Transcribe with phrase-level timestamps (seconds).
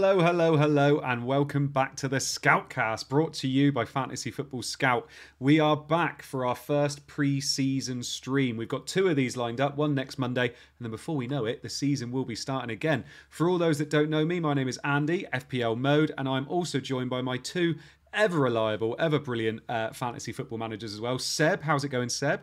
[0.00, 4.62] Hello, hello, hello, and welcome back to the Scoutcast, brought to you by Fantasy Football
[4.62, 5.08] Scout.
[5.40, 8.56] We are back for our first pre-season stream.
[8.56, 11.46] We've got two of these lined up, one next Monday, and then before we know
[11.46, 13.04] it, the season will be starting again.
[13.28, 16.46] For all those that don't know me, my name is Andy, FPL Mode, and I'm
[16.46, 17.74] also joined by my two
[18.12, 21.18] ever reliable, ever brilliant uh, fantasy football managers as well.
[21.18, 22.42] Seb, how's it going, Seb?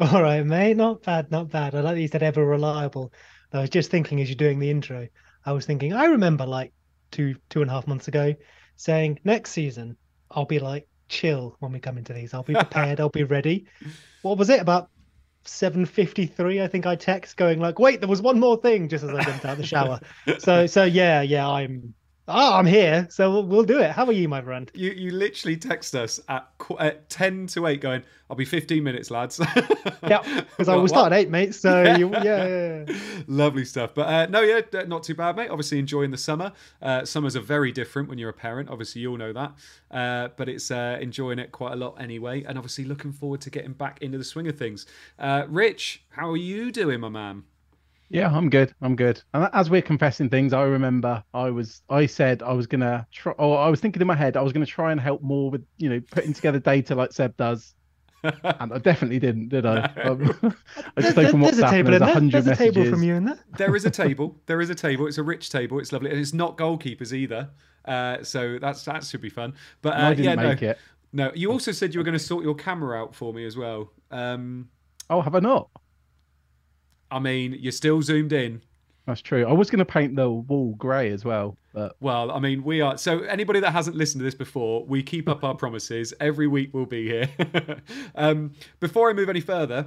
[0.00, 0.76] All right, mate.
[0.76, 1.74] Not bad, not bad.
[1.74, 3.10] I like that you said ever reliable.
[3.54, 5.08] I was just thinking as you're doing the intro.
[5.46, 6.72] I was thinking, I remember like
[7.12, 8.34] two two and a half months ago
[8.74, 9.96] saying next season
[10.30, 12.34] I'll be like chill when we come into these.
[12.34, 13.00] I'll be prepared.
[13.00, 13.66] I'll be ready.
[14.22, 14.90] What was it about?
[15.44, 19.10] 7:53 I think I text going like wait there was one more thing just as
[19.10, 20.00] I jumped out of the shower
[20.38, 21.94] so so yeah yeah I'm
[22.28, 25.10] oh I'm here so we'll, we'll do it how are you my friend You you
[25.12, 29.40] literally text us at, qu- at 10 to 8 going, I'll be 15 minutes, lads.
[30.08, 32.96] yeah because I will start at 8 mate so you, yeah, yeah, yeah.
[33.26, 33.90] Lovely stuff.
[33.94, 35.48] But uh, no, yeah, not too bad, mate.
[35.50, 36.52] Obviously, enjoying the summer.
[36.80, 38.68] Uh, summers are very different when you're a parent.
[38.70, 39.52] Obviously, you all know that.
[39.90, 42.44] Uh, but it's uh, enjoying it quite a lot anyway.
[42.44, 44.86] And obviously, looking forward to getting back into the swing of things.
[45.18, 47.44] Uh, Rich, how are you doing, my man?
[48.08, 48.72] Yeah, I'm good.
[48.82, 49.20] I'm good.
[49.34, 53.32] And as we're confessing things, I remember I was I said I was gonna try
[53.32, 55.64] or I was thinking in my head I was gonna try and help more with,
[55.78, 57.74] you know, putting together data like Seb does.
[58.22, 59.90] and I definitely didn't, did I?
[60.04, 60.34] Um,
[60.96, 62.74] I just There- opened there's a table and in there there's a messages.
[62.74, 64.40] table from you in there There is a table.
[64.46, 65.06] There is a table.
[65.06, 65.78] It's a rich table.
[65.78, 66.10] It's lovely.
[66.10, 67.50] And it's not goalkeepers either.
[67.84, 69.54] Uh, so that's that should be fun.
[69.82, 70.68] But uh, I didn't yeah, make no.
[70.70, 70.78] it.
[71.12, 73.56] No, you also said you were going to sort your camera out for me as
[73.56, 73.92] well.
[74.10, 74.68] Um,
[75.08, 75.70] Oh, have I not?
[77.10, 78.62] I mean, you're still zoomed in.
[79.06, 79.46] That's true.
[79.46, 82.98] I was gonna paint the wall grey as well, but Well, I mean, we are.
[82.98, 86.12] So, anybody that hasn't listened to this before, we keep up our promises.
[86.18, 87.28] Every week we'll be here.
[88.16, 89.86] um, before I move any further,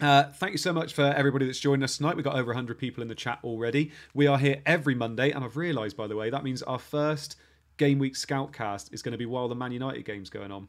[0.00, 2.16] uh, thank you so much for everybody that's joined us tonight.
[2.16, 3.92] We've got over 100 people in the chat already.
[4.12, 7.36] We are here every Monday, and I've realised, by the way, that means our first
[7.76, 10.68] game week scoutcast is going to be while the Man United game's going on.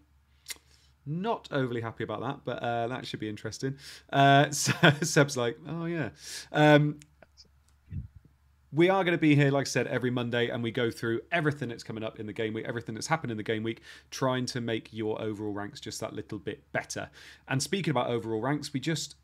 [1.06, 3.78] Not overly happy about that, but uh, that should be interesting.
[4.12, 6.10] Uh, Seb's like, oh yeah.
[6.52, 7.00] Um,
[8.76, 11.22] we are going to be here, like I said, every Monday, and we go through
[11.32, 13.82] everything that's coming up in the game week, everything that's happened in the game week,
[14.12, 17.10] trying to make your overall ranks just that little bit better.
[17.48, 19.16] And speaking about overall ranks, we just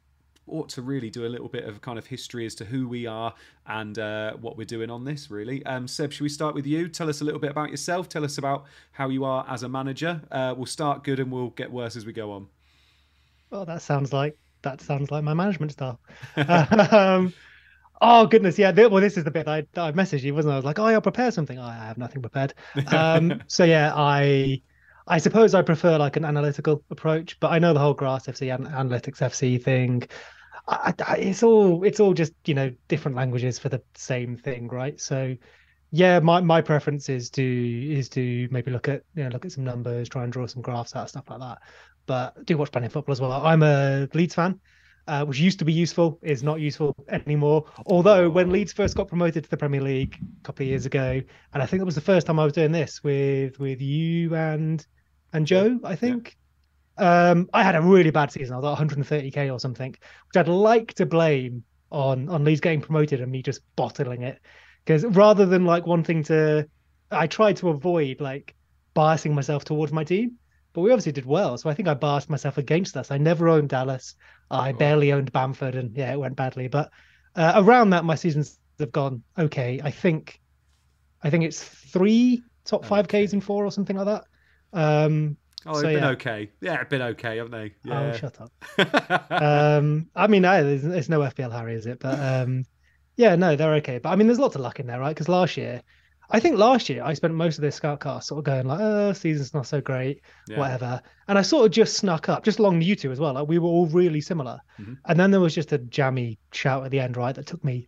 [0.47, 3.05] ought to really do a little bit of kind of history as to who we
[3.05, 3.33] are
[3.67, 5.65] and uh, what we're doing on this, really.
[5.65, 6.87] Um, Seb, should we start with you?
[6.87, 8.09] Tell us a little bit about yourself.
[8.09, 10.21] Tell us about how you are as a manager.
[10.31, 12.47] Uh, we'll start good and we'll get worse as we go on.
[13.49, 15.99] Well, that sounds like that sounds like my management style.
[16.37, 17.33] um,
[18.01, 18.71] oh goodness, yeah.
[18.71, 20.55] Well, this is the bit I I messaged you, wasn't I?
[20.55, 21.59] I was like, oh, I'll prepare something.
[21.59, 22.53] I have nothing prepared.
[22.87, 24.61] Um, so yeah, I
[25.11, 28.55] I suppose I prefer like an analytical approach, but I know the whole Grass FC
[28.55, 30.03] and Analytics FC thing.
[30.69, 34.69] I, I, it's all it's all just you know different languages for the same thing,
[34.69, 34.97] right?
[35.01, 35.35] So
[35.91, 37.43] yeah, my my preference is to
[37.91, 40.61] is to maybe look at you know look at some numbers, try and draw some
[40.61, 41.57] graphs out, stuff like that.
[42.05, 43.33] but do watch of football as well.
[43.33, 44.61] I'm a Leeds fan,
[45.07, 47.65] uh, which used to be useful, is not useful anymore.
[47.85, 51.21] Although when Leeds first got promoted to the Premier League a couple of years ago,
[51.53, 54.35] and I think that was the first time I was doing this with with you
[54.35, 54.87] and
[55.33, 56.37] and Joe, I think.
[56.97, 58.53] Um, I had a really bad season.
[58.53, 62.81] I was at 130k or something, which I'd like to blame on on Leeds getting
[62.81, 64.39] promoted and me just bottling it.
[64.83, 66.67] Because rather than like wanting to,
[67.11, 68.55] I tried to avoid like
[68.95, 70.37] biasing myself towards my team,
[70.73, 71.57] but we obviously did well.
[71.57, 73.11] So I think I biased myself against us.
[73.11, 74.15] I never owned Dallas.
[74.49, 76.67] I barely owned Bamford, and yeah, it went badly.
[76.67, 76.91] But
[77.35, 79.79] uh, around that, my seasons have gone okay.
[79.83, 80.39] I think,
[81.23, 84.25] I think it's three top five Ks in four or something like that.
[84.73, 86.09] Um, Oh, So, they've been yeah.
[86.09, 86.49] okay.
[86.61, 87.71] Yeah, they've been okay, haven't they?
[87.91, 88.17] Oh, Yeah.
[88.17, 88.51] shut up.
[89.41, 91.99] um, I mean, no, there's, there's no FPL Harry, is it?
[91.99, 92.63] But um,
[93.15, 93.99] yeah, no, they're okay.
[93.99, 95.13] But I mean, there's lots of luck in there, right?
[95.13, 95.81] Because last year,
[96.31, 98.79] I think last year I spent most of this scout cast sort of going like,
[98.81, 100.59] "Oh, season's not so great, Yeah.
[100.59, 103.33] whatever," and I sort of just snuck up, just along you two as well.
[103.33, 104.97] Like we were all really similar, Mhm.
[105.05, 107.35] and then there was just a jammy shout at the end, right?
[107.35, 107.87] That took me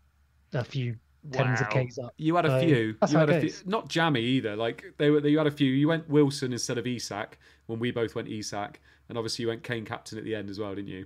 [0.54, 0.98] a few
[1.32, 1.74] tens of Wow.
[1.74, 2.14] k's up.
[2.18, 2.96] You had a So, few.
[3.00, 3.50] that's You how had it a few.
[3.50, 3.66] goes.
[3.66, 4.56] Not jammy either.
[4.56, 5.26] Like they were.
[5.28, 5.72] You had a few.
[5.72, 7.38] You went Wilson instead of Isak
[7.68, 10.60] when we both went Isak, and obviously you went Kane captain at the end as
[10.60, 11.06] well, didn't you?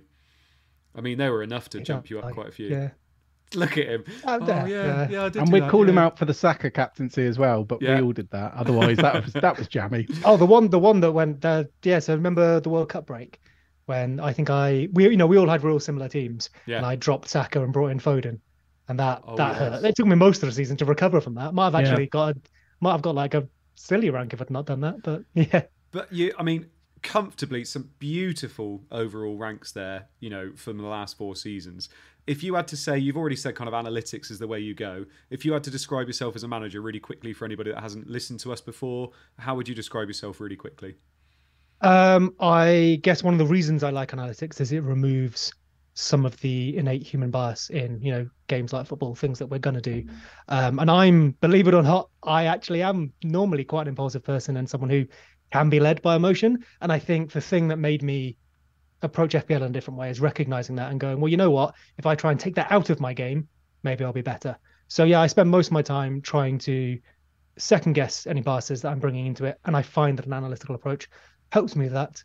[0.94, 2.68] I mean, they were enough to jump you up Like, quite a few.
[2.68, 2.90] Yeah,
[3.54, 4.04] Look at him.
[4.26, 5.08] I'm oh yeah, yeah.
[5.08, 5.24] yeah.
[5.24, 7.80] I did and we'd that, call him out for the Saka captaincy as well, but
[7.80, 7.96] Yeah.
[7.96, 8.52] we all did that.
[8.54, 10.06] Otherwise, that was that was jammy.
[10.24, 11.44] Oh, the one, the one that went.
[11.44, 13.40] Uh, yeah, so remember the World Cup break
[13.86, 16.78] when I think I we you know we all had real similar teams, Yeah.
[16.78, 18.40] and I dropped Saka and brought in Foden,
[18.88, 19.58] and that Oh, that yes.
[19.58, 19.84] hurt.
[19.84, 21.54] It took me most of the season to recover from that.
[21.54, 21.80] Might have Yeah.
[21.90, 22.40] actually got a,
[22.80, 25.62] might have got like a silly rank if I'd not done that, but yeah.
[25.90, 26.66] But you, I mean,
[27.02, 30.08] comfortably some beautiful overall ranks there.
[30.20, 31.88] You know, from the last four seasons.
[32.26, 34.74] If you had to say, you've already said kind of analytics is the way you
[34.74, 35.06] go.
[35.30, 38.06] If you had to describe yourself as a manager really quickly for anybody that hasn't
[38.06, 40.96] listened to us before, how would you describe yourself really quickly?
[41.80, 45.54] Um, I guess one of the reasons I like analytics is it removes
[46.00, 49.58] some of the innate human bias in you know games like football, things that we're
[49.58, 50.04] gonna do.
[50.46, 54.56] Um, and I'm believe it or not, I actually am normally quite an impulsive person
[54.56, 55.06] and someone who
[55.52, 56.64] can be led by emotion.
[56.80, 58.36] And I think the thing that made me
[59.02, 61.74] approach FPL in a different way is recognizing that and going, well, you know what?
[61.96, 63.48] If I try and take that out of my game,
[63.82, 64.56] maybe I'll be better.
[64.86, 66.98] So yeah, I spend most of my time trying to
[67.56, 70.76] second guess any biases that I'm bringing into it, and I find that an analytical
[70.76, 71.08] approach
[71.50, 72.22] helps me that.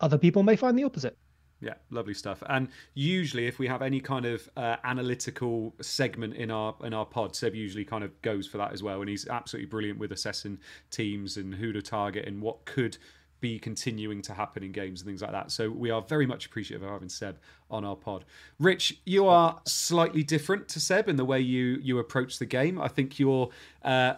[0.00, 1.16] Other people may find the opposite.
[1.62, 2.42] Yeah, lovely stuff.
[2.48, 7.06] And usually, if we have any kind of uh, analytical segment in our in our
[7.06, 9.00] pod, Seb usually kind of goes for that as well.
[9.00, 10.58] And he's absolutely brilliant with assessing
[10.90, 12.98] teams and who to target and what could
[13.40, 15.50] be continuing to happen in games and things like that.
[15.52, 17.38] So we are very much appreciative of having Seb
[17.70, 18.24] on our pod.
[18.58, 22.80] Rich, you are slightly different to Seb in the way you you approach the game.
[22.80, 23.50] I think your
[23.84, 24.14] uh,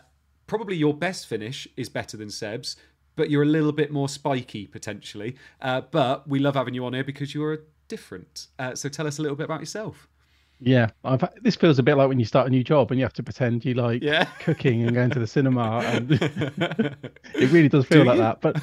[0.46, 2.76] probably your best finish is better than Seb's,
[3.16, 5.36] but you're a little bit more spiky potentially.
[5.60, 8.48] Uh, but we love having you on here because you're different.
[8.58, 10.08] Uh, so tell us a little bit about yourself.
[10.60, 13.04] Yeah, I've, this feels a bit like when you start a new job and you
[13.04, 14.24] have to pretend you like Yeah.
[14.38, 15.80] cooking and going to the cinema.
[15.84, 16.12] And
[17.34, 18.22] it really does feel Do like you?
[18.22, 18.40] that.
[18.40, 18.62] But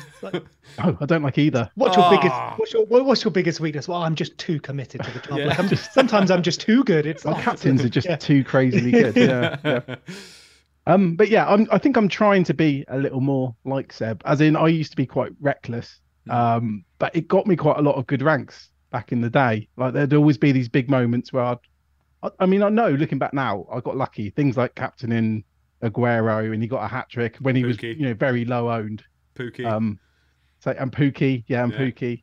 [0.79, 1.69] oh, I don't like either.
[1.75, 2.55] What's your biggest Ah.
[2.57, 3.87] what's your what's your biggest weakness?
[3.89, 5.37] Well, I'm just too committed to the job.
[5.37, 5.45] Yeah.
[5.47, 7.05] Like I'm just sometimes I'm just too good.
[7.05, 8.15] It's My like- captains are just Yeah.
[8.15, 9.15] too crazily good.
[9.17, 9.95] Yeah, yeah.
[10.87, 14.21] Um, but yeah, I'm, I think I'm trying to be a little more like Seb.
[14.25, 15.99] As in, I used to be quite reckless,
[16.29, 19.67] um, but it got me quite a lot of good ranks back in the day.
[19.77, 21.57] Like there'd always be these big moments where I'd,
[22.23, 24.31] I, I mean, I know looking back now, I got lucky.
[24.31, 25.43] Things like captaining
[25.83, 29.03] Aguero, and he got a hat trick when he was, you know, very low owned.
[29.35, 29.65] Pukki.
[29.65, 29.99] Um,
[30.59, 31.79] so and Pukki, yeah, and Yeah.
[31.79, 32.21] Pukki.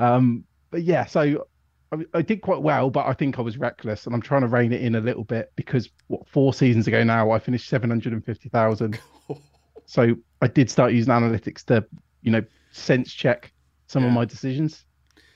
[0.00, 1.46] Um, but yeah, so
[1.92, 4.48] I, I did quite well, but I think I was reckless, and I'm trying to
[4.48, 7.90] rein it in a little bit because what four seasons ago now I finished seven
[7.90, 9.00] hundred and fifty thousand.
[9.86, 11.84] so I did start using analytics to,
[12.22, 13.52] you know, sense check
[13.86, 14.84] some of my decisions.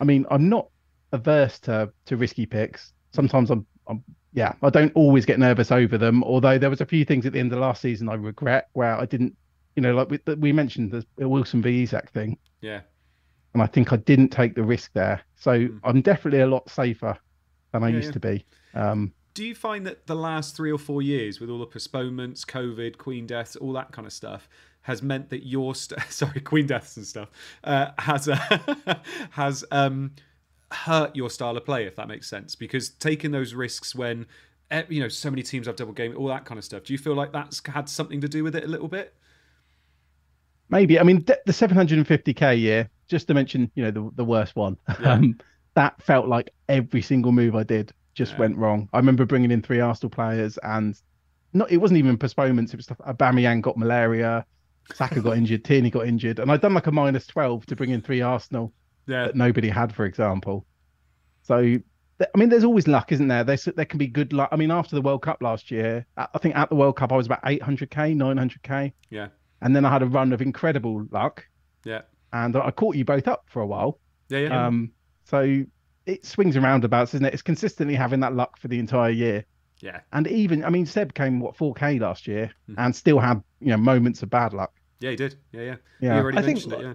[0.00, 0.68] I mean, I'm not
[1.12, 2.92] averse to to risky picks.
[3.12, 6.22] Sometimes I'm, I'm yeah, I don't always get nervous over them.
[6.24, 8.94] Although there was a few things at the end of last season I regret where
[8.94, 9.36] I didn't,
[9.76, 12.80] you know, like we, we mentioned the Wilson v Isak thing, yeah.
[13.54, 15.22] And I think I didn't take the risk there.
[15.36, 17.16] So I'm definitely a lot safer
[17.72, 17.88] than I.
[17.88, 18.12] Yeah, used yeah.
[18.12, 18.46] to be.
[18.74, 22.44] Um, Do you find that the last three or four years, with all the postponements,
[22.44, 24.48] COVID, Queen deaths, all that kind of stuff,
[24.82, 27.30] has meant that your st- sorry Queen deaths and stuff
[27.64, 28.96] uh, has uh,
[29.30, 30.12] has um,
[30.70, 32.54] hurt your style of play, if that makes sense?
[32.54, 34.26] Because taking those risks when
[34.70, 36.84] eh, you know so many teams have double game, all that kind of stuff.
[36.84, 39.14] Do you feel like that's had something to do with it a little bit?
[40.72, 44.76] maybe I mean the 750k year, just to mention, you know, the the worst one.
[45.04, 45.38] Um,
[45.74, 48.40] that felt like every single move I did just Yeah.
[48.40, 48.88] went wrong.
[48.92, 51.00] I remember bringing in three Arsenal players, and
[51.52, 52.72] not it wasn't even postponements.
[52.74, 52.98] It was stuff.
[53.06, 54.44] Aubameyang got malaria,
[54.94, 57.90] Saka got injured, Tierney got injured, and I'd done like a minus 12 to bring
[57.90, 58.72] in three Arsenal.
[59.06, 59.24] Yeah.
[59.26, 60.64] that nobody had, for example.
[61.42, 63.42] So, I mean, there's always luck, isn't there?
[63.42, 64.48] There's, there can be good luck.
[64.52, 67.16] I mean, after the World Cup last year, I think at the World Cup, I
[67.16, 68.92] was about 800k, 900k.
[69.10, 69.28] Yeah.
[69.60, 71.44] And then I had a run of incredible luck.
[71.84, 72.02] Yeah.
[72.32, 73.98] And I caught you both up for a while.
[74.28, 74.38] Yeah.
[74.40, 74.66] Yeah.
[74.66, 74.92] Um,
[75.24, 75.64] so
[76.06, 77.32] it swings and roundabouts, isn't it?
[77.34, 79.44] It's consistently having that luck for the entire year.
[79.80, 80.00] yeah.
[80.12, 82.74] And even, I mean, Seb came what 4K last year Mhm.
[82.78, 84.72] and still had you know moments of bad luck.
[85.00, 85.36] Yeah, he did.
[85.52, 85.76] Yeah, yeah.
[86.00, 86.14] Yeah.
[86.16, 86.94] You already I think- it, yeah.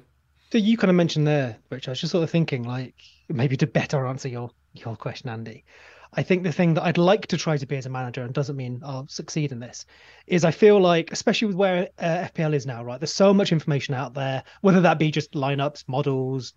[0.50, 1.90] So you kind of mentioned there, Rich.
[1.90, 2.96] I was just sort of thinking, like,
[3.28, 5.66] maybe to better answer your your question, Andy.
[6.14, 8.34] I think the thing that I'd like to try to be as a manager, and
[8.34, 9.86] doesn't mean I'll succeed in this,
[10.26, 13.00] is I feel like, especially with where uh, FPL is now, right?
[13.00, 16.54] There's so much information out there, whether that be just lineups, models,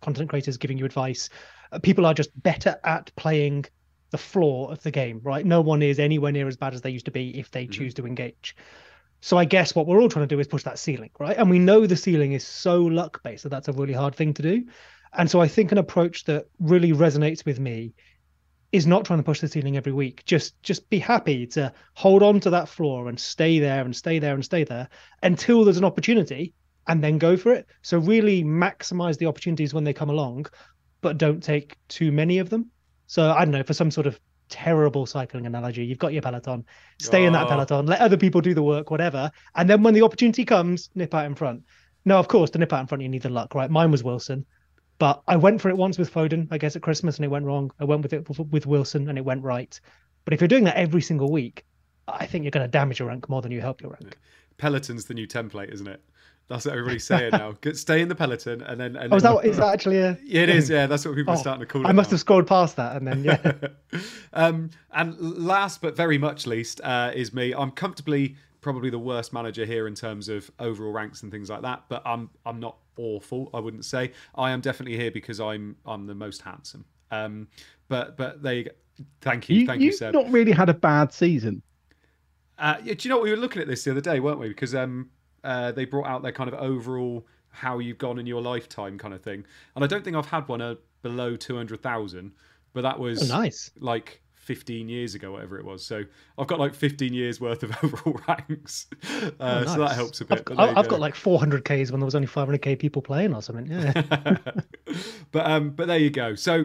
[0.00, 1.28] content creators giving you advice.
[1.72, 3.64] Uh, people are just better at playing
[4.10, 5.44] the floor of the game, right?
[5.44, 7.72] No one is anywhere near as bad as they used to be if they Mhm.
[7.72, 8.56] choose to engage.
[9.20, 11.36] So I guess what we're all trying to do is push that ceiling, right?
[11.36, 14.34] And we know the ceiling is so luck based that that's a really hard thing
[14.34, 14.64] to do.
[15.14, 17.94] And so I think an approach that really resonates with me
[18.74, 20.24] is not trying to push the ceiling every week.
[20.26, 24.18] Just just be happy to hold on to that floor and stay there and stay
[24.18, 24.88] there and stay there
[25.22, 26.52] until there's an opportunity
[26.88, 27.66] and then go for it.
[27.82, 30.46] So really maximize the opportunities when they come along,
[31.02, 32.72] but don't take too many of them.
[33.06, 36.64] So I don't know, for some sort of terrible cycling analogy, you've got your peloton,
[37.00, 37.50] stay in that Oh.
[37.50, 39.30] peloton, let other people do the work, whatever.
[39.54, 41.62] And then when the opportunity comes, nip out in front.
[42.04, 43.70] Now, of course, to nip out in front, you need the luck, right?
[43.70, 44.44] Mine was Wilson.
[45.04, 47.44] But I went for it once with Foden, I guess at Christmas, and it went
[47.44, 47.70] wrong.
[47.78, 49.78] I went with it with- Wilson, and it went right.
[50.24, 51.66] But if you're doing that every single week,
[52.08, 54.16] I think you're going to damage your rank more than you help your rank.
[54.56, 56.02] Peloton's the new template, isn't it?
[56.48, 57.52] That's what everybody's saying now.
[57.74, 58.96] Stay in the peloton, and then.
[58.96, 60.18] And Oh, is that is that actually a?
[60.24, 60.70] Yeah, it is.
[60.70, 61.88] Yeah, that's what people are Oh, starting to call it.
[61.88, 62.14] I must now.
[62.14, 63.52] have scrolled past that, and then yeah.
[64.32, 67.52] um, and last but very much least uh, is me.
[67.52, 71.60] I'm comfortably probably the worst manager here in terms of overall ranks and things like
[71.60, 71.84] that.
[71.90, 73.50] But I'm I'm not awful.
[73.54, 76.84] I wouldn't say I am definitely here because I'm I'm the most handsome.
[77.10, 77.48] Um,
[77.88, 78.68] but but they.
[79.20, 80.14] Thank you, You, thank you, you've Seb.
[80.14, 81.62] not really had a bad season.
[82.58, 84.46] Uh, do you know what we were looking at this the other day, weren't we?
[84.48, 85.10] Because um,
[85.42, 89.12] uh, they brought out their kind of overall how you've gone in your lifetime kind
[89.12, 92.30] of thing, and I don't think I've had one uh, below two hundred thousand,
[92.72, 93.72] but that was Oh, nice.
[93.80, 95.84] like 15 years ago, whatever it was.
[95.84, 96.04] So
[96.38, 98.86] I've got like 15 years worth of overall ranks.
[99.12, 100.38] Uh, Oh, So that helps a bit.
[100.38, 100.90] I've, got, I've go.
[100.92, 103.66] got like 400ks when there was only 500k people playing or something.
[103.66, 104.02] Yeah.
[105.32, 106.34] but um, but there you go.
[106.34, 106.64] So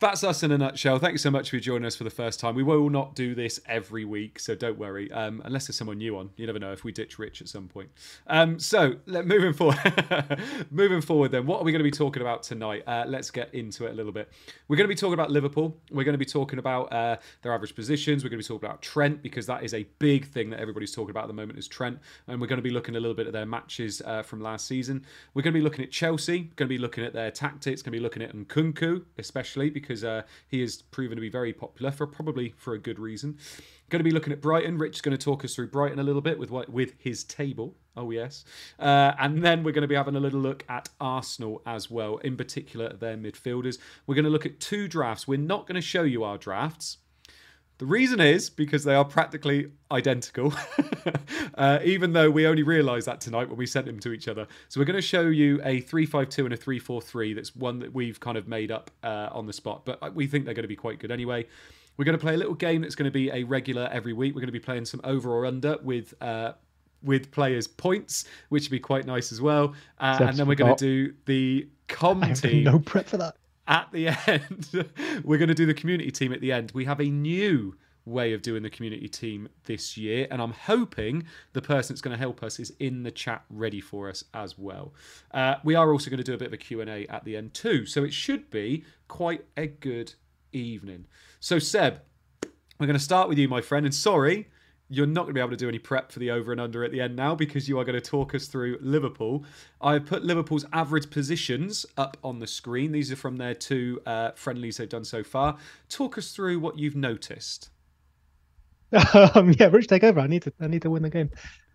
[0.00, 0.98] that's us in a nutshell.
[0.98, 2.54] Thank you so much for joining us for the first time.
[2.54, 5.10] We will not do this every week, so don't worry.
[5.12, 7.68] Um, unless there's someone new on, you never know if we ditch Rich at some
[7.68, 7.90] point.
[8.26, 9.78] Um, so let, moving forward,
[10.70, 12.82] moving forward, then what are we going to be talking about tonight?
[12.86, 14.30] Uh, let's get into it a little bit.
[14.68, 15.76] We're going to be talking about Liverpool.
[15.90, 18.24] We're going to be talking about uh, their average positions.
[18.24, 20.92] We're going to be talking about Trent because that is a big thing that everybody's
[20.92, 23.16] talking about at the moment is Trent, and we're going to be looking a little
[23.16, 25.04] bit at their matches uh, from last season.
[25.34, 26.50] We're going to be looking at Chelsea.
[26.56, 27.82] Going to be looking at their tactics.
[27.82, 31.52] Going to be looking at Nkunku especially because uh, he has proven to be very
[31.52, 33.38] popular for probably for a good reason.
[33.90, 34.76] Going to be looking at Brighton.
[34.78, 37.74] Rich is going to talk us through Brighton a little bit with with his table.
[37.96, 38.44] Oh yes,
[38.78, 42.18] uh, and then we're going to be having a little look at Arsenal as well,
[42.18, 43.78] in particular their midfielders.
[44.06, 45.26] We're going to look at two drafts.
[45.26, 46.98] We're not going to show you our drafts.
[47.78, 50.52] The reason is because they are practically identical,
[51.54, 54.48] uh, even though we only realised that tonight when we sent them to each other.
[54.68, 57.34] So we're going to show you a 352 and a 343.
[57.34, 60.44] That's one that we've kind of made up uh, on the spot, but we think
[60.44, 61.46] they're going to be quite good anyway.
[61.96, 64.34] We're going to play a little game that's going to be a regular every week.
[64.34, 66.14] We're going to be playing some over or under with.
[66.20, 66.52] Uh,
[67.04, 69.72] with players' points, which would be quite nice as well.
[70.00, 73.36] Uh, and then we're going to do the com I team no prep for that.
[73.68, 74.90] At the end,
[75.24, 76.72] we're going to do the community team at the end.
[76.74, 81.24] We have a new way of doing the community team this year, and I'm hoping
[81.52, 84.58] the person that's going to help us is in the chat ready for us as
[84.58, 84.94] well.
[85.32, 87.54] Uh, we are also going to do a bit of a Q&A at the end
[87.54, 90.14] too, so it should be quite a good
[90.52, 91.06] evening.
[91.38, 92.00] So Seb,
[92.80, 94.48] we're going to start with you, my friend, and sorry,
[94.90, 96.82] you're not going to be able to do any prep for the over and under
[96.82, 99.44] at the end now because you are going to talk us through Liverpool.
[99.80, 102.92] I've put Liverpool's average positions up on the screen.
[102.92, 105.58] These are from their two uh, friendlies they've done so far.
[105.88, 107.70] Talk us through what you've noticed.
[109.34, 110.20] um, yeah, Rich, take over.
[110.20, 110.52] I need to.
[110.60, 111.30] I need to win the game.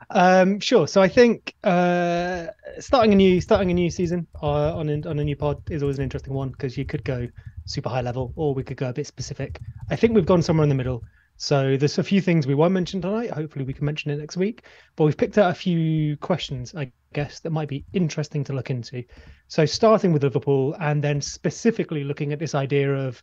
[0.10, 0.88] Um, sure.
[0.88, 2.48] So I think uh,
[2.80, 5.84] starting a new starting a new season uh, on a, on a new pod is
[5.84, 7.28] always an interesting one because you could go
[7.66, 9.60] super high level or we could go a bit specific.
[9.92, 11.04] I think we've gone somewhere in the middle.
[11.44, 13.30] So there's a few things we won't mention tonight.
[13.30, 14.64] Hopefully we can mention it next week.
[14.96, 18.70] But we've picked out a few questions, I guess, that might be interesting to look
[18.70, 19.04] into.
[19.50, 23.22] So starting with Liverpool and then specifically looking at this idea of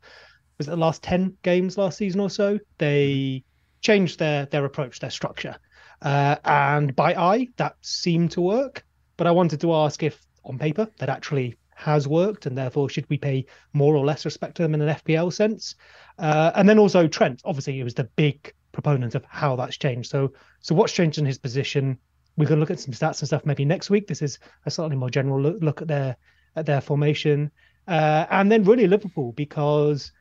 [0.59, 3.43] was it the last 10 games last season or so they
[3.81, 5.57] changed their their approach their structure
[6.03, 8.85] uh, and by eye that seemed to work
[9.17, 13.09] but i wanted to ask if on paper that actually has worked, and therefore should
[13.09, 15.75] we pay more or less respect to them in an FPL sense?
[16.19, 20.11] Uh, and then also Trent, obviously, he was the big proponent of how that's changed.
[20.11, 21.99] So, so what's changed in his position?
[22.37, 24.07] We're going to look at some stats and stuff maybe next week.
[24.07, 26.17] This is a slightly more general look, look at their
[26.57, 27.51] at their formation,
[27.87, 30.13] uh, and then really Liverpool because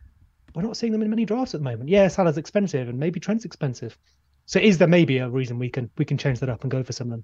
[0.56, 1.90] we're not seeing them in many drafts at the moment.
[1.90, 3.98] Yeah, Salah's expensive, and maybe Trent's expensive.
[4.46, 6.84] So, is there maybe a reason we can we can change that up and go
[6.84, 7.24] for someone?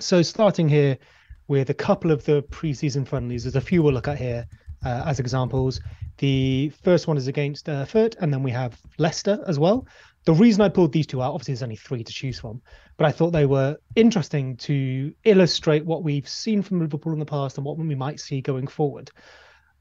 [0.00, 0.98] So, starting here
[1.48, 4.46] with a couple of the preseason friendlies, there's a few we'll look at here
[4.84, 5.80] uh, as examples.
[6.18, 9.86] The first one is against uh, Fürth, and then we have Leicester as well.
[10.24, 12.60] The reason I pulled these two out, obviously, there's only three to choose from,
[12.96, 17.24] but I thought they were interesting to illustrate what we've seen from Liverpool in the
[17.24, 19.10] past and what we might see going forward.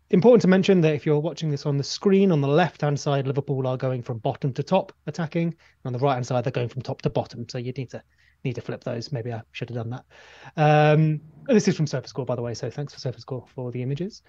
[0.10, 2.98] Important to mention that if you're watching this on the screen, on the left hand
[2.98, 5.48] side, Liverpool are going from bottom to top attacking.
[5.48, 5.56] and
[5.86, 7.46] On the right hand side, they're going from top to bottom.
[7.50, 8.02] So you need to
[8.46, 9.12] need to flip those.
[9.12, 10.06] Maybe I should have done that.
[10.56, 12.54] Um, this is from SofaScore, by the way.
[12.54, 14.22] So thanks for SofaScore for the images.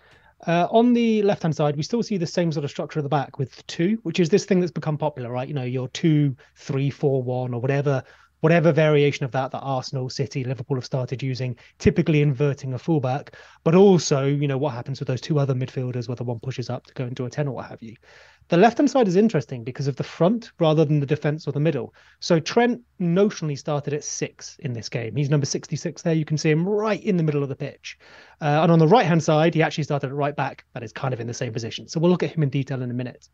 [0.46, 3.02] Uh, on the left hand side, we still see the same sort of structure at
[3.02, 5.48] the back with two, which is this thing that's become popular, right?
[5.48, 8.04] You know, your two, three, four, one, or whatever
[8.40, 13.34] whatever variation of that that Arsenal, City, Liverpool have started using, typically inverting a fullback,
[13.64, 16.86] but also, you know, what happens with those two other midfielders, whether one pushes up
[16.86, 17.96] to go into a 10 or what have you.
[18.48, 21.52] The left hand side is interesting because of the front rather than the defense or
[21.52, 21.94] the middle.
[22.20, 25.14] So Trent notionally started at six in this game.
[25.16, 26.14] He's number 66 there.
[26.14, 27.98] You can see him right in the middle of the pitch.
[28.40, 30.64] Uh, and on the right hand side, he actually started at right back.
[30.72, 31.88] That is kind of in the same position.
[31.88, 33.28] So we'll look at him in detail in a minute.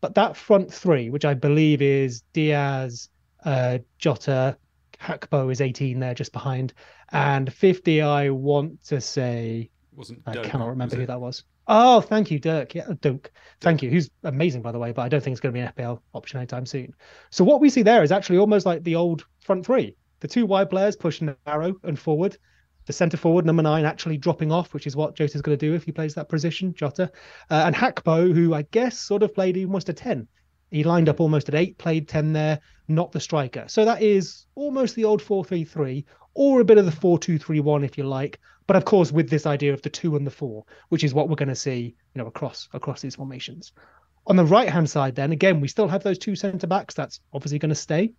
[0.00, 3.10] But that front three, which I believe is Diaz,
[3.44, 4.56] uh, Jota,
[4.98, 6.72] Gakpo is 18 there just behind.
[7.12, 9.70] And 50, I want to say.
[9.94, 11.44] Wasn't I cannot remember was who that was.
[11.66, 12.74] Oh, thank you, Dirk.
[12.74, 13.32] Yeah, Dirk.
[13.60, 13.90] Thank you.
[13.90, 16.00] Who's amazing, by the way, but I don't think it's going to be an FPL
[16.12, 16.92] option anytime soon.
[17.30, 19.96] So what we see there is actually almost like the old front three.
[20.20, 22.36] The two wide players pushing narrow and forward.
[22.86, 25.74] The centre forward, number nine, actually dropping off, which is what Jota's going to do
[25.74, 27.10] if he plays that position, Jota.
[27.50, 30.28] Uh, and Gakpo, who I guess sort of played almost a 10.
[30.70, 33.64] He lined up almost at eight, played 10 there, not the striker.
[33.68, 37.18] So that is almost the old 4 3 3, or a bit of the 4
[37.18, 38.38] 2 3 1, if you like.
[38.66, 41.28] But of course, with this idea of the two and the four, which is what
[41.28, 43.72] we're going to see, you know, across across these formations.
[44.26, 46.94] On the right hand side, then again, we still have those two centre backs.
[46.94, 48.14] That's obviously going to stay.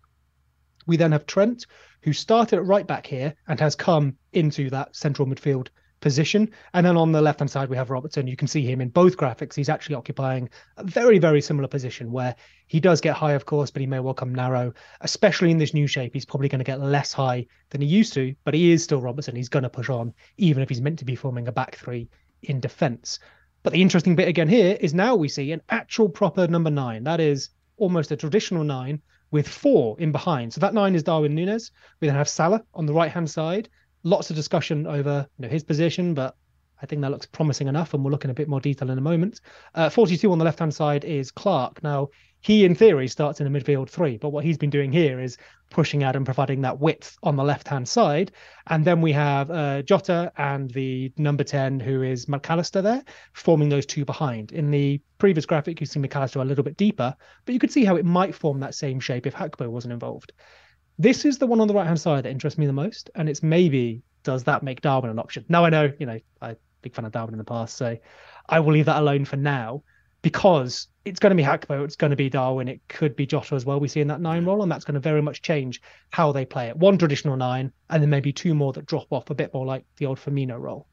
[0.86, 1.66] We then have Trent,
[2.02, 5.68] who started at right back here and has come into that central midfield
[6.00, 6.50] position.
[6.74, 8.26] And then on the left hand side, we have Robertson.
[8.26, 9.54] You can see him in both graphics.
[9.54, 12.34] He's actually occupying a very, very similar position where
[12.66, 15.74] he does get high, of course, but he may well come narrow, especially in this
[15.74, 16.12] new shape.
[16.12, 19.00] He's probably going to get less high than he used to, but he is still
[19.00, 19.36] Robertson.
[19.36, 22.08] He's going to push on, even if he's meant to be forming a back three
[22.42, 23.18] in defence.
[23.62, 27.04] But the interesting bit again here is now we see an actual proper number nine.
[27.04, 30.52] That is almost a traditional nine with four in behind.
[30.52, 31.72] So that nine is Darwin Nunez.
[32.00, 33.68] We then have Salah on the right hand side.
[34.06, 36.36] Lots of discussion over you know, his position, but
[36.80, 38.98] I think that looks promising enough, and we'll look in a bit more detail in
[38.98, 39.40] a moment.
[39.74, 41.82] Uh, 42 on the left hand side is Clark.
[41.82, 45.18] Now, he in theory starts in a midfield three, but what he's been doing here
[45.18, 45.36] is
[45.70, 48.30] pushing out and providing that width on the left hand side.
[48.68, 53.02] And then we have uh, Jota and the number 10, who is Mac Allister there,
[53.32, 54.52] forming those two behind.
[54.52, 57.72] In the previous graphic, you see Mac Allister a little bit deeper, but you could
[57.72, 60.32] see how it might form that same shape if Gakpo wasn't involved.
[60.98, 63.28] This is the one on the right hand side that interests me the most, and
[63.28, 65.44] it's maybe does that make Darwin an option?
[65.48, 67.96] Now I know, you know, I'm a big fan of Darwin in the past, so
[68.48, 69.82] I will leave that alone for now
[70.22, 73.54] because it's going to be Gakpo, it's going to be Darwin, it could be Jota
[73.54, 73.78] as well.
[73.78, 75.80] We see in that nine role, and that's going to very much change
[76.10, 76.76] how they play it.
[76.76, 79.84] One traditional nine, and then maybe two more that drop off a bit more like
[79.98, 80.88] the old Firmino role.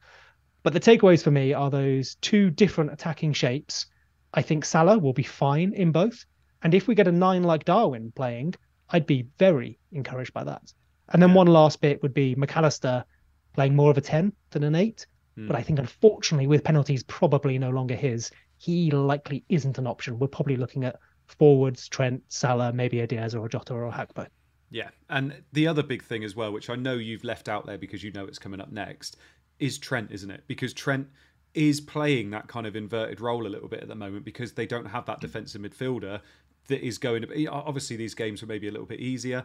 [0.62, 3.86] But the takeaways for me are those two different attacking shapes.
[4.32, 6.24] I think Salah will be fine in both,
[6.62, 8.54] and if we get a nine like Darwin playing,
[8.90, 10.72] I'd be very encouraged by that.
[11.10, 13.04] And then one last bit would be Mac Allister
[13.52, 15.06] playing more of a 10 than an 8.
[15.36, 15.46] Hmm.
[15.46, 20.18] But I think, unfortunately, with penalties probably no longer his, he likely isn't an option.
[20.18, 23.90] We're probably looking at forwards, Trent, Salah, maybe a Diaz or a Jota or a
[23.90, 24.26] Gakpo.
[24.70, 27.78] Yeah, and the other big thing as well, which I know you've left out there
[27.78, 29.16] because you know it's coming up next,
[29.58, 30.44] is Trent, isn't it?
[30.46, 31.08] Because Trent
[31.54, 34.66] is playing that kind of inverted role a little bit at the moment because they
[34.66, 36.20] don't have that defensive midfielder
[36.68, 37.46] that is going to be.
[37.46, 39.44] Obviously, these games were maybe a little bit easier,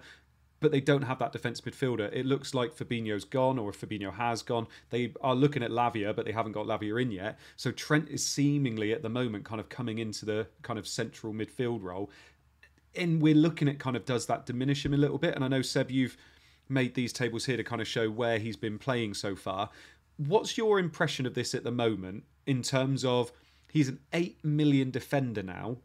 [0.60, 2.12] but they don't have that defense midfielder.
[2.14, 6.26] It looks like Fabinho's gone, or Fabinho has gone, they are looking at Lavia, but
[6.26, 7.38] they haven't got Lavia in yet.
[7.56, 11.34] So Trent is seemingly at the moment kind of coming into the kind of central
[11.34, 12.10] midfield role.
[12.96, 15.36] And we're looking at kind of does that diminish him a little bit?
[15.36, 16.18] And I know, Seb, you've
[16.68, 19.70] made these tables here to kind of show where he's been playing so far.
[20.18, 23.32] What's your impression of this at the moment in terms of
[23.72, 25.78] he's an 8 million defender now?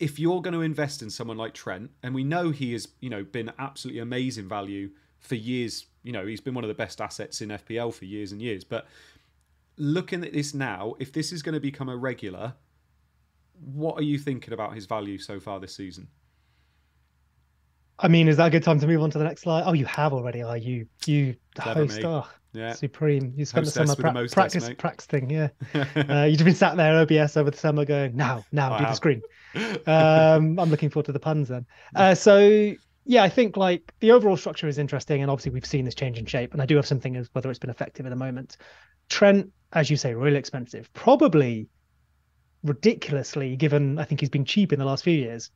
[0.00, 3.10] If you're going to invest in someone like Trent, and we know he has, you
[3.10, 7.00] know, been absolutely amazing value for years, you know, he's been one of the best
[7.00, 8.64] assets in FPL for years and years.
[8.64, 8.86] But
[9.76, 12.54] looking at this now, if this is going to become a regular,
[13.60, 16.08] what are you thinking about his value so far this season?
[17.98, 19.64] I mean, is that a good time to move on to the next slide?
[19.66, 20.86] Oh, you have already, are you?
[21.04, 22.72] You the Clever host, oh, Yeah.
[22.72, 23.32] supreme.
[23.36, 24.78] You spent Hostess the summer with the practice mate.
[24.78, 25.48] practicing, yeah.
[25.96, 28.94] uh, you've been sat there OBS over the summer going, now, now, I do the
[28.94, 29.22] screen.
[29.52, 31.66] Um, I'm looking forward to the puns then.
[31.96, 32.72] Uh, so
[33.04, 36.18] yeah, I think like the overall structure is interesting, and obviously we've seen this change
[36.18, 38.56] in shape, and I do have something as whether it's been effective at the moment.
[39.08, 41.68] Trent, as you say, really expensive, probably
[42.62, 43.98] ridiculously given.
[43.98, 45.50] I think he's been cheap in the last few years.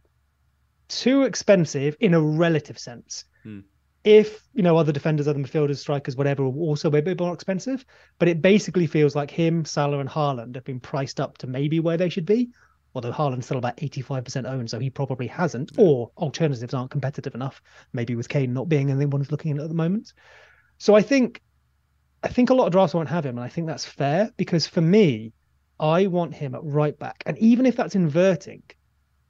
[0.88, 3.24] Too expensive in a relative sense.
[3.42, 3.60] Hmm.
[4.04, 7.32] If you know other defenders, other midfielders, strikers, whatever, will also be a bit more
[7.32, 7.84] expensive,
[8.18, 11.80] but it basically feels like him, Salah, and Haaland have been priced up to maybe
[11.80, 12.50] where they should be
[12.94, 17.60] although Haaland's still about 85% owned, so he probably hasn't, or alternatives aren't competitive enough,
[17.92, 20.12] maybe with Kane not being anyone who's looking at at the moment.
[20.78, 21.42] So I think
[22.22, 24.66] I think a lot of drafts won't have him, and I think that's fair because
[24.66, 25.32] for me,
[25.78, 27.22] I want him at right back.
[27.26, 28.62] And even if that's inverting,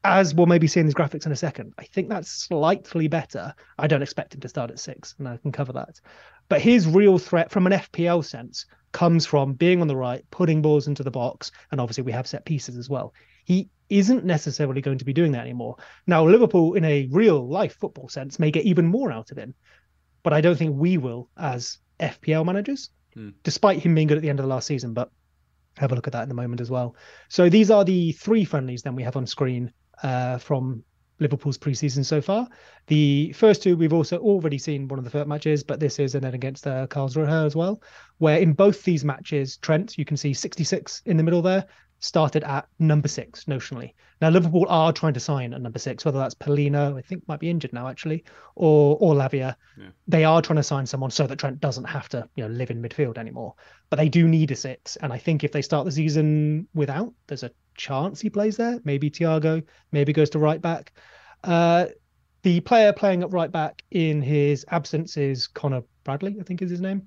[0.04, 3.54] as we'll maybe see in these graphics in a second, I think that's slightly better.
[3.78, 6.00] I don't expect him to start at six, and I can cover that.
[6.48, 10.60] But his real threat from an FPL sense comes from being on the right, putting
[10.62, 13.14] balls into the box, and obviously we have set pieces as well.
[13.44, 15.76] He isn't necessarily going to be doing that anymore.
[16.06, 19.54] Now, Liverpool, in a real life football sense, may get even more out of him,
[20.22, 23.30] but I don't think we will as FPL managers, Hmm.
[23.42, 24.92] despite him being good at the end of the last season.
[24.92, 25.10] But
[25.76, 26.94] have a look at that in a moment as well.
[27.28, 30.84] So these are the three friendlies then we have on screen uh, from
[31.20, 32.48] Liverpool's preseason so far.
[32.88, 36.14] The first two we've also already seen one of the first matches, but this is
[36.14, 37.82] and then against uh, Karlsruhe as well,
[38.18, 41.66] where in both these matches, Trent, you can see 66 in the middle there,
[42.00, 43.94] started at number six notionally.
[44.20, 47.40] Now Liverpool are trying to sign at number six, whether that's Polino, I think might
[47.40, 48.24] be injured now actually,
[48.56, 49.56] or or Lavia.
[49.78, 49.88] Yeah.
[50.06, 52.70] They are trying to sign someone so that Trent doesn't have to, you know, live
[52.70, 53.54] in midfield anymore.
[53.88, 57.12] But they do need a six, and I think if they start the season without,
[57.26, 58.80] there's a chance he plays there.
[58.84, 60.92] Maybe Thiago, maybe goes to right back.
[61.42, 61.86] Uh,
[62.42, 66.70] the player playing at right back in his absence is Conor Bradley, I think is
[66.70, 67.02] his name,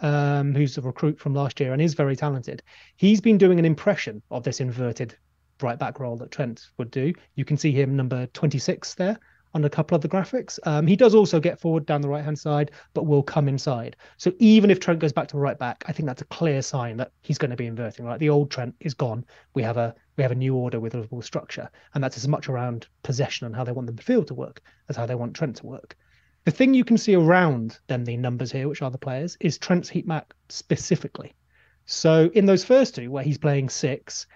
[0.00, 2.62] um, who's a recruit from last year and is very talented.
[2.96, 5.16] He's been doing an impression of this inverted
[5.60, 7.12] right back role that Trent would do.
[7.34, 9.18] You can see him number 26 there
[9.58, 10.58] on a couple of the graphics.
[10.64, 13.96] Um, he does also get forward down the right hand side, but will come inside.
[14.16, 16.96] So even if Trent goes back to right back, I think that's a clear sign
[16.98, 18.04] that he's going to be inverting.
[18.04, 19.24] Right, the old Trent is gone.
[19.54, 22.48] We have a we have a new order with Liverpool structure, and that's as much
[22.48, 25.56] around possession and how they want the midfield to work as how they want Trent
[25.56, 25.96] to work.
[26.44, 29.58] The thing you can see around then the numbers here, which are the players, is
[29.58, 31.34] Trent's heat map specifically.
[31.84, 34.26] So in those first two, where he's playing six,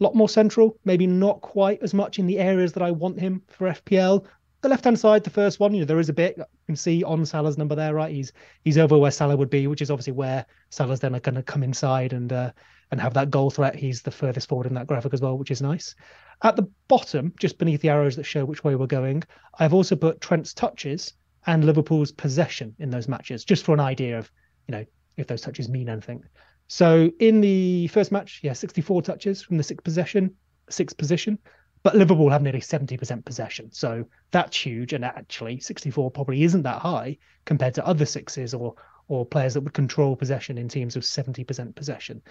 [0.00, 3.20] a lot more central, maybe not quite as much in the areas that I want
[3.20, 4.26] him for FPL.
[4.64, 6.74] The left hand side, the first one, you know, there is a bit you can
[6.74, 8.10] see on Salah's number there, right?
[8.10, 11.34] He's he's over where Salah would be, which is obviously where Salah's then are going
[11.34, 12.50] to come inside and uh,
[12.90, 13.76] and have that goal threat.
[13.76, 15.94] He's the furthest forward in that graphic as well, which is nice.
[16.42, 19.22] At the bottom, just beneath the arrows that show which way we're going,
[19.58, 21.12] I've also put Trent's touches
[21.46, 24.32] and Liverpool's possession in those matches, just for an idea of,
[24.66, 24.86] you know,
[25.18, 26.22] if those touches mean anything.
[26.68, 30.34] So in the first match, yeah, 64 touches from the sixth possession,
[30.70, 31.38] sixth position,
[31.84, 33.70] but Liverpool have nearly 70% possession.
[33.70, 34.94] So that's huge.
[34.94, 38.74] And actually, 64 probably isn't that high compared to other sixes or
[39.06, 42.22] or players that would control possession in teams with 70% possession.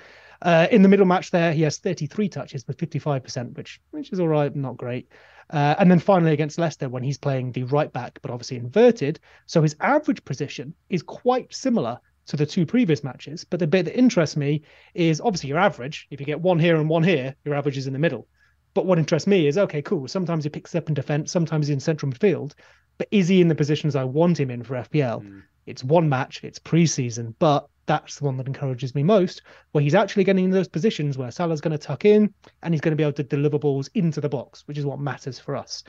[0.42, 4.20] Uh, in the middle match there, he has 33 touches with 55%, which which is
[4.20, 5.08] all right, not great.
[5.52, 9.20] Uh, and then finally against Leicester, when he's playing the right back, but obviously inverted,
[9.46, 13.44] so his average position is quite similar to the two previous matches.
[13.44, 14.63] But the bit that interests me
[14.96, 16.08] is obviously your average.
[16.10, 18.28] If you get one here and one here, your average is in the middle.
[18.74, 20.08] But what interests me is okay, cool.
[20.08, 22.54] Sometimes he picks up in defence, sometimes he's in central midfield.
[22.98, 25.22] But is he in the positions I want him in for FPL?
[25.22, 25.40] Hmm.
[25.66, 29.96] It's one match, it's preseason, but that's the one that encourages me most, where he's
[29.96, 32.98] actually getting in those positions where Salah's going to tuck in and he's going to
[32.98, 35.84] be able to deliver balls into the box, which is what matters for us.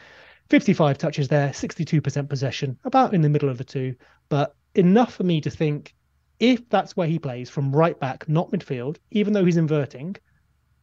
[0.50, 3.94] 55 touches there, 62% possession, about in the middle of the two,
[4.28, 5.94] but enough for me to think
[6.40, 10.16] if that's where he plays from right back, not midfield, even though he's inverting,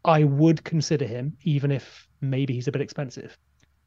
[0.05, 3.37] I would consider him, even if maybe he's a bit expensive.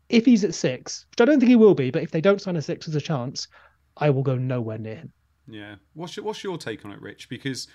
[0.08, 2.40] If he's at six, which I don't think he will be, but if they don't
[2.40, 3.48] sign a six as a chance,
[3.96, 5.12] I will go nowhere near him.
[5.48, 5.76] Yeah.
[5.94, 7.28] What's your, what's your take on it, Rich?
[7.28, 7.68] Because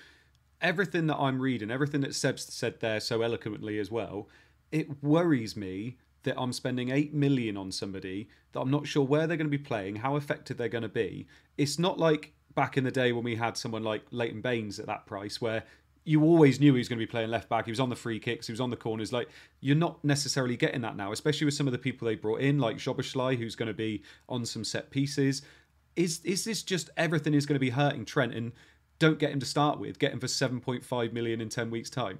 [0.61, 4.29] everything that I'm reading, everything that Seb's said there so eloquently as well,
[4.71, 9.25] it worries me that I'm spending eight million on somebody that I'm not sure where
[9.25, 11.27] they're going to be playing, how effective they're going to be.
[11.57, 14.85] It's not like back in the day when we had someone like Leighton Baines at
[14.87, 15.63] that price, where
[16.09, 17.65] you always knew he was going to be playing left back.
[17.65, 19.13] He was on the free kicks, he was on the corners.
[19.13, 19.29] Like
[19.61, 22.57] you're not necessarily getting that now, especially with some of the people they brought in,
[22.57, 25.43] like Szoboszlai, who's going to be on some set pieces.
[25.95, 28.33] Is is this just everything is going to be hurting Trent?
[28.33, 28.53] And
[28.97, 29.99] don't get him to start with.
[29.99, 32.19] Get him for 7.5 million in 10 weeks' time.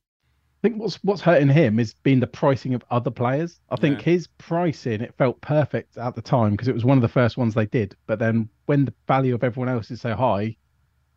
[0.63, 3.59] I think what's what's hurting him is being the pricing of other players.
[3.71, 4.11] I think Yeah.
[4.13, 7.35] his pricing it felt perfect at the time because it was one of the first
[7.35, 7.95] ones they did.
[8.05, 10.55] But then when the value of everyone else is so high,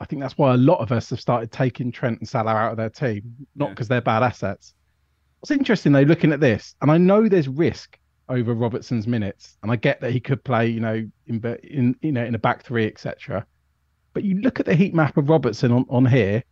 [0.01, 2.71] I think that's why a lot of us have started taking Trent and Salah out
[2.71, 3.71] of their team, not Yeah.
[3.73, 4.73] because they're bad assets.
[5.41, 7.99] What's interesting though, looking at this, and I know there's risk
[8.31, 12.13] over Robertson's minutes, and I get that he could play, you know, in in you
[12.13, 13.45] know in a back three, etc.
[14.15, 16.43] But you look at the heat map of Robertson on, on here,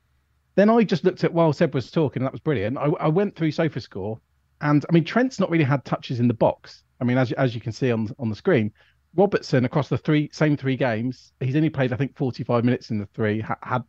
[0.54, 2.76] then I just looked at while Seb was talking, and that was brilliant.
[2.78, 4.18] I, I went through SofaScore,
[4.60, 6.84] and I mean Trent's not really had touches in the box.
[7.00, 8.72] I mean, as as you can see on on the screen,
[9.14, 12.98] Robertson across the three same three games, he's only played I think 45 minutes in
[12.98, 13.40] the three.
[13.40, 13.82] Ha, had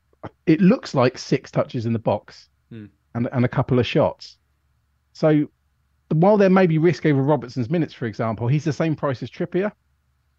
[0.45, 2.85] it looks like six touches in the box, Hmm.
[3.15, 4.37] and and a couple of shots.
[5.13, 5.49] So
[6.09, 9.29] while there may be risk over Robertson's minutes, for example, he's the same price as
[9.29, 9.71] Trippier.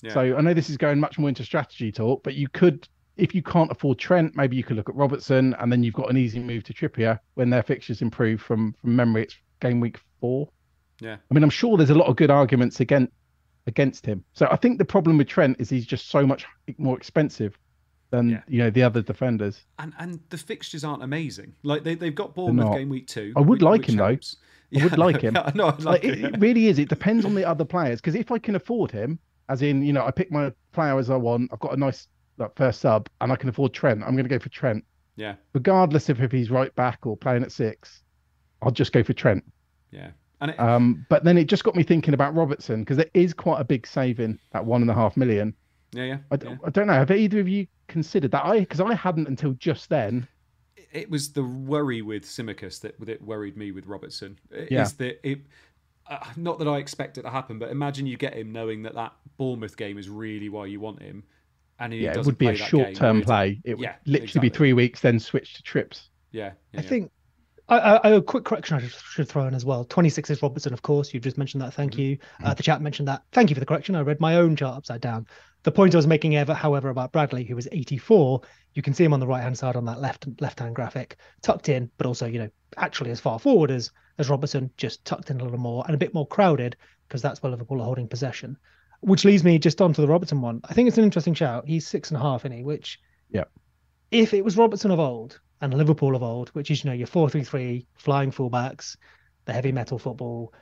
[0.03, 0.13] Yeah.
[0.13, 3.35] So I know this is going much more into strategy talk, but you could, if
[3.35, 6.17] you can't afford Trent, maybe you could look at Robertson, and then you've got an
[6.17, 8.41] easy move to Trippier when their fixtures improve.
[8.41, 10.49] From from memory, it's game week four.
[11.01, 11.17] yeah.
[11.31, 13.13] I mean, I'm sure there's a lot of good arguments against
[13.67, 14.25] against him.
[14.35, 16.45] So I think the problem with Trent is he's just so much
[16.79, 17.59] more expensive
[18.11, 18.43] than Yeah.
[18.49, 19.65] you know the other defenders.
[19.79, 21.55] And and the fixtures aren't amazing.
[21.63, 23.33] Like they they've got Bournemouth game week two.
[23.37, 24.19] I would like him, though.
[24.77, 25.35] I would like him.
[25.37, 26.35] Yeah, no, I'd Like, like it, it.
[26.35, 26.79] it really is.
[26.79, 28.01] It depends on the other players.
[28.01, 31.11] Because if I can afford him, as in, you know, I pick my player as
[31.11, 34.13] I want, I've got a nice like, first sub, and I can afford Trent, I'm
[34.15, 34.85] going to go for Trent.
[35.17, 38.03] Yeah, Regardless of if he's right back or playing at six,
[38.63, 39.45] I'll just go for Trent.
[39.93, 40.11] yeah.
[40.41, 43.33] And it, Um, but then it just got me thinking about Robertson because there is
[43.33, 45.55] quite a big saving, that one and a half million.
[45.93, 46.19] yeah, yeah.
[46.33, 46.57] I, yeah.
[46.65, 46.93] I don't know.
[46.95, 48.45] Have either of you considered that?
[48.45, 50.27] I because I hadn't until just then.
[50.93, 54.37] it was the worry with Tsimikas that that worried me with Robertson.
[54.51, 54.89] Is Yeah.
[54.99, 55.41] that it?
[56.11, 58.95] Uh, not that I expect it to happen, but imagine you get him knowing that
[58.95, 61.23] that Bournemouth game is really why you want him,
[61.79, 63.61] and he Yeah, it would be a play that game, short-term play.
[63.65, 66.09] It would Yeah, literally be three weeks, then switch to trips.
[66.33, 66.89] Yeah, yeah, I yeah.
[66.89, 67.11] think
[67.69, 69.85] I, I, a quick correction I should, should throw in as well.
[69.85, 71.15] 26 is Robertson, of course.
[71.15, 71.73] You've just mentioned that.
[71.73, 72.19] Thank you.
[72.43, 73.23] Uh, the chat mentioned that.
[73.33, 73.95] Thank you for the correction.
[73.95, 75.27] I read my own chart upside down.
[75.63, 78.43] The point I was making, ever, however, about Bradley, who was 84,
[78.75, 81.17] you can see him on the right hand side on that left left hand graphic,
[81.41, 85.31] tucked in, but also, you know, actually as far forward as as Robertson, just tucked
[85.31, 86.77] in a little more and a bit more crowded
[87.09, 88.59] because that's where Liverpool are holding possession.
[89.05, 90.61] Which leads me just onto the Robertson one.
[90.65, 91.67] I think it's an interesting shout.
[91.67, 92.63] He's six and a half, isn't he?
[92.65, 92.99] Which
[93.31, 93.45] Yeah.
[94.11, 97.07] if it was Robertson of old and Liverpool of old, which is you know your
[97.07, 98.97] four three three flying fullbacks,
[99.45, 100.53] the heavy metal football,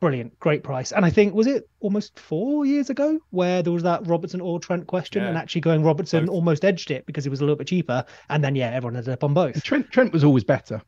[0.00, 0.92] brilliant, great price.
[0.92, 4.58] And I think was it almost four years ago where there was that Robertson or
[4.58, 6.34] Trent question, and actually going Robertson Both.
[6.34, 9.12] almost edged it because he was a little bit cheaper, and then yeah, everyone ended
[9.12, 9.62] up on both.
[9.62, 10.80] Trent Trent was always better.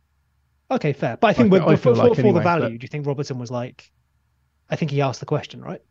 [0.70, 1.18] Okay, fair.
[1.18, 2.88] But I think I feel- I for, like for, for the value, but- do you
[2.88, 3.90] think Robertson was like?
[4.70, 5.82] I think he asked the question, right?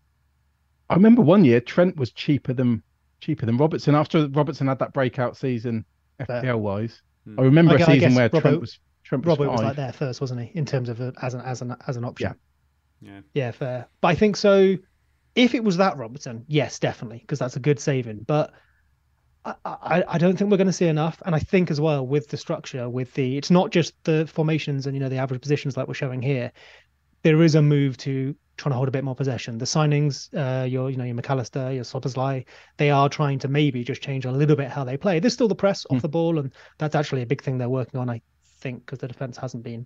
[0.92, 2.84] I remember one year Trent was cheaper than
[3.20, 5.86] cheaper than Robertson after Robertson had that breakout season
[6.20, 7.02] FPL wise.
[7.26, 7.40] Hmm.
[7.40, 9.76] I remember I a gu- season where Robbo- Trent was Trent was Robert was like
[9.76, 10.52] there first, wasn't he?
[10.58, 12.36] In terms of a, as an as an as an option.
[13.02, 13.12] Yeah.
[13.12, 13.22] yeah.
[13.34, 13.88] Yeah, fair.
[14.02, 14.76] But I think so.
[15.34, 18.26] If it was that Robertson, yes, definitely, because that's a good saving.
[18.28, 18.54] But
[19.46, 21.22] I, I, I don't think we're going to see enough.
[21.26, 24.88] And I think as well with the structure, with the, it's not just the formations
[24.88, 26.52] and you know the average positions like we're showing here.
[27.24, 29.58] There is a move to trying to hold a bit more possession.
[29.58, 32.46] The signings, uh, your you know your Mac Allister, your Szoboszlai,
[32.78, 35.20] they are trying to maybe just change a little bit how they play.
[35.20, 36.02] There's still the press off Mm.
[36.02, 38.10] the ball, and that's actually a big thing they're working on.
[38.10, 38.22] I
[38.60, 39.86] think because the defense hasn't been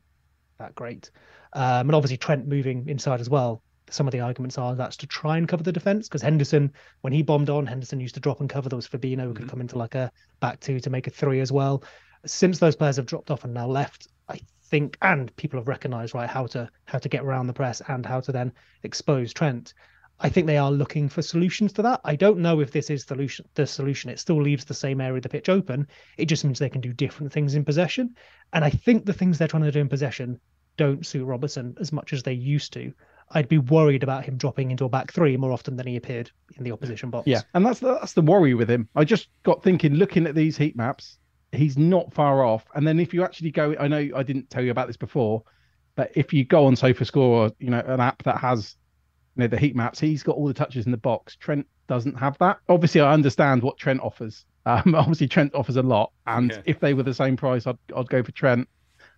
[0.59, 1.09] that great.
[1.53, 3.61] Um, and obviously Trent moving inside as well.
[3.89, 7.13] Some of the arguments are that's to try and cover the defense because Henderson, when
[7.13, 8.67] he bombed on, Henderson used to drop and cover.
[8.67, 9.49] There was Fabinho who could Mhm.
[9.49, 11.83] come into like a back two to make a three as well.
[12.25, 14.39] Since those players have dropped off and now left, I
[14.75, 18.05] think, and people have recognised right how to how to get around the press and
[18.05, 18.51] how to then
[18.83, 19.73] expose Trent.
[20.19, 22.01] I think they are looking for solutions to that.
[22.03, 24.09] I don't know if this is solution the solution.
[24.09, 25.87] It still leaves the same area of the pitch open.
[26.17, 28.15] It just means they can do different things in possession.
[28.51, 30.41] And I think the things they're trying to do in possession
[30.75, 32.91] don't suit Robertson as much as they used to.
[33.31, 36.31] I'd be worried about him dropping into a back three more often than he appeared
[36.57, 37.27] in the opposition box.
[37.27, 38.89] Yeah, and that's the, that's the worry with him.
[38.93, 41.17] I just got thinking, looking at these heat maps,
[41.55, 42.65] he's not far off.
[42.75, 45.43] And then if you actually go, I know I didn't tell you about this before,
[45.95, 48.75] but if you go on SofaScore, or, you know, an app that has
[49.35, 51.35] you know the heat maps, he's got all the touches in the box.
[51.35, 52.57] Trent doesn't have that.
[52.69, 54.45] Obviously, I understand what Trent offers.
[54.65, 56.61] Um, obviously, Trent offers a lot, and Yeah.
[56.65, 58.67] if they were the same price, I'd I'd go for Trent.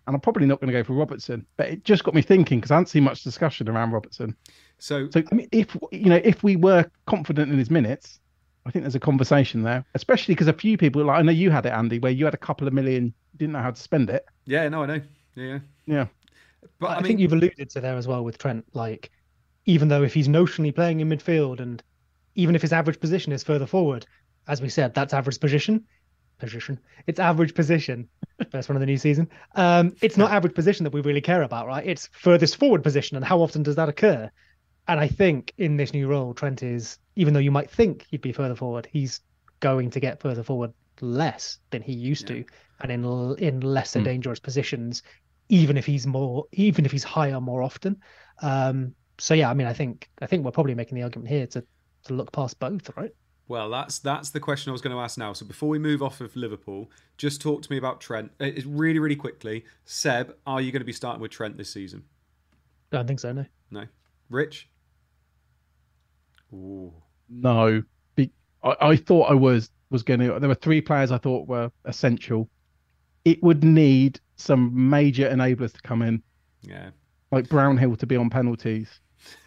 [0.06, 2.60] And I'm probably not going to go for Robertson, but it just got me thinking
[2.60, 4.34] because I hadn't seen much discussion around Robertson.
[4.78, 8.18] So, So I mean, if you know, if we were confident in his minutes,
[8.68, 11.50] I think there's a conversation there, especially because a few people, like I know you
[11.50, 14.10] had it, Andy, where you had a couple of million, didn't know how to spend
[14.10, 14.26] it.
[14.44, 15.00] yeah, no, I know.
[15.34, 15.58] Yeah, yeah.
[15.86, 16.06] Yeah,
[16.78, 18.66] But I, I, mean, think you've alluded to there as well with Trent.
[18.74, 19.10] Like,
[19.64, 21.82] even though if he's notionally playing in midfield, and
[22.34, 24.06] even if his average position is further forward,
[24.48, 25.86] as we said, that's average position.
[26.38, 26.78] Position.
[27.06, 28.06] It's average position.
[28.50, 29.30] First one of the new season.
[29.54, 31.86] Um, it's not average position that we really care about, right?
[31.86, 34.30] It's furthest forward position, and how often does that occur?
[34.88, 38.22] And I think in this new role, Trent is, even though you might think he'd
[38.22, 39.20] be further forward, he's
[39.60, 42.44] going to get further forward less than he used to,
[42.80, 43.04] and in
[43.38, 44.04] in lesser Hmm.
[44.10, 45.02] dangerous positions,
[45.48, 48.00] even if he's more, even if he's higher more often.
[48.40, 51.46] Um, so yeah, I mean, I think I think we're probably making the argument here
[51.48, 51.64] to
[52.04, 53.12] to look past both, right?
[53.48, 55.32] Well, that's that's the question I was going to ask now.
[55.32, 58.30] So before we move off of Liverpool, just talk to me about Trent.
[58.40, 59.64] Uh, It's really, really quickly.
[59.86, 62.04] Seb, are you going to be starting with Trent this season?
[62.92, 63.32] I don't think so.
[63.32, 63.46] No.
[63.70, 63.86] No.
[64.30, 64.68] Rich?
[66.52, 66.92] Ooh.
[67.28, 67.82] No,
[68.14, 70.38] Be- I, I thought I was was going to.
[70.38, 72.48] There were three players I thought were essential.
[73.24, 76.22] It would need some major enablers to come in,
[76.62, 76.90] Yeah.
[77.30, 79.00] like Brownhill to be on penalties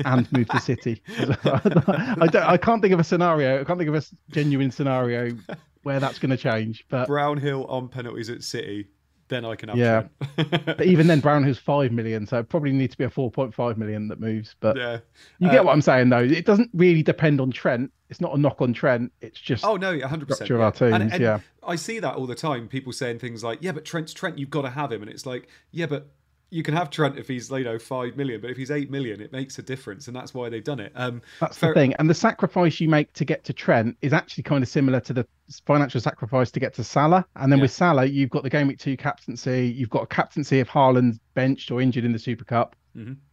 [0.05, 1.01] and move to City.
[1.07, 2.35] I don't.
[2.35, 3.61] I can't think of a scenario.
[3.61, 5.35] I can't think of a genuine scenario
[5.83, 6.85] where that's going to change.
[6.89, 8.87] But Brownhill on penalties at City.
[9.31, 10.03] Then I can have Yeah.
[10.35, 13.53] But even then, Brownhill's five million, so it probably needs to be a four point
[13.53, 14.55] five million that moves.
[14.59, 14.99] But yeah.
[15.39, 16.19] you Uh, get what I'm saying, though.
[16.23, 17.93] It doesn't really depend on Trent.
[18.09, 19.13] It's not a knock on Trent.
[19.21, 20.47] It's just Oh no, hundred percent.
[20.47, 21.39] Structure of our teams, yeah.
[21.65, 22.67] I see that all the time.
[22.67, 24.37] People saying things like, "Yeah, but Trent's Trent.
[24.37, 26.11] You've got to have him," and it's like, "Yeah, but
[26.51, 29.21] you can have Trent if he's you know five million, but if he's eight million,
[29.21, 31.93] it makes a difference, and that's why they've done it." Um, that's fair- the thing.
[31.95, 35.13] And the sacrifice you make to get to Trent is actually kind of similar to
[35.13, 35.25] the
[35.65, 37.25] financial sacrifice to get to Salah.
[37.37, 37.63] And then Yeah.
[37.63, 39.73] with Salah, you've got the game week two captaincy.
[39.75, 42.75] You've got a captaincy if Haaland's benched or injured in the Super Cup,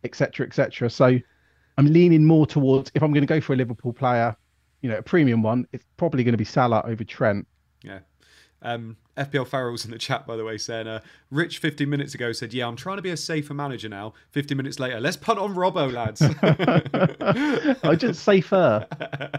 [0.05, 0.89] etc., etc.
[0.89, 1.19] So
[1.77, 4.37] I'm leaning more towards if I'm going to go for a Liverpool player,
[4.81, 7.47] you know, a premium one, it's probably going to be Salah over Trent.
[7.83, 8.01] Yeah.
[8.61, 12.33] Um, FPL Farrell's in the chat, by the way, saying, uh, Rich 15 minutes ago
[12.33, 14.15] said, Yeah, I'm trying to be a safer manager now.
[14.31, 16.23] 15 minutes later, let's punt on Robbo, lads.
[17.83, 18.87] I just safer.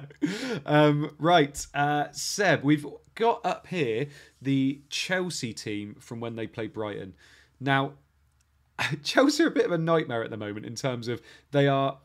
[0.66, 1.66] um, right.
[1.74, 4.08] Uh, Seb, we've got up here
[4.42, 7.14] the Chelsea team from when they played Brighton.
[7.60, 7.94] Now,
[9.04, 11.98] Chelsea are a bit of a nightmare at the moment in terms of they are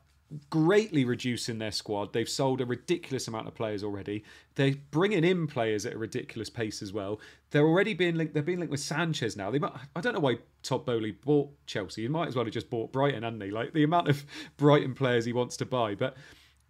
[0.51, 2.13] greatly reducing their squad.
[2.13, 4.25] They've sold a ridiculous amount of players already.
[4.55, 7.21] They're bringing in players at a ridiculous pace as well.
[7.51, 8.35] They're already being linked.
[8.35, 9.51] They're being linked with Sanchez now.
[9.51, 12.03] They might, I don't know why Todd Boehly bought Chelsea.
[12.03, 13.51] He might as well have just bought Brighton, hadn't he?
[13.51, 14.25] Like the amount of
[14.57, 15.95] Brighton players he wants to buy.
[15.95, 16.17] But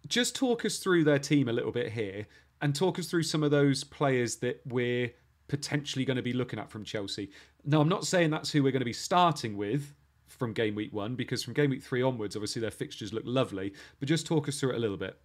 [0.07, 2.27] just talk us through their team a little bit here,
[2.61, 5.11] and talk us through some of those players that we're
[5.47, 7.29] potentially going to be looking at from Chelsea.
[7.63, 9.93] Now, I'm not saying that's who we're going to be starting with
[10.35, 13.73] from game week one, because from game week three onwards, obviously their fixtures look lovely.
[13.99, 15.19] But just talk us through it a little bit.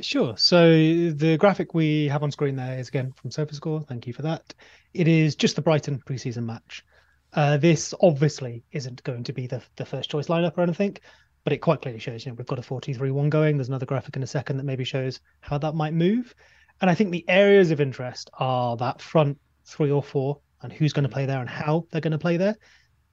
[0.00, 0.36] Sure.
[0.36, 3.86] So the graphic we have on screen there is again from SofaScore.
[3.86, 4.54] Thank you for that.
[4.94, 6.84] It is just the Brighton preseason match.
[7.34, 10.96] Uh, this obviously isn't going to be the, the first choice lineup or anything,
[11.44, 13.56] but it quite clearly shows, you know, we've got a 4-2-3-1 going.
[13.56, 16.34] There's another graphic in a second that maybe shows how that might move.
[16.80, 20.92] And I think the areas of interest are that front three or four and who's
[20.92, 22.56] going to play there and how they're going to play there.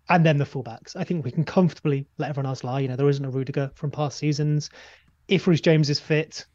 [0.09, 0.95] And then the fullbacks.
[0.95, 2.79] I think we can comfortably let everyone else lie.
[2.79, 4.69] You know, there isn't a Rudiger from past seasons.
[5.27, 6.45] If Reece James is fit,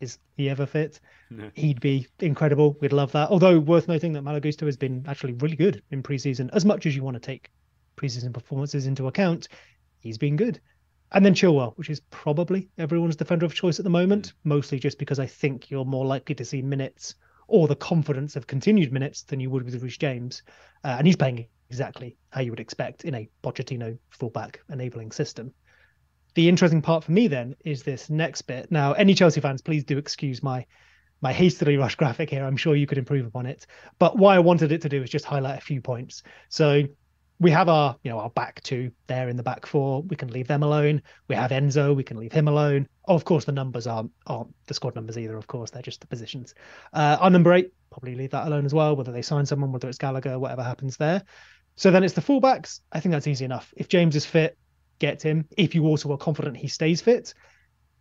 [0.00, 1.00] is he ever fit?
[1.30, 1.50] No.
[1.54, 2.76] He'd be incredible.
[2.80, 3.30] We'd love that.
[3.30, 6.50] Although worth noting that Malo Gusto has been actually really good in preseason.
[6.52, 7.50] As much as you want to take
[7.96, 9.48] preseason performances into account,
[9.98, 10.60] he's been good.
[11.12, 14.98] And then Chilwell, which is probably everyone's defender of choice at the moment, mostly just
[14.98, 17.16] because I think you're more likely to see minutes
[17.48, 20.42] or the confidence of continued minutes than you would with Reece James.
[20.84, 25.54] Uh, and he's playing exactly how you would expect in a Pochettino fullback enabling system.
[26.34, 28.70] The interesting part for me then is this next bit.
[28.70, 30.66] Now, any Chelsea fans, please do excuse my
[31.22, 32.44] my hastily rushed graphic here.
[32.44, 33.64] I'm sure you could improve upon it.
[33.98, 36.22] But what I wanted it to do is just highlight a few points.
[36.50, 36.82] So
[37.38, 40.02] we have our, you know, our back two there in the back four.
[40.02, 41.00] We can leave them alone.
[41.28, 41.94] We have Enzo.
[41.94, 42.86] We can leave him alone.
[43.06, 45.36] Oh, of course, the numbers aren't aren't the squad numbers either.
[45.36, 46.54] Of course, they're just the positions.
[46.92, 48.96] Uh, our number eight probably leave that alone as well.
[48.96, 51.22] Whether they sign someone, whether it's Gallagher, whatever happens there.
[51.76, 52.80] So then it's the fullbacks.
[52.92, 53.72] I think that's easy enough.
[53.76, 54.56] If James is fit,
[54.98, 55.48] get him.
[55.56, 57.34] If you also are confident he stays fit.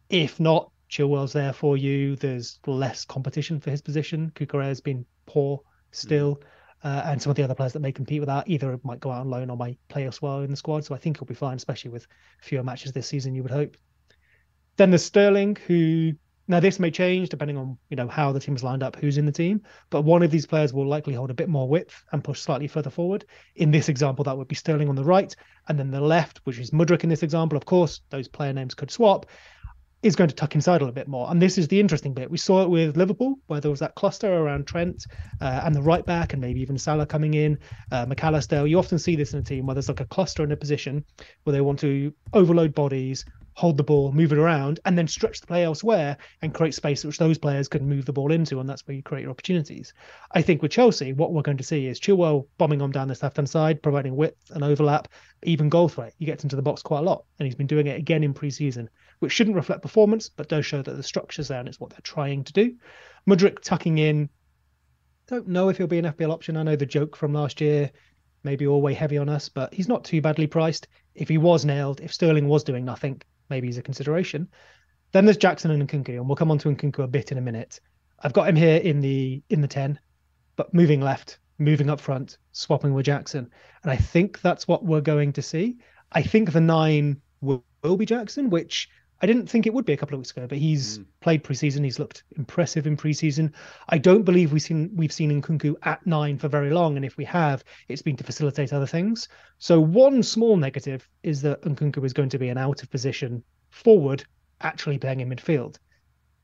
[0.09, 2.15] If not, Chilwell's there for you.
[2.17, 4.31] There's less competition for his position.
[4.35, 5.61] Cucurella has been poor
[5.91, 6.35] still.
[6.35, 6.43] Mm.
[6.83, 9.11] Uh, and some of the other players that may compete with that either might go
[9.11, 10.83] out on loan or might play elsewhere in the squad.
[10.83, 12.07] So I think he'll be fine, especially with
[12.41, 13.35] fewer matches this season.
[13.35, 13.77] You would hope.
[14.77, 16.13] Then there's Sterling, who
[16.47, 19.17] now this may change depending on you know how the team is lined up, who's
[19.17, 19.61] in the team.
[19.89, 22.67] But one of these players will likely hold a bit more width and push slightly
[22.67, 23.25] further forward.
[23.55, 25.35] In this example, that would be Sterling on the right,
[25.67, 27.57] and then the left, which is Mudryk in this example.
[27.57, 29.25] Of course, those player names could swap
[30.03, 31.29] is going to tuck inside a little bit more.
[31.29, 32.31] And this is the interesting bit.
[32.31, 35.05] We saw it with Liverpool, where there was that cluster around Trent
[35.39, 37.59] uh, and the right back, and maybe even Salah coming in,
[37.91, 38.65] uh, Mac Allister.
[38.65, 41.05] You often see this in a team where there's like a cluster in a position
[41.43, 45.41] where they want to overload bodies, hold the ball, move it around, and then stretch
[45.41, 48.69] the play elsewhere and create space which those players can move the ball into, and
[48.69, 49.93] that's where you create your opportunities.
[50.31, 53.23] I think with Chelsea, what we're going to see is Chilwell bombing on down this
[53.23, 55.07] left hand side, providing width and overlap,
[55.43, 56.13] even goal threat.
[56.17, 58.33] He gets into the box quite a lot, and he's been doing it again in
[58.33, 58.89] pre-season
[59.21, 61.99] which shouldn't reflect performance, but does show that the structure's there and it's what they're
[62.01, 62.75] trying to do.
[63.29, 64.29] Mudryk tucking in.
[65.27, 66.57] Don't know if he'll be an FPL option.
[66.57, 67.91] I know the joke from last year,
[68.43, 70.87] maybe all way heavy on us, but he's not too badly priced.
[71.13, 73.21] If he was nailed, if Sterling was doing nothing,
[73.51, 74.47] maybe he's a consideration.
[75.11, 77.41] Then there's Jackson and Nkunku, and we'll come on to Nkunku a bit in a
[77.41, 77.79] minute.
[78.23, 79.99] I've got him here in the in the ten,
[80.55, 83.51] but moving left, moving up front, swapping with Jackson,
[83.83, 85.77] and I think that's what we're going to see.
[86.13, 88.89] I think the nine will, will be Jackson, which
[89.21, 91.05] I didn't think it would be a couple of weeks ago, but he's mm.
[91.19, 91.83] played preseason.
[91.83, 93.53] He's looked impressive in preseason.
[93.87, 97.17] I don't believe we've seen we've seen Nkunku at nine for very long, and if
[97.17, 99.27] we have, it's been to facilitate other things.
[99.59, 103.43] So one small negative is that Nkunku is going to be an out of position
[103.69, 104.25] forward,
[104.59, 105.77] actually playing in midfield.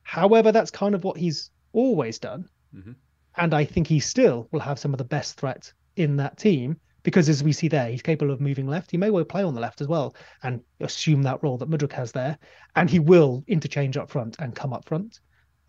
[0.03, 2.93] However, that's kind of what he's always done, mm-hmm.
[3.37, 6.79] and I think he still will have some of the best threat in that team
[7.07, 8.91] because as we see there, he's capable of moving left.
[8.91, 11.93] He may well play on the left as well and assume that role that Mudryk
[11.93, 12.37] has there,
[12.75, 15.21] and he will interchange up front and come up front.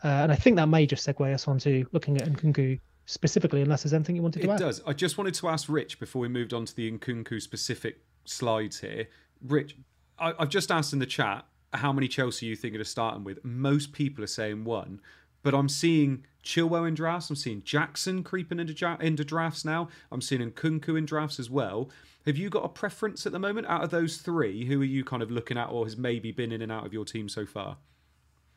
[0.02, 3.84] Uh, and I think that may just segue us onto looking at Nkunku specifically, unless
[3.84, 4.60] there's anything you wanted to it add.
[4.60, 4.82] It does.
[4.84, 8.80] I just wanted to ask Rich before we moved on to the Nkunku specific slides
[8.80, 9.06] here.
[9.40, 9.76] Rich,
[10.18, 13.44] I, have just asked in the chat how many Chelsea you think are starting with.
[13.44, 15.00] Most people are saying one,
[15.44, 17.28] but I'm seeing Chilwell in drafts.
[17.28, 19.88] I'm seeing Jackson creeping into, into drafts now.
[20.10, 21.90] I'm seeing Nkunku in drafts as well.
[22.24, 24.64] Have you got a preference at the moment out of those three?
[24.64, 26.92] Who are you kind of looking at, or has maybe been in and out of
[26.94, 27.76] your team so far?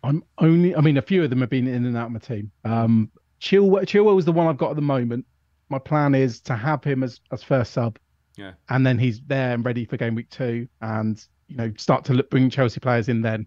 [0.04, 0.74] I'm only.
[0.74, 2.50] I mean, a few of them have been in and out of my team.
[2.64, 3.12] Um,
[3.42, 5.26] Chilwell, Chilwell was the one I've got at the moment.
[5.68, 8.00] My plan is to have him as as first sub.
[8.38, 8.54] Yeah.
[8.70, 12.14] And then he's there and ready for game week two, and you know start to
[12.14, 13.46] look, bring Chelsea players in then.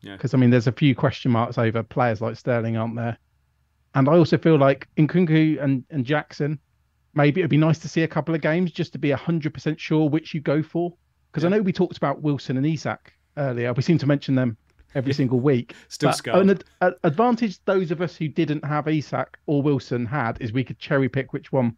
[0.00, 0.12] Yeah.
[0.12, 3.18] Because I mean, there's a few question marks over players like Sterling, aren't there?
[3.94, 6.58] And I also feel like Nkunku and, and Jackson,
[7.14, 10.08] maybe it'd be nice to see a couple of games just to be 100% sure
[10.08, 10.92] which you go for.
[11.30, 11.50] Because yeah.
[11.50, 13.72] I know we talked about Wilson and Isak earlier.
[13.72, 14.56] We seem to mention them
[14.94, 15.74] every single week.
[15.88, 16.48] Still scarred.
[16.48, 20.64] An ad- advantage those of us who didn't have Isak or Wilson had is we
[20.64, 21.76] could cherry pick which one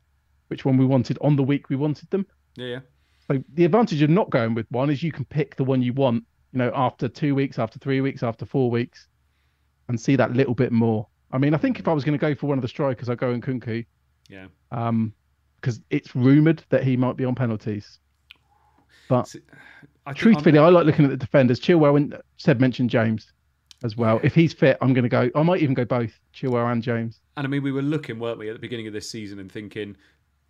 [0.48, 2.24] which one we wanted on the week we wanted them.
[2.54, 2.80] Yeah, yeah.
[3.28, 5.92] So the advantage of not going with one is you can pick the one you
[5.92, 9.08] want, you know, after two weeks, after three weeks, after four weeks,
[9.88, 11.08] and see that little bit more.
[11.32, 13.08] I mean, I think if I was going to go for one of the strikers,
[13.08, 13.84] I'd go Nkunku.
[14.28, 14.46] Yeah.
[14.70, 15.12] Um,
[15.60, 17.98] because it's rumored that he might be on penalties.
[19.08, 19.34] But
[20.04, 20.66] I truthfully, I'm...
[20.66, 21.58] i like looking at the defenders.
[21.58, 23.32] Chilwell and Seb mentioned James
[23.82, 24.20] as well.
[24.22, 25.30] If he's fit, I'm going to go.
[25.34, 27.20] I might even go both Chilwell and James.
[27.36, 29.50] And I mean, we were looking, weren't we, at the beginning of this season and
[29.50, 29.96] thinking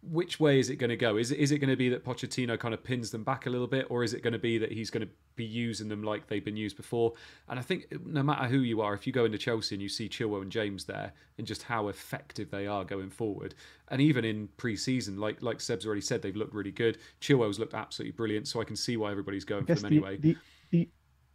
[0.02, 1.16] which way is it going to go?
[1.16, 3.50] Is it, is it going to be that Pochettino kind of pins them back a
[3.50, 6.02] little bit, or is it going to be that he's going to be using them
[6.02, 7.14] like they've been used before?
[7.48, 9.88] And I think no matter who you are, if you go into Chelsea and you
[9.88, 13.54] see Chilwell and James there, and just how effective they are going forward,
[13.88, 16.98] and even in pre-season, like like Seb's already said, they've looked really good.
[17.20, 20.16] Chilwell's looked absolutely brilliant, so I can see why everybody's going for them the, anyway.
[20.18, 20.36] The,
[20.70, 20.88] the,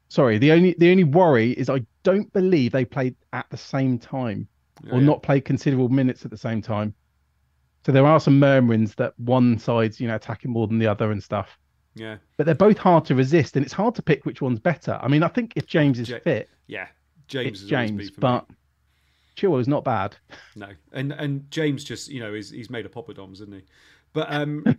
[0.07, 3.99] sorry, the only the only worry is I don't believe they played at the same
[3.99, 4.47] time,
[4.85, 5.05] oh, or yeah.
[5.05, 6.93] not played considerable minutes at the same time.
[7.85, 11.11] So there are some murmurings that one side's, you know, attacking more than the other
[11.11, 11.57] and stuff.
[11.95, 12.17] Yeah.
[12.37, 14.99] But they're both hard to resist, and it's hard to pick which one's better.
[15.01, 16.87] I mean, I think if James is J- fit, yeah,
[17.27, 18.55] James James, but me.
[19.35, 20.15] Chilwell is not bad.
[20.55, 23.63] No, and and James just you know he's he's made a poppadoms, isn't he?
[24.13, 24.63] But um,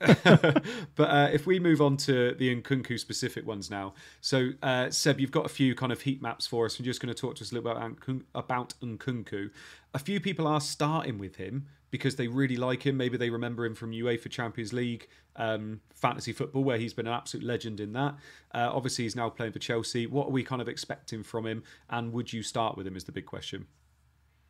[0.94, 5.20] but uh, if we move on to the Nkunku specific ones now, so uh, Seb,
[5.20, 6.78] you've got a few kind of heat maps for us.
[6.78, 9.50] We're just going to talk to us a little bit about, about Nkunku.
[9.94, 12.97] A few people are starting with him, because they really like him.
[12.97, 17.12] Maybe they remember him from UEFA Champions League um, fantasy football, where he's been an
[17.12, 18.16] absolute legend in that.
[18.53, 20.09] Uh, obviously, he's now playing for Chelsea.
[20.09, 21.62] What are we kind of expecting from him?
[21.90, 22.97] And would you start with him?
[22.97, 23.66] Is the big question.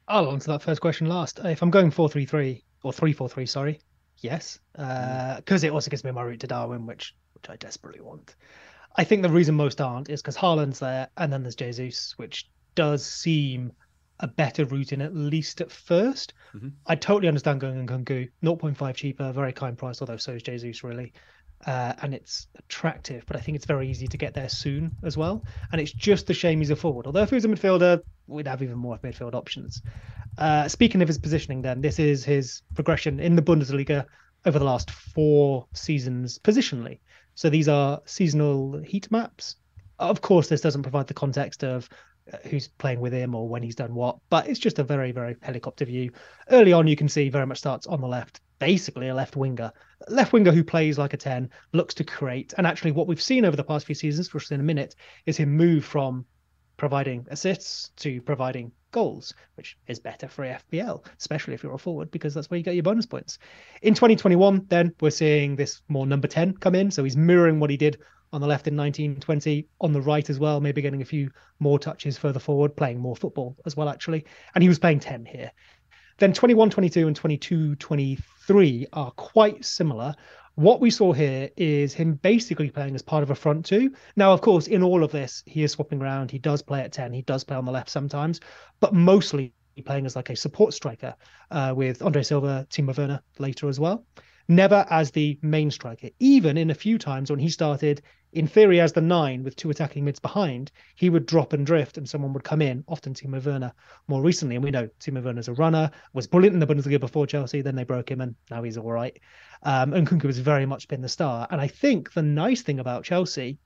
[0.09, 1.41] I'll answer that first question last.
[1.45, 3.81] If I'm going four three three or three four three, sorry,
[4.19, 8.01] yes, because uh, it also gives me my route to Darwin, which which I desperately
[8.01, 8.37] want.
[8.95, 12.49] I think the reason most aren't is because Haaland's there, and then there's Jesus, which
[12.77, 13.73] does seem
[14.21, 16.69] a better route in at least at 1st Mm-hmm.
[16.87, 20.85] I totally understand going in Nkunku, 0.5 cheaper, very kind price, although so is Jesus
[20.85, 21.13] really.
[21.67, 25.17] Uh, and it's attractive, but I think it's very easy to get there soon as
[25.17, 25.45] well.
[25.71, 27.07] And it's just a shame he's a forward.
[27.07, 29.81] Although if he was a midfielder, we'd have even more midfield options.
[30.39, 34.05] Uh, speaking of his positioning, then this is his progression in the Bundesliga
[34.45, 36.99] over the last four seasons positionally.
[37.35, 39.57] So these are seasonal heat maps.
[40.01, 41.89] Of course, this doesn't provide the context of
[42.31, 45.11] Uh, who's playing with him or when he's done what, but it's just a very,
[45.11, 46.09] very helicopter view.
[46.51, 49.73] Early on, you can see very much starts on the left, basically a left winger.
[50.07, 52.55] Left winger who plays like a 10, looks to create.
[52.57, 54.95] And actually, what we've seen over the past few seasons, which is in a minute,
[55.27, 56.25] is him move from
[56.77, 62.13] providing assists to providing goals, which is better for FPL, especially if you're a forward,
[62.13, 63.39] because that's where you get your bonus points.
[63.83, 66.93] In 2021, then we're seeing this more number 10 come in.
[66.93, 67.99] So he's mirroring what he did
[68.33, 71.79] on the left in 1920, on the right as well, maybe getting a few more
[71.79, 74.25] touches further forward, playing more football as well, actually.
[74.55, 75.51] And he was playing 10 here.
[76.19, 80.15] Then 21 22 and 22 23 are quite similar.
[80.55, 83.93] What we saw here is him basically playing as part of a front two.
[84.17, 86.31] Now, of course, in all of this, he is swapping around.
[86.31, 88.41] He does play at 10, he does play on the left sometimes,
[88.79, 89.55] but mostly
[89.87, 91.15] playing as like a support striker
[91.51, 94.05] uh, with Andre Silva, Timo Werner later as well.
[94.49, 96.11] Never as the main striker.
[96.21, 98.03] Even in a few times when he started
[98.33, 101.99] in theory as the nine with two attacking mids behind, he would drop and drift
[101.99, 103.73] and someone would come in, often Timo Werner
[104.09, 104.57] more recently.
[104.57, 107.77] And we know Timo Werner's a runner, was brilliant in the Bundesliga before Chelsea, then
[107.77, 109.19] they broke him and now he's all right.
[109.63, 111.47] Um, and Nkunku has very much been the star.
[111.51, 113.59] And I think the nice thing about Chelsea,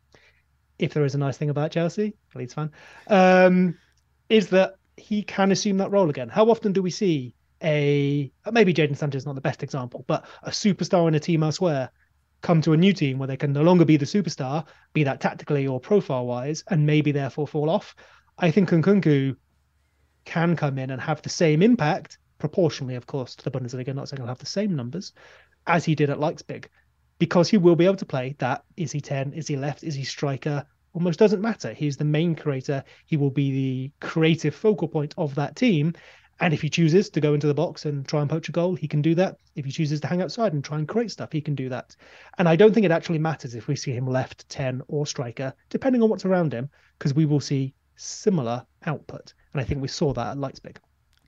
[0.78, 2.72] if there is a nice thing about Chelsea, Leeds fan,
[3.06, 3.78] um,
[4.28, 6.28] is that he can assume that role again.
[6.28, 10.26] How often do we see a maybe Jadon Sancho is not the best example, but
[10.42, 11.90] a superstar in a team elsewhere
[12.42, 15.20] come to a new team where they can no longer be the superstar, be that
[15.20, 17.94] tactically or profile wise, and maybe therefore fall off.
[18.38, 19.36] I think Nkunku
[20.24, 23.94] can come in and have the same impact, proportionally, of course, to the Bundesliga.
[23.94, 25.12] Not saying he'll have the same numbers
[25.66, 26.68] as he did at Leipzig,
[27.18, 28.62] because he will be able to play that.
[28.76, 29.32] Is he 10?
[29.32, 29.82] Is he left?
[29.82, 30.66] Is he striker?
[30.92, 31.72] Almost doesn't matter.
[31.72, 32.84] He's the main creator.
[33.06, 35.94] He will be the creative focal point of that team.
[36.40, 38.74] And if he chooses to go into the box and try and poach a goal,
[38.74, 39.38] he can do that.
[39.54, 41.96] If he chooses to hang outside and try and create stuff, he can do that.
[42.38, 45.54] And I don't think it actually matters if we see him left 10 or striker,
[45.70, 46.68] depending on what's around him,
[46.98, 49.32] because we will see similar output.
[49.52, 50.78] And I think we saw that at Leipzig.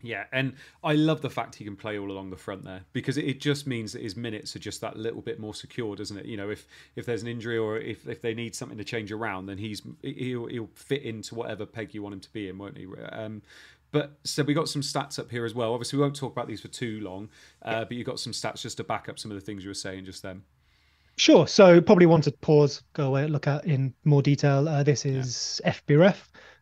[0.03, 0.55] Yeah, and
[0.85, 3.67] I love the fact he can play all along the front there because it just
[3.67, 6.27] means that his minutes are just that little bit more secure, doesn't it?
[6.27, 9.11] You know, if if there's an injury or if, if they need something to change
[9.11, 12.59] around, then he's he'll he'll fit into whatever peg you want him to be in,
[12.59, 12.87] won't he?
[13.11, 13.43] Um,
[13.91, 15.73] but so we got some stats up here as well.
[15.73, 17.29] Obviously, we won't talk about these for too long,
[17.63, 19.71] uh, but you got some stats just to back up some of the things you
[19.71, 20.43] were saying just then.
[21.17, 21.47] Sure.
[21.49, 24.69] So probably want to pause, go away, look at in more detail.
[24.69, 25.73] Uh, this is yeah.
[25.73, 26.17] FBref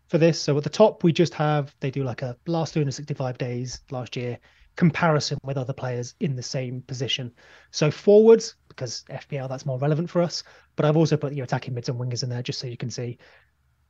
[0.09, 0.41] for this.
[0.41, 4.17] So at the top, we just have they do like a last 365 days last
[4.17, 4.39] year
[4.77, 7.33] comparison with other players in the same position.
[7.71, 10.43] So forwards, because FPL that's more relevant for us.
[10.77, 12.91] But I've also put your attacking mids and wingers in there just so you can
[12.91, 13.19] see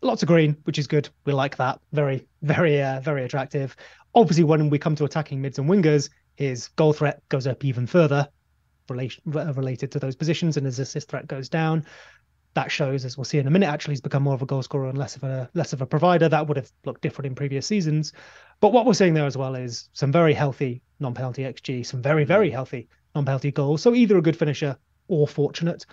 [0.02, 1.08] lots of green, which is good.
[1.24, 1.80] We like that.
[1.92, 3.76] Very, very, uh, very attractive.
[4.14, 7.86] Obviously, when we come to attacking mids and wingers, his goal threat goes up even
[7.86, 8.28] further,
[8.88, 11.84] relation, related to those positions, and his assist threat goes down.
[12.54, 14.62] That shows, as we'll see in a minute, actually, he's become more of a goal
[14.62, 16.28] scorer and less of a less of a provider.
[16.28, 18.14] That would have looked different in previous seasons.
[18.60, 22.24] But what we're seeing there as well is some very healthy non-penalty xG, some very,
[22.24, 23.82] very healthy non-penalty goals.
[23.82, 24.78] So either a good finisher
[25.08, 25.84] or fortunate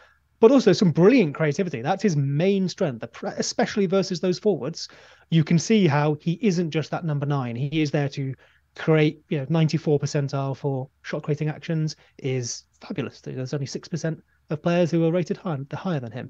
[0.43, 1.81] but also some brilliant creativity.
[1.81, 4.89] That's his main strength, especially versus those forwards.
[5.29, 7.55] You can see how he isn't just that number nine.
[7.55, 8.35] He is there to
[8.75, 13.21] create, you know, 94 percentile for shot creating actions is fabulous.
[13.21, 16.29] There's only 6% of players who are rated higher, higher than him.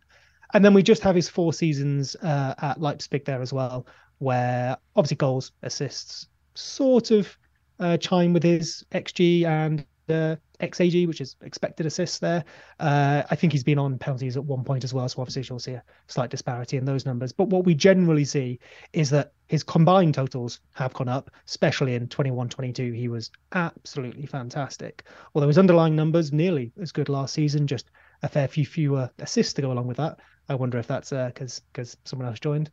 [0.53, 3.87] And then we just have his four seasons uh, at Leipzig there as well,
[4.19, 7.35] where obviously goals, assists sort of
[7.79, 12.43] uh, chime with his XG and uh, XAG, which is expected assists there.
[12.79, 15.59] Uh, I think he's been on penalties at one point as well, so obviously you'll
[15.59, 17.31] see a slight disparity in those numbers.
[17.31, 18.59] But what we generally see
[18.93, 22.95] is that his combined totals have gone up, especially in 21-22.
[22.95, 25.03] He was absolutely fantastic.
[25.35, 27.89] Although his underlying numbers nearly as good last season, just
[28.23, 30.19] a fair few fewer assists to go along with that.
[30.49, 32.71] I wonder if that's because uh, because someone else joined.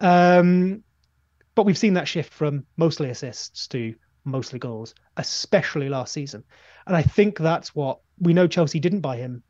[0.00, 0.82] Um,
[1.54, 3.94] but we've seen that shift from mostly assists to
[4.28, 6.44] mostly goals, especially last season.
[6.86, 9.42] And I think that's what we know Chelsea didn't buy him.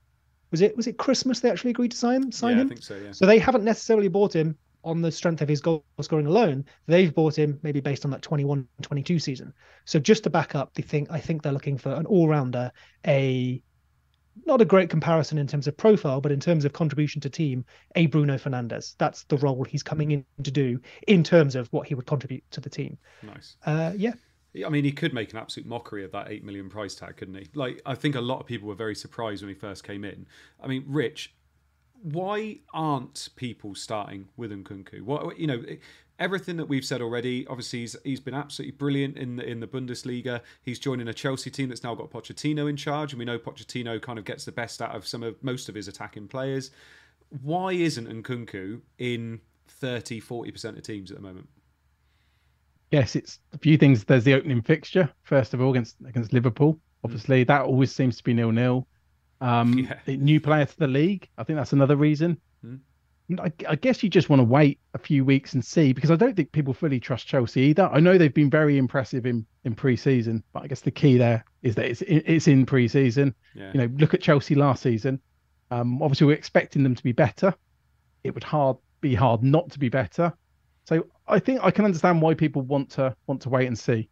[0.50, 2.66] Was it was it Christmas they actually agreed to sign sign yeah, him?
[2.66, 2.96] I think so.
[2.96, 3.12] Yeah.
[3.12, 6.64] So they haven't necessarily bought him on the strength of his goal scoring alone.
[6.86, 9.52] They've bought him maybe based on that 21-22 season.
[9.84, 12.72] So just to back up, they think I think they're looking for an all-rounder,
[13.06, 13.62] a
[14.46, 17.64] not a great comparison in terms of profile, but in terms of contribution to team,
[17.96, 18.94] a Bruno Fernandes.
[18.98, 22.44] That's the role he's coming in to do in terms of what he would contribute
[22.52, 22.98] to the team.
[23.22, 23.56] Nice.
[23.66, 24.14] Uh, yeah,
[24.64, 27.34] I mean, he could make an absolute mockery of that eight million price tag, couldn't
[27.34, 27.48] he?
[27.54, 30.26] Like, I think a lot of people were very surprised when he first came in.
[30.62, 31.34] I mean, Rich,
[32.02, 35.02] why aren't people starting with Nkunku?
[35.02, 35.62] What you know,
[36.18, 37.46] everything that we've said already.
[37.46, 40.40] Obviously, he's he's been absolutely brilliant in the in the Bundesliga.
[40.62, 44.00] He's joining a Chelsea team that's now got Pochettino in charge, and we know Pochettino
[44.00, 46.70] kind of gets the best out of some of most of his attacking players.
[47.42, 51.48] Why isn't Nkunku in 30, 40 percent of teams at the moment?
[52.90, 54.04] Yes, it's a few things.
[54.04, 56.78] There's the opening fixture first of all against against Liverpool.
[57.04, 58.86] Obviously, that always seems to be nil nil.
[59.40, 60.16] Um, Yeah.
[60.16, 61.28] New player to the league.
[61.38, 62.40] I think that's another reason.
[63.30, 66.10] And I, I guess you just want to wait a few weeks and see because
[66.10, 67.86] I don't think people fully trust Chelsea either.
[67.92, 71.44] I know they've been very impressive in in pre-season, but I guess the key there
[71.62, 73.34] is that it's it's in pre-season.
[73.54, 73.70] Yeah.
[73.74, 75.20] You know, look at Chelsea last season.
[75.70, 77.54] Um, obviously, we're expecting them to be better.
[78.24, 80.32] It would hard be hard not to be better.
[80.88, 84.08] So I think I can understand why people want to want to wait and see.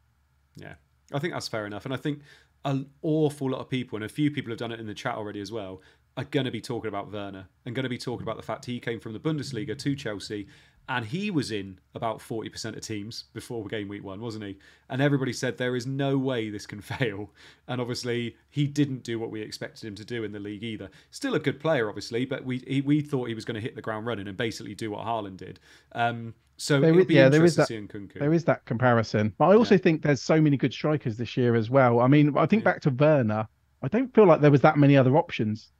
[0.56, 0.74] Yeah,
[1.10, 1.86] I think that's fair enough.
[1.86, 2.20] And I think
[2.66, 5.14] an awful lot of people, and a few people have done it in the chat
[5.14, 5.80] already as well,
[6.18, 8.66] are going to be talking about Werner and going to be talking about the fact
[8.66, 10.48] he came from the Bundesliga to Chelsea
[10.86, 14.58] and he was in about 40% of teams before game week one, wasn't he?
[14.88, 17.30] And everybody said there is no way this can fail.
[17.66, 20.90] And obviously, he didn't do what we expected him to do in the league either.
[21.10, 23.74] Still a good player, obviously, but we he, we thought he was going to hit
[23.74, 25.58] the ground running and basically do what Haaland did.
[25.92, 28.18] Um, so There is- be yeah, there is that- to see Nkunku.
[28.18, 29.80] There is that comparison, but I also Yeah.
[29.80, 32.00] think there's so many good strikers this year as well.
[32.00, 33.46] I mean, I think back to Werner,
[33.82, 35.70] I don't feel like there was that many other options.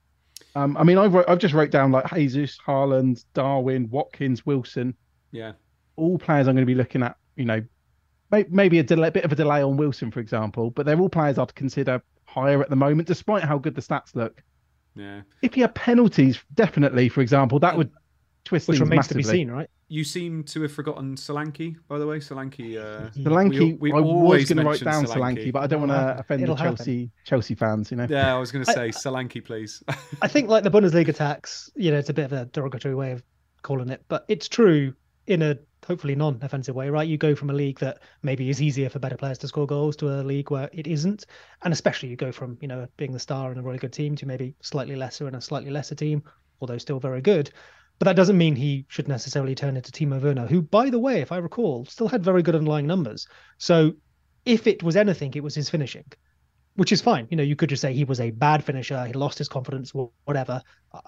[0.54, 4.94] Um, I mean, I've wrote, I've just wrote down like Jesus, Haaland, Darwin, Watkins, Wilson,
[5.32, 5.52] Yeah,
[5.96, 7.16] all players I'm going to be looking at.
[7.36, 7.62] You know,
[8.30, 11.38] maybe a delay, bit of a delay on Wilson, for example, but they're all players
[11.38, 14.42] I'd consider higher at the moment, despite how good the stats look.
[14.94, 15.22] yeah.
[15.42, 17.90] If he had penalties, definitely, for example, that would
[18.46, 19.68] twist which things remains to be seen, right?
[19.88, 22.18] You seem to have forgotten Solanke, by the way.
[22.18, 22.76] Solanke.
[22.78, 25.52] Uh, Solanke, we I was always going to write down Solanke, Solanke.
[25.52, 26.20] but I don't want to happen.
[26.20, 26.76] offend the It'll happen.
[26.76, 27.90] Chelsea Chelsea fans.
[27.90, 28.06] You know.
[28.08, 29.82] yeah, I was going to I- say Solanke, please.
[30.22, 33.12] I think like the Bundesliga tax, you know, it's a bit of a derogatory way
[33.12, 33.22] of
[33.62, 34.94] calling it, but it's true
[35.26, 37.06] in a hopefully non-offensive way, right?
[37.08, 39.96] You go from a league that maybe is easier for better players to score goals
[39.96, 41.26] to a league where it isn't,
[41.62, 44.16] and especially you go from you know being the star in a really good team
[44.16, 46.22] to maybe slightly lesser and a slightly lesser team,
[46.60, 47.50] although still very good.
[47.98, 51.20] But that doesn't mean he should necessarily turn into Timo Werner, who, by the way,
[51.20, 53.26] if I recall, still had very good underlying numbers.
[53.58, 53.94] So
[54.44, 56.04] if it was anything, it was his finishing
[56.76, 57.26] which is fine.
[57.30, 59.90] You know, you could just say he was a bad finisher, he lost his confidence,
[59.90, 60.62] wh- whatever.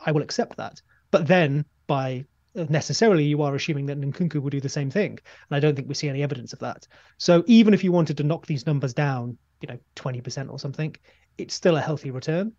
[0.04, 0.80] I- will accept that.
[1.10, 2.24] But then by
[2.56, 5.74] uh, necessarily you are assuming that Nkunku will do the same thing, and I don't
[5.74, 6.86] think we see any evidence of that.
[7.18, 10.58] So even if you wanted to knock these numbers down, you know, twenty percent or
[10.58, 10.94] something,
[11.36, 12.52] it's still a healthy return.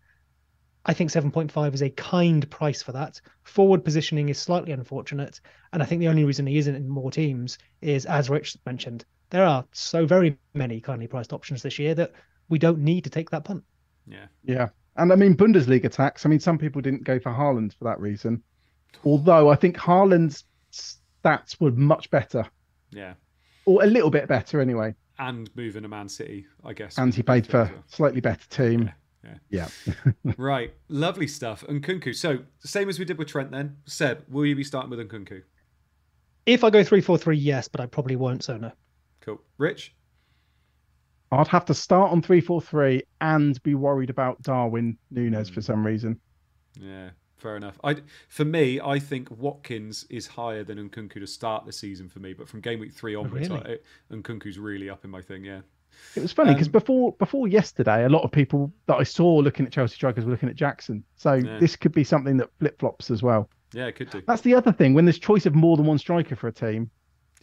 [0.86, 3.20] I think 7.5 is a kind price for that.
[3.42, 5.40] Forward positioning is slightly unfortunate.
[5.72, 9.04] And I think the only reason he isn't in more teams is, as Rich mentioned,
[9.28, 12.12] there are so very many kindly priced options this year that
[12.48, 13.62] we don't need to take that punt.
[14.06, 14.68] yeah, Yeah.
[14.96, 16.26] And I mean, Bundesliga tax.
[16.26, 18.42] I mean, some people didn't go for Haaland for that reason.
[19.04, 22.44] Although I think Haaland's stats were much better,
[22.90, 23.14] yeah.
[23.66, 24.94] or a little bit better anyway.
[25.18, 26.98] And moving to Man City, I guess.
[26.98, 27.78] And he a played for as well.
[27.78, 28.82] a slightly better team.
[28.82, 28.92] Yeah.
[29.50, 29.68] Yeah.
[30.36, 31.64] Right, lovely stuff.
[31.68, 32.14] And Nkunku.
[32.14, 33.50] So same as we did with Trent.
[33.50, 35.42] Then Seb, will you be starting with Nkunku?
[36.46, 38.72] If I go 3 4 3, yes, but I probably won't, so no.
[39.20, 39.40] Cool.
[39.58, 39.94] Rich.
[41.32, 45.56] I'd have to start on 3 4 3 and be worried about Darwin Nunez for
[45.56, 45.60] hmm.
[45.60, 46.18] some reason.
[46.80, 47.78] Yeah, fair enough.
[47.84, 47.96] I
[48.28, 52.32] for me, I think Watkins is higher than Nkunku to start the season for me,
[52.32, 53.78] but from game week three oh, onwards, really?
[54.10, 55.44] I, Nkunku's really up in my thing.
[55.44, 55.60] Yeah,
[56.16, 59.36] It was funny because Um, before before yesterday, a lot of people that I saw
[59.38, 61.04] looking at Chelsea strikers were looking at Jackson.
[61.16, 61.58] So Yeah.
[61.58, 63.48] this could be something that flip flops as well.
[63.72, 64.20] yeah, it could do.
[64.26, 64.94] That's the other thing.
[64.94, 66.90] When there's choice of more than one striker for a team,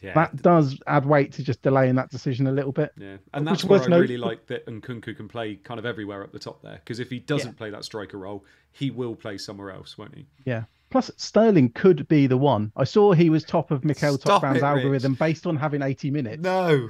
[0.01, 2.91] Yeah, that does add weight to just delaying that decision a little bit.
[2.97, 6.23] yeah, and that's where I note- really like that Nkunku can play kind of everywhere
[6.23, 6.75] up the top there.
[6.83, 8.43] Because if he doesn't play that striker role,
[8.73, 10.27] he will play somewhere else, won't he?
[10.45, 10.63] Yeah.
[10.89, 12.71] Plus, Sterling could be the one.
[12.75, 15.19] I saw he was top of Mikel Stop Topman's algorithm Rich.
[15.19, 16.43] based on having 80 minutes.
[16.43, 16.89] No.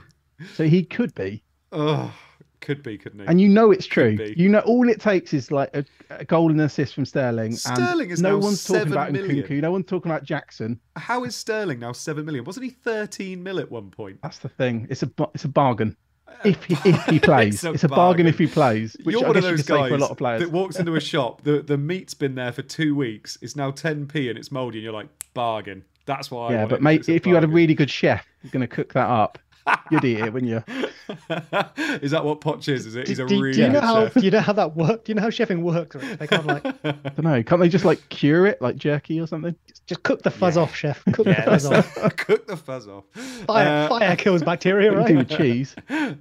[0.54, 1.44] So he could be.
[1.72, 2.14] Oh,
[2.60, 3.26] could be, couldn't he?
[3.28, 4.18] And you know it's true.
[4.36, 7.56] You know all it takes is like a, a goal and assist from Sterling.
[7.56, 9.44] Sterling and is no one's talking about million.
[9.46, 9.62] Nkunku.
[9.62, 10.80] No one's talking about Jackson.
[10.96, 12.44] How is Sterling now seven million?
[12.46, 14.20] Wasn't he thirteen mil at one point?
[14.24, 14.88] That's the thing.
[14.90, 15.96] It's a it's a bargain.
[16.28, 17.64] Uh, if he, if he plays.
[17.64, 18.26] a it's a bargain.
[18.26, 18.28] bargain.
[18.28, 18.98] if he plays.
[19.04, 20.42] Which You're I one of those guys for a lot of players.
[20.42, 21.44] that walks into a shop.
[21.44, 23.38] The the meat's been there for two weeks.
[23.42, 25.86] It's now 10p and it's mouldy, and you're like bargain.
[26.06, 26.52] That's why.
[26.54, 28.68] Yeah, but it, mate, it's if you had a really good chef who's going to
[28.68, 29.38] cook that up,
[29.92, 30.64] you'd eat it, wouldn't you?
[32.02, 32.86] is that what Potch is?
[32.86, 33.08] Is it?
[33.08, 34.16] He's do, a do- really do you know how chef.
[34.24, 35.04] you know how that works?
[35.06, 35.96] Do you know how chefing works?
[35.96, 36.20] Rich?
[36.20, 37.44] They can't like I don't know.
[37.44, 39.56] Can't they just like cure it like jerky or something?
[39.86, 41.02] just cook the fuzz off, chef.
[41.14, 42.16] Cook Yeah, the fuzz let's off.
[42.18, 43.06] cook the fuzz off.
[43.46, 45.28] Fire, Uh, fire kills bacteria, What do right?
[45.28, 45.76] do with cheese?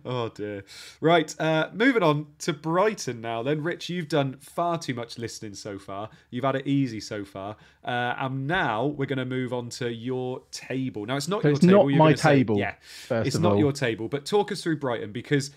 [0.05, 0.63] oh dear.
[1.01, 3.43] Right, uh, moving on to Brighton now.
[3.43, 6.11] Then, Rich, you've done far too much listening so far.
[6.31, 9.93] You've had it easy so far, uh, and now we're going to move on to
[9.93, 11.05] your table.
[11.05, 11.79] Now, it's not So your it's table.
[11.85, 12.75] not you're my gonna say- table, yeah,
[13.09, 14.09] first it's not your table.
[14.09, 15.51] But talk us through Brighton because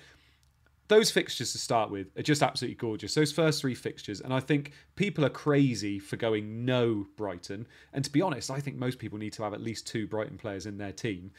[0.89, 3.13] those fixtures to start with are just absolutely gorgeous.
[3.13, 7.67] Those first three fixtures, and I think people are crazy for going no Brighton.
[7.93, 10.38] And to be honest, I think most people need to have at least two Brighton
[10.38, 11.32] players in their team.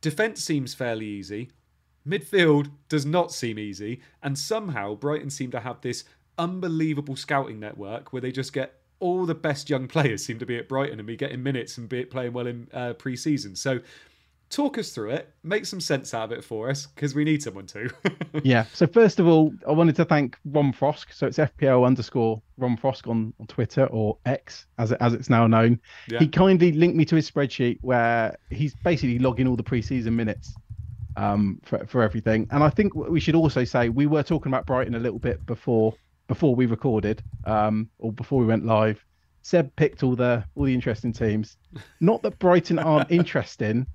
[0.00, 1.50] Defense seems fairly easy.
[2.06, 6.04] Midfield does not seem easy, and somehow Brighton seem to have this
[6.36, 10.58] unbelievable scouting network where they just get all the best young players seem to be
[10.58, 13.54] at Brighton and be getting minutes and be playing well in uh, pre-season.
[13.54, 13.80] So,
[14.52, 17.42] talk us through it, make some sense out of it for us because we need
[17.42, 17.90] someone to.
[18.44, 18.66] yeah.
[18.74, 21.12] So first of all, I wanted to thank Ron Frosk.
[21.12, 25.30] So it's FPL underscore Ron Frosk on, on Twitter or X as it, as it's
[25.30, 25.80] now known.
[26.08, 26.20] Yeah.
[26.20, 30.54] He kindly linked me to his spreadsheet where he's basically logging all the preseason minutes
[31.16, 32.46] um, for for everything.
[32.50, 35.44] And I think we should also say we were talking about Brighton a little bit
[35.46, 35.94] before
[36.28, 39.02] before we recorded um, or before we went live.
[39.42, 41.56] Seb picked all the all the interesting teams.
[42.00, 43.86] Not that Brighton aren't interesting,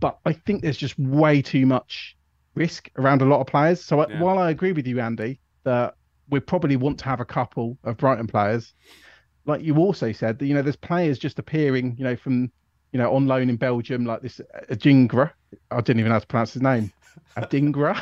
[0.00, 2.16] but I think there's just way too much
[2.54, 3.82] risk around a lot of players.
[3.82, 5.94] So I while I agree with you, Andy, that
[6.30, 8.74] we probably want to have a couple of Brighton players,
[9.46, 12.50] like you also said, that you know there's players just appearing, you know, from
[12.92, 14.40] you know on loan in Belgium, like this
[14.70, 15.30] Adingra.
[15.70, 16.92] I didn't even know how to pronounce his name.
[17.36, 18.00] Adingra.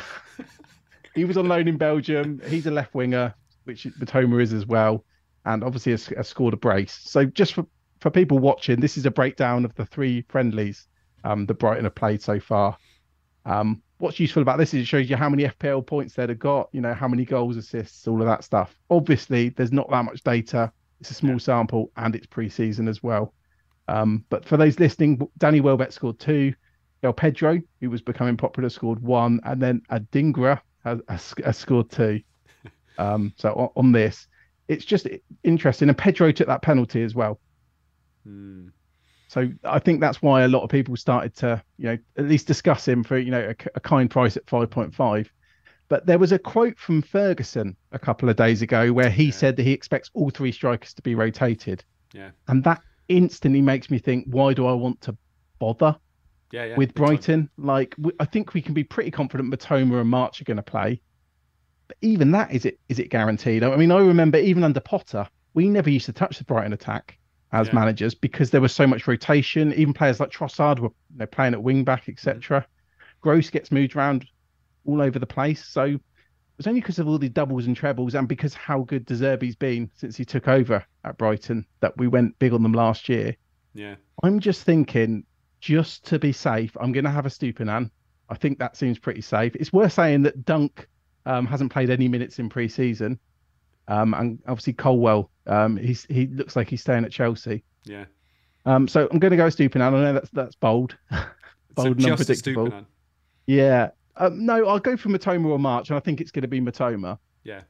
[1.15, 2.41] he was on loan in Belgium.
[2.47, 3.33] He's a left winger,
[3.63, 5.03] which Mitoma is as well,
[5.45, 6.99] and obviously has, has scored a brace.
[7.01, 7.65] So just for
[7.99, 10.87] for people watching, this is a breakdown of the three friendlies
[11.27, 12.77] um, that Brighton have played so far.
[13.45, 16.39] Um, what's useful about this is it shows you how many FPL points they'd have
[16.39, 18.77] got, you know, how many goals, assists, all of that stuff.
[18.89, 20.71] Obviously, there's not that much data.
[21.01, 23.33] It's a small sample and it's pre-season as well.
[23.89, 26.53] Um, but for those listening, Danny Welbeck scored two.
[27.03, 31.91] El Pedro, who was becoming popular, scored one, and then Adingra has, has, has scored
[31.91, 32.21] two.
[32.99, 34.27] Um, so on, on this,
[34.67, 35.07] it's just
[35.43, 35.87] interesting.
[35.87, 37.39] And Pedro took that penalty as well.
[38.23, 38.69] Hmm.
[39.27, 42.47] So I think that's why a lot of people started to, you know, at least
[42.47, 45.27] discuss him for, you know, a, a kind price at 5.5.
[45.89, 49.55] But there was a quote from Ferguson a couple of days ago where he said
[49.57, 51.83] that he expects all three strikers to be rotated.
[52.13, 52.31] Yeah.
[52.47, 55.17] And that instantly makes me think, why do I want to
[55.59, 55.97] bother
[56.51, 56.77] Yeah, yeah.
[56.77, 57.05] with big time.
[57.05, 57.49] Brighton?
[57.57, 60.63] Like, we, I think we can be pretty confident Mitoma and March are going to
[60.63, 61.01] play.
[61.87, 63.63] But even that, is it is it guaranteed?
[63.63, 67.17] I mean, I remember even under Potter, we never used to touch the Brighton attack
[67.57, 67.75] as Yeah.
[67.75, 69.73] managers because there was so much rotation.
[69.73, 72.65] Even players like Trossard were you know, playing at wing back, etc.
[73.21, 74.25] Gross gets moved around
[74.85, 75.65] all over the place.
[75.65, 76.01] So it
[76.57, 79.55] was only because of all the doubles and trebles and because how good De Zerbi's
[79.55, 83.35] been since he took over at Brighton that we went big on them last year.
[83.73, 83.95] Yeah.
[84.23, 85.23] I'm just thinking,
[85.59, 87.91] just to be safe, I'm going to have Estupiñán.
[88.29, 89.55] I think that seems pretty safe.
[89.55, 90.87] It's worth saying that Dunk
[91.25, 93.19] um, hasn't played any minutes in pre-season,
[93.87, 97.63] um, and obviously Colwill, um, he's he looks like he's staying at Chelsea.
[97.85, 98.05] Yeah.
[98.65, 99.81] Um, so I'm going to go with Estupiñán.
[99.81, 101.23] I know that's that's bold, So
[101.75, 102.71] bold and unpredictable.
[103.45, 103.91] Yeah.
[104.17, 106.59] Um, no, I'll go for Mitoma or March, and I think it's going to be
[106.59, 107.61] Mitoma Yeah.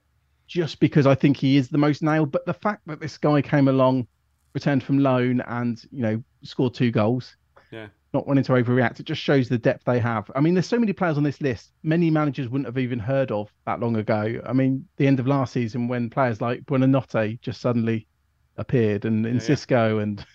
[0.47, 2.31] just because I think he is the most nailed.
[2.31, 4.07] But the fact that this guy came along,
[4.53, 7.35] returned from loan, and you know scored two goals,
[7.71, 7.87] Yeah.
[8.13, 10.29] Not wanting to overreact, it just shows the depth they have.
[10.35, 11.73] I mean, there's so many players on this list.
[11.83, 14.39] Many managers wouldn't have even heard of that long ago.
[14.45, 18.07] I mean, the end of last season when players like Buonanotte just suddenly
[18.57, 19.45] appeared, and, in Yeah, yeah.
[19.45, 20.25] Cisco, and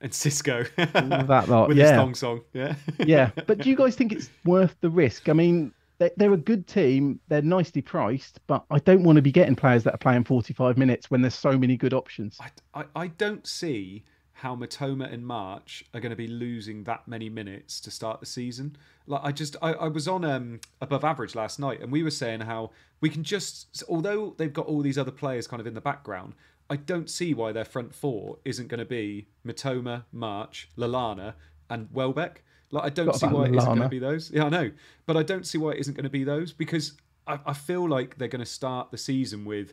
[0.00, 0.64] And Cisco.
[0.76, 1.96] that lot, With his yeah.
[1.96, 2.42] thong song.
[2.52, 2.74] Yeah.
[2.98, 3.30] yeah.
[3.46, 5.28] But do you guys think it's worth the risk?
[5.28, 5.72] I mean.
[5.98, 7.18] they- They're a good team.
[7.28, 10.76] They're nicely priced, but I don't want to be getting players that are playing 45
[10.76, 12.38] minutes when there's so many good options.
[12.38, 12.50] I,
[12.80, 14.04] I, I don't see
[14.40, 18.26] how Mitoma and March are going to be losing that many minutes to start the
[18.26, 18.76] season.
[19.06, 22.10] Like I just I, I was on um above average last night and we were
[22.10, 22.70] saying how
[23.00, 26.34] we can just although they've got all these other players kind of in the background,
[26.68, 31.32] I don't see why their front four isn't going to be Mitoma, March, Lallana,
[31.70, 32.42] and Welbeck.
[32.70, 34.30] Like I don't see why it isn't going to be those.
[34.30, 34.70] Yeah, I know,
[35.06, 36.92] but I don't see why it isn't going to be those because
[37.26, 39.72] I, I feel like they're going to start the season with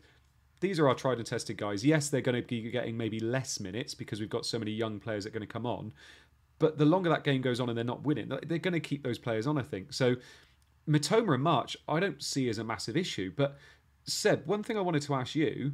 [0.63, 1.85] these are our tried and tested guys.
[1.85, 4.97] Yes, they're going to be getting maybe less minutes because we've got so many young
[4.97, 5.91] players that are going to come on.
[6.57, 9.03] But the longer that game goes on and they're not winning, they're going to keep
[9.03, 9.57] those players on.
[9.57, 10.15] I think so.
[10.87, 13.33] Mitoma and March, I don't see as a massive issue.
[13.35, 13.57] But
[14.05, 15.73] Seb, one thing I wanted to ask you,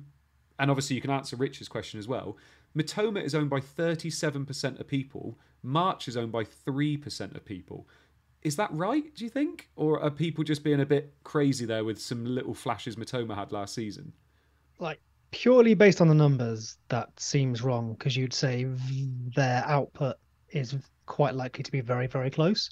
[0.58, 2.38] and obviously you can answer Rich's question as well.
[2.76, 5.38] Mitoma is owned by 37% of people.
[5.62, 7.88] March is owned by 3% of people.
[8.42, 9.70] Is that right, do you think?
[9.76, 13.52] Or are people just being a bit crazy there with some little flashes Mitoma had
[13.52, 14.14] last season?
[14.80, 15.02] Like
[15.32, 18.66] purely based on the numbers, that seems wrong because you'd say
[19.36, 20.16] their output
[20.50, 20.76] is
[21.06, 22.70] quite likely to be very, very close.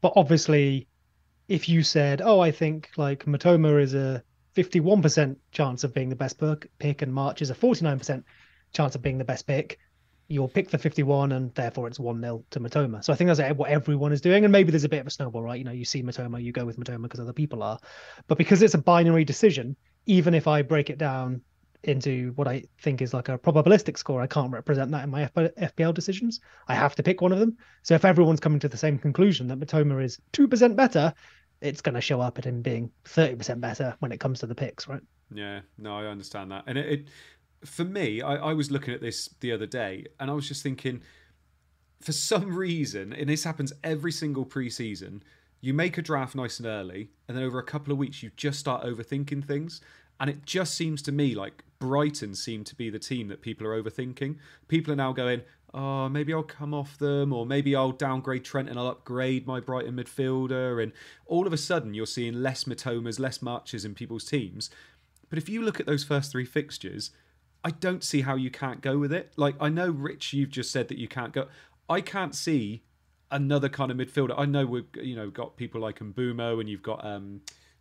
[0.00, 0.88] But obviously,
[1.48, 4.22] if you said, "Oh, I think like Mitoma is a
[4.54, 6.40] 51% chance of being the best
[6.78, 8.22] pick and March is a 49%
[8.72, 9.78] chance of being the best pick,"
[10.28, 13.04] you'll pick the 51 and therefore it's 1 0 to Mitoma.
[13.04, 14.44] So I think that's what everyone is doing.
[14.44, 15.58] And maybe there's a bit of a snowball, right?
[15.58, 17.78] You know, you see Mitoma, you go with Mitoma because other people are.
[18.28, 19.76] But because it's a binary decision,
[20.06, 21.42] even if I break it down
[21.84, 25.28] into what I think is like a probabilistic score, I can't represent that in my
[25.36, 26.40] FPL decisions.
[26.68, 27.56] I have to pick one of them.
[27.82, 31.12] So if everyone's coming to the same conclusion that Mitoma is 2% better,
[31.60, 34.54] it's going to show up at him being 30% better when it comes to the
[34.54, 35.02] picks, right?
[35.34, 36.64] Yeah, no, I understand that.
[36.66, 37.08] And it, it
[37.64, 40.62] for me, I, I was looking at this the other day and I was just
[40.62, 41.02] thinking,
[42.00, 45.22] for some reason, and this happens every single preseason,
[45.62, 48.30] you make a draft nice and early, and then over a couple of weeks, you
[48.36, 49.80] just start overthinking things.
[50.20, 53.66] And it just seems to me like Brighton seem to be the team that people
[53.66, 54.36] are overthinking.
[54.68, 55.42] People are now going,
[55.72, 59.60] oh, maybe I'll come off them, or maybe I'll downgrade Trent and I'll upgrade my
[59.60, 60.82] Brighton midfielder.
[60.82, 60.92] And
[61.26, 64.68] all of a sudden, you're seeing less Mitomas, less Marches in people's teams.
[65.30, 67.10] But if you look at those first three fixtures,
[67.64, 69.32] I don't see how you can't go with it.
[69.36, 71.46] Like I know, Rich, you've just said that you can't go.
[71.88, 72.82] I can't see
[73.32, 74.34] another kind of midfielder.
[74.36, 77.40] I know we've you know got people like Mbeumo and you've got um,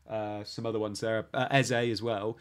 [0.09, 2.37] uh, some other ones there, uh, Eze as well.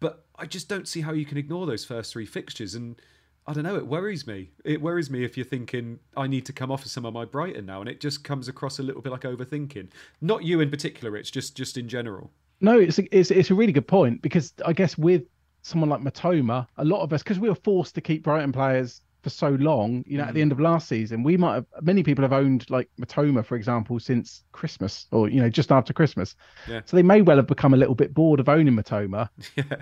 [0.00, 2.74] But I just don't see how you can ignore those first three fixtures.
[2.74, 3.00] And
[3.46, 4.50] I don't know, it worries me.
[4.64, 7.24] It worries me if you're thinking I need to come off of some of my
[7.24, 9.90] Brighton now, and it just comes across a little bit like overthinking.
[10.20, 12.30] Not you in particular, it's just just in general.
[12.60, 15.24] No, it's a, it's it's a really good point because I guess with
[15.62, 19.00] someone like Mitoma, a lot of us, because we were forced to keep Brighton players
[19.24, 20.28] for so long, you know, mm.
[20.28, 20.42] at the mm.
[20.42, 23.98] end of last season, we might have, many people have owned like Mitoma, for example,
[23.98, 26.36] since Christmas or, you know, just after Christmas.
[26.68, 26.82] Yeah.
[26.84, 29.28] So they may well have become a little bit bored of owning Mitoma.
[29.56, 29.76] Yeah.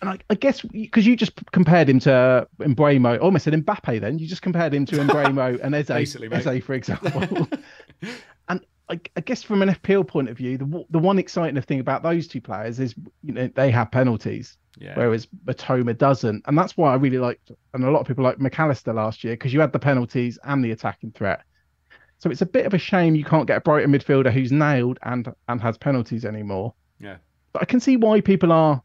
[0.00, 4.18] And I, I guess because you just compared him to Mbeumo, almost said Mbappe then,
[4.18, 7.48] you just compared him to Mbeumo and Eze, Eze, for example.
[8.48, 11.80] and I, I, guess from an FPL point of view, the the one exciting thing
[11.80, 14.58] about those two players is you know they have penalties.
[14.78, 14.94] Yeah.
[14.96, 16.44] Whereas Mitoma doesn't.
[16.46, 19.24] And that's why I really liked, and a lot of people like Mac Allister last
[19.24, 21.42] year, because you had the penalties and the attacking threat.
[22.18, 24.98] So it's a bit of a shame you can't get a Brighton midfielder who's nailed
[25.02, 26.74] and and has penalties anymore.
[26.98, 27.16] Yeah.
[27.52, 28.82] But I can see why people are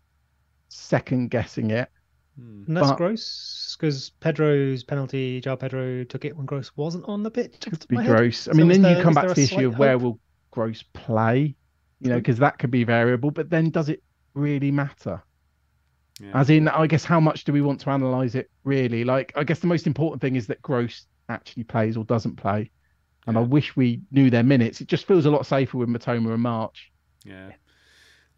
[0.68, 1.90] second guessing it.
[2.38, 2.64] Hmm.
[2.68, 2.98] And that's but...
[2.98, 7.62] gross because Pedro's penalty, João Pedro took it when Gross wasn't on the pitch.
[7.62, 8.48] Could be gross.
[8.48, 10.20] I so mean, then there, you come back to the issue of where will
[10.52, 11.56] Gross play?
[12.02, 13.32] You know, because that could be variable.
[13.32, 15.22] But then, does it really matter?
[16.20, 16.32] Yeah.
[16.34, 19.04] As in, I guess, how much do we want to analyze it really?
[19.04, 22.70] Like, I guess the most important thing is that Gross actually plays or doesn't play.
[23.28, 23.42] And yeah.
[23.42, 24.82] I wish we knew their minutes.
[24.82, 26.92] It just feels a lot safer with Mitoma and March.
[27.24, 27.52] Yeah.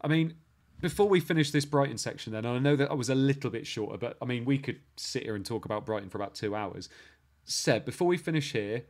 [0.00, 0.34] I mean,
[0.80, 3.66] before we finish this Brighton section, then, I know that I was a little bit
[3.66, 6.54] shorter, but I mean, we could sit here and talk about Brighton for about two
[6.54, 6.88] hours.
[7.44, 8.84] Seb, before we finish here,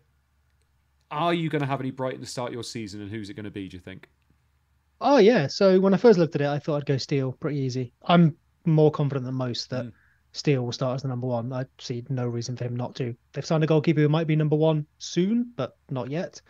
[1.11, 3.45] are you going to have any Brighton to start your season, and who's it going
[3.45, 3.69] to be?
[3.69, 4.09] Do you think?
[5.01, 5.49] Oh yeah.
[5.49, 7.93] So when I first looked at it, I thought I'd go Steele pretty easy.
[8.07, 9.93] I'm more confident than most that mm.
[10.33, 11.53] Steele will start as the number one.
[11.53, 13.15] I see no reason for him not to.
[13.33, 16.41] They've signed a goalkeeper who might be number one soon, but not yet.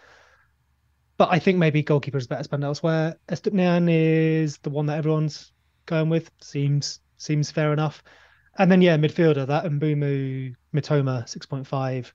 [1.17, 3.17] But I think maybe goalkeeper is better spent elsewhere.
[3.29, 5.53] Estupiñán is the one that everyone's
[5.87, 6.31] going with.
[6.41, 8.03] Seems seems fair enough.
[8.59, 12.13] And then yeah, midfielder that Mbeumo Mitoma six point five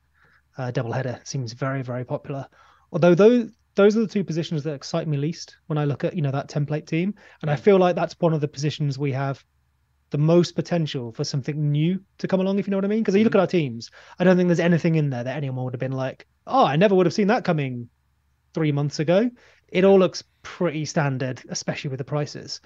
[0.58, 2.48] uh, double header seems very very popular.
[2.92, 6.16] Although those those are the two positions that excite me least when I look at
[6.16, 9.12] you know that template team, and I feel like that's one of the positions we
[9.12, 9.44] have
[10.10, 13.00] the most potential for something new to come along, if you know what I mean.
[13.00, 13.40] Because you look mm-hmm.
[13.40, 15.92] at our teams, I don't think there's anything in there that anyone would have been
[15.92, 17.90] like, oh, I never would have seen that coming
[18.54, 19.30] three months ago.
[19.68, 22.62] It all looks pretty standard, especially with the prices.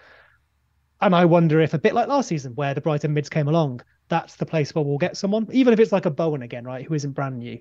[1.01, 3.81] And I wonder if a bit like last season, where the Brighton mids came along,
[4.07, 6.85] that's the place where we'll get someone, even if it's like a Bowen again, right,
[6.85, 7.59] who isn't brand new.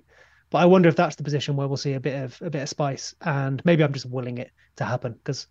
[0.51, 2.61] But I wonder if that's the position where we'll see a bit of a bit
[2.61, 5.47] of spice, and maybe I'm just willing it to happen because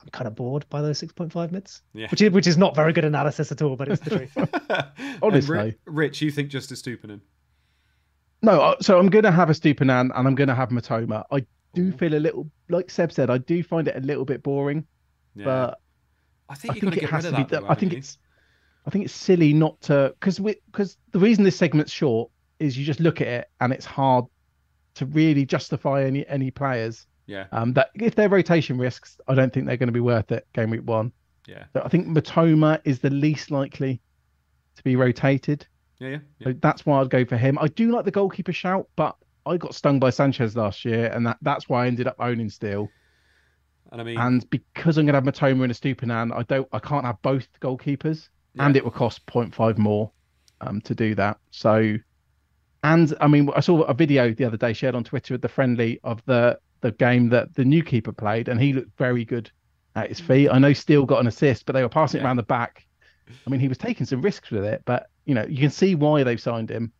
[0.00, 2.08] I'm kind of bored by those 6.5 mids, yeah.
[2.10, 5.18] which is which is not very good analysis at all, but it's the truth.
[5.22, 7.20] Honestly, Rich, you think just Estupiñán?
[8.42, 11.24] No, uh, so I'm going to have Estupiñán and I'm going to have Mitoma.
[11.32, 11.44] I
[11.74, 14.86] do feel a little, like Seb said, I do find it a little bit boring,
[15.34, 15.44] yeah.
[15.44, 15.80] but
[16.48, 17.42] I think, I think it has to be.
[17.42, 17.98] Though, I think you?
[17.98, 18.18] it's,
[18.86, 22.78] I think it's silly not to because we because the reason this segment's short is
[22.78, 24.24] you just look at it and it's hard
[24.94, 27.44] to really justify any any players Yeah.
[27.52, 30.46] Um, that if they're rotation risks, I don't think they're going to be worth it
[30.54, 31.12] game week one.
[31.46, 31.64] Yeah.
[31.74, 34.00] So I think Mitoma is the least likely
[34.76, 35.66] to be rotated.
[35.98, 36.08] Yeah.
[36.08, 36.18] Yeah.
[36.38, 36.46] yeah.
[36.46, 37.58] So that's why I'd go for him.
[37.60, 39.14] I do like the goalkeeper shout, but
[39.46, 42.50] I got stung by Sanchez last year, and that, that's why I ended up owning
[42.50, 42.88] Steele.
[43.92, 46.78] And I mean, And because I'm going to have Mitoma and Estupiñán, I don't, I
[46.78, 50.10] can't have both goalkeepers, and it will cost 0.5 more
[50.60, 51.38] um, to do that.
[51.50, 51.96] So,
[52.82, 55.48] and I mean, I saw a video the other day shared on Twitter of the
[55.48, 59.50] friendly of the the game that the new keeper played, and he looked very good
[59.96, 60.48] at his feet.
[60.48, 62.86] I know Steele got an assist, but they were passing it around the back.
[63.46, 65.94] I mean, he was taking some risks with it, but you know, you can see
[65.94, 66.92] why they've signed him.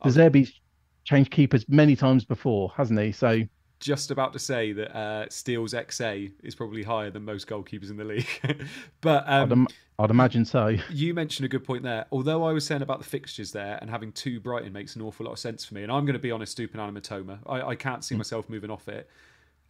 [0.00, 0.60] I- De Zerbi's
[1.04, 3.12] changed keepers many times before, hasn't he?
[3.12, 3.42] So
[3.80, 7.96] just about to say that uh, Steele's XA is probably higher than most goalkeepers in
[7.96, 8.26] the league.
[9.02, 9.68] but um,
[9.98, 10.76] I'd imagine so.
[10.90, 12.06] you mentioned a good point there.
[12.10, 15.26] Although I was saying about the fixtures there and having two Brighton makes an awful
[15.26, 17.62] lot of sense for me, and I'm going to be honest, Estupiñán and Mitoma, I,
[17.62, 18.18] I can't see mm.
[18.18, 19.08] myself moving off it.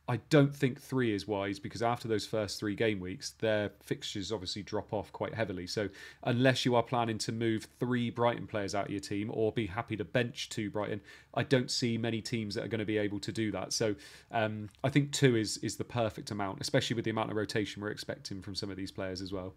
[0.06, 4.32] I don't think three is wise because after those first three game weeks, their fixtures
[4.32, 5.66] obviously drop off quite heavily.
[5.66, 5.88] So
[6.24, 9.66] unless you are planning to move three Brighton players out of your team or be
[9.66, 11.00] happy to bench two Brighton,
[11.32, 13.72] I don't see many teams that are going to be able to do that.
[13.72, 13.94] So
[14.30, 17.80] um, I think two is is the perfect amount, especially with the amount of rotation
[17.80, 19.54] we're expecting from some of these players as well.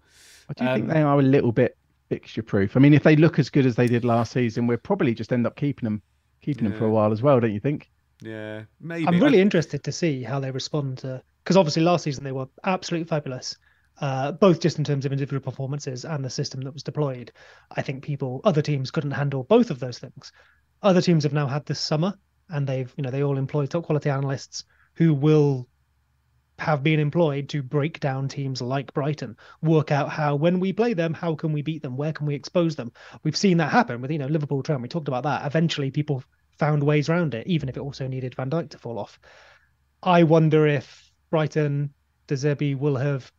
[0.50, 1.76] I do think Um, they are a little bit
[2.08, 2.78] fixture proof.
[2.78, 5.34] I mean, if they look as good as they did last season, we'll probably just
[5.34, 6.02] end up keeping them,
[6.42, 7.90] keeping them for a while as well, don't you think?
[8.22, 9.08] Yeah, maybe.
[9.08, 12.32] I'm really I- interested to see how they respond to because obviously last season they
[12.32, 13.58] were absolutely fabulous,
[14.02, 17.32] uh, both just in terms of individual performances and the system that was deployed.
[17.72, 20.32] I think people, other teams couldn't handle both of those things.
[20.82, 22.16] Other teams have now had this summer,
[22.50, 24.66] and they've, you know, they all employ top quality analysts
[24.96, 25.70] who will
[26.60, 30.94] have been employed to break down teams like Brighton, work out how when we play
[30.94, 32.92] them, how can we beat them, where can we expose them.
[33.24, 34.82] We've seen that happen with you know Liverpool Trent.
[34.82, 35.46] We talked about that.
[35.46, 36.24] Eventually, people
[36.58, 39.20] found ways around it, even if it also needed Van Dijk to fall off.
[40.04, 41.94] I wonder if Brighton,
[42.28, 43.32] De Zerbi will have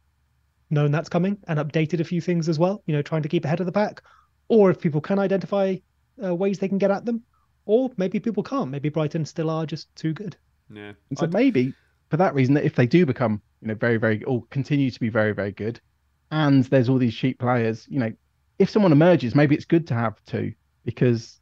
[0.70, 2.82] known that's coming and updated a few things as well.
[2.86, 4.02] You know, trying to keep ahead of the pack,
[4.48, 5.76] or if people can identify
[6.22, 7.22] uh, ways they can get at them,
[7.64, 8.70] or maybe people can't.
[8.70, 10.36] Maybe Brighton still are just too good.
[10.72, 10.92] Yeah.
[11.10, 11.74] And so I- maybe
[12.10, 15.00] for that reason, that if they do become, you know, very, very, or continue to
[15.00, 15.80] be very, very good,
[16.30, 18.12] and there's all these cheap players, you know,
[18.58, 20.52] if someone emerges, maybe it's good to have two
[20.84, 21.37] because,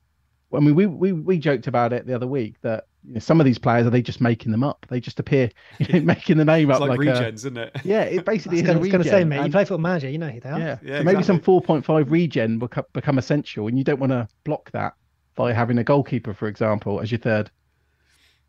[0.54, 3.40] I mean, we we we joked about it the other week that you know, some
[3.40, 4.86] of these players are they just making them up?
[4.88, 7.58] They just appear, you know, making the name It's up like, like, a, regens, isn't
[7.58, 7.76] it?
[7.84, 9.64] yeah, it basically I is was a going to say, regen, mate, you and- play
[9.64, 10.58] Football Manager, you know who they are.
[10.58, 14.28] Yeah, Yeah, so maybe some 4.5 regen become, become essential, and you don't want to
[14.44, 14.94] block that
[15.34, 17.50] by having a goalkeeper, for example, as your third.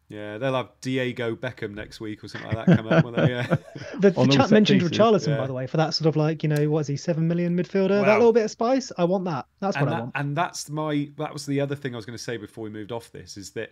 [0.09, 3.03] Yeah, they'll have Diego Beckham next week or something like that come up.
[3.03, 3.29] won't they?
[3.29, 3.57] Yeah.
[3.99, 5.37] The, the chat mentioned pieces, Richarlison, yeah.
[5.37, 7.57] by the way, for that sort of like, you know, what is he, seven million
[7.57, 7.99] midfielder?
[7.99, 8.05] Wow.
[8.05, 8.91] That little bit of spice.
[8.97, 9.47] I want that.
[9.59, 10.11] That's what and, I that, want.
[10.15, 12.69] and that's my that was the other thing I was going to say before we
[12.69, 13.71] moved off this is that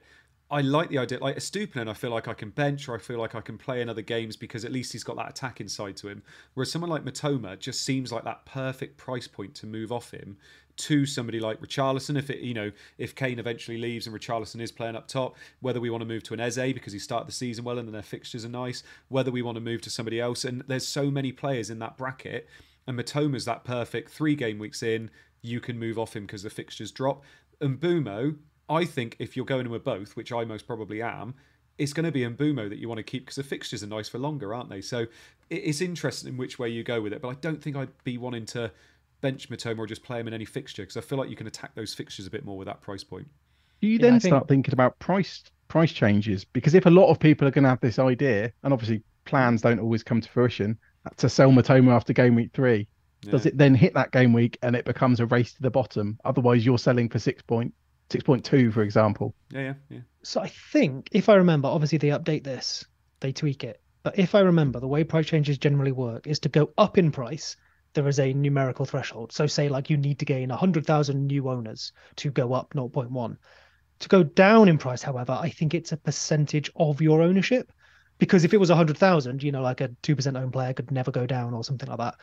[0.52, 3.00] I like the idea like a Estupiñán I feel like I can bench or I
[3.00, 5.68] feel like I can play in other games because at least he's got that attacking
[5.68, 6.22] side to him.
[6.54, 10.38] Whereas someone like Mitoma just seems like that perfect price point to move off him
[10.78, 12.16] to somebody like Richarlison.
[12.16, 15.80] If it you know if Kane eventually leaves and Richarlison is playing up top whether
[15.80, 17.94] we want to move to an Eze because he started the season well and then
[17.94, 20.46] their fixtures are nice whether we want to move to somebody else.
[20.46, 22.48] And there's so many players in that bracket
[22.86, 25.10] and Mitoma's that perfect three game weeks in
[25.42, 27.24] you can move off him because the fixtures drop.
[27.62, 28.36] And Mbeumo,
[28.70, 31.36] I think if you're going in with both, which I most probably am,
[31.78, 34.08] it's going to be Mbeumo that you want to keep because the fixtures are nice
[34.10, 34.82] for longer, aren't they?
[34.82, 35.06] So
[35.50, 38.18] it's interesting in which way you go with it, but I don't think I'd be
[38.18, 38.72] wanting to
[39.22, 41.48] bench Mitoma or just play him in any fixture because I feel like you can
[41.48, 43.28] attack those fixtures a bit more with that price point.
[43.82, 46.46] Do you Yeah, then think- start thinking about price price changes?
[46.46, 49.62] Because if a lot of people are going to have this idea, and obviously plans
[49.62, 50.78] don't always come to fruition,
[51.18, 52.88] to sell Mitoma after game week three,
[53.22, 56.20] does it then hit that game week and it becomes a race to the bottom?
[56.26, 57.74] Otherwise, you're selling for six point
[58.10, 59.34] six point two, for example.
[59.52, 60.00] Yeah, yeah, yeah.
[60.24, 62.86] So I think, if I remember, obviously they update this,
[63.20, 63.82] they tweak it.
[64.04, 67.12] But if I remember, the way price changes generally work is to go up in
[67.12, 67.56] price,
[67.96, 69.32] there is a numerical threshold.
[69.32, 73.38] So say like you need to gain 100,000 new owners to go up 0.1.
[74.00, 77.72] To go down in price, however, I think it's a percentage of your ownership.
[78.18, 81.26] Because if it was 100,000, you know, like a 2% owned player could never go
[81.26, 82.16] down or something like that.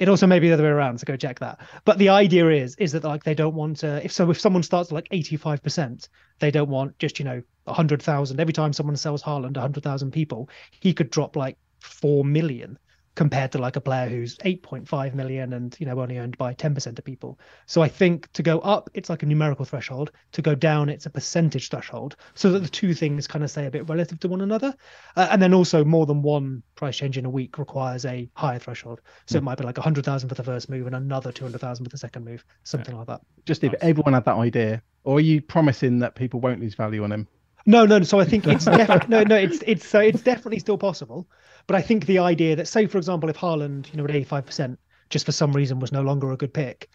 [0.00, 1.60] It also may be the other way around, so go check that.
[1.84, 4.62] But the idea is is that like they don't want to if so if someone
[4.62, 9.56] starts like 85%, they don't want just, you know, 100,000 every time someone sells Haaland
[9.56, 12.78] 100,000 people, he could drop like 4 million
[13.14, 16.98] compared to like a player who's 8.5 million and you know only owned by 10%
[16.98, 17.38] of people.
[17.66, 21.06] So I think to go up it's like a numerical threshold, to go down it's
[21.06, 24.28] a percentage threshold so that the two things kind of stay a bit relative to
[24.28, 24.74] one another.
[25.16, 28.58] Uh, and then also more than one price change in a week requires a higher
[28.58, 29.00] threshold.
[29.26, 31.98] So it might be like 100,000 for the first move and another 200,000 for the
[31.98, 33.20] second move, something like that.
[33.44, 33.80] Just if Nice.
[33.82, 37.26] everyone had that idea, or are you promising that people won't lose value on him?
[37.66, 38.02] No, no.
[38.02, 39.36] So I think it's def- no, no.
[39.36, 41.28] It's it's so it's definitely still possible.
[41.70, 44.24] But I think the idea that, say, for example, if Haaland, you know, at eighty
[44.24, 44.76] five percent,
[45.08, 46.88] just for some reason was no longer a good pick,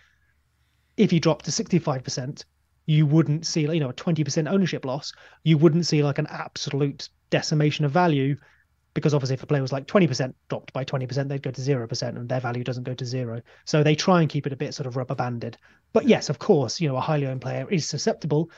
[0.97, 2.43] if he dropped to sixty five percent,
[2.86, 5.13] you wouldn't see, you know, a twenty percent ownership loss.
[5.43, 8.36] You wouldn't see like an absolute decimation of value,
[8.93, 11.51] because obviously if a player was like twenty percent dropped by twenty percent, they'd go
[11.51, 13.41] to zero percent, and their value doesn't go to zero.
[13.63, 15.57] So they try and keep it a bit sort of rubber banded.
[15.93, 18.51] But yes, of course, you know, a highly owned player is susceptible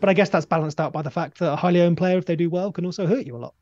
[0.00, 2.26] but I guess that's balanced out by the fact that a highly owned player, if
[2.26, 3.54] they do well, can also hurt you a lot.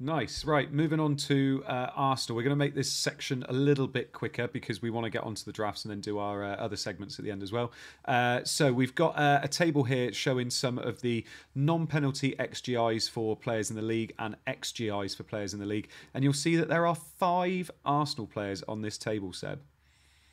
[0.00, 0.44] Nice.
[0.44, 0.72] Right.
[0.72, 2.36] Moving on to uh, Arsenal.
[2.36, 5.24] We're going to make this section a little bit quicker because we want to get
[5.24, 7.72] onto the drafts and then do our uh, other segments at the end as well.
[8.04, 11.24] Uh, so we've got uh, a table here showing some of the
[11.56, 15.88] non penalty XGIs for players in the league and XGIs for players in the league.
[16.14, 19.60] And you'll see that there are five Arsenal players on this table, Seb.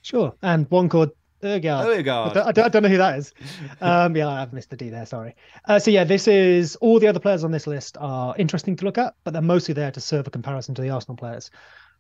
[0.03, 0.35] Sure.
[0.43, 1.09] And one called
[1.45, 1.85] Ødegaard.
[1.87, 2.31] Ødegaard.
[2.31, 3.33] I don't, I, don't, I don't know who that is.
[3.81, 5.05] Um, yeah, I've missed the D there.
[5.05, 5.35] Sorry.
[5.65, 8.85] Uh, so yeah, this is all the other players on this list are interesting to
[8.85, 11.51] look at, but they're mostly there to serve a comparison to the Arsenal players.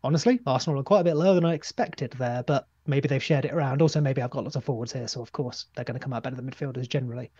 [0.03, 3.45] Honestly, Arsenal are quite a bit lower than I expected there, but maybe they've shared
[3.45, 3.81] it around.
[3.81, 6.13] Also, maybe I've got lots of forwards here, so of course they're going to come
[6.13, 7.31] out better than midfielders generally.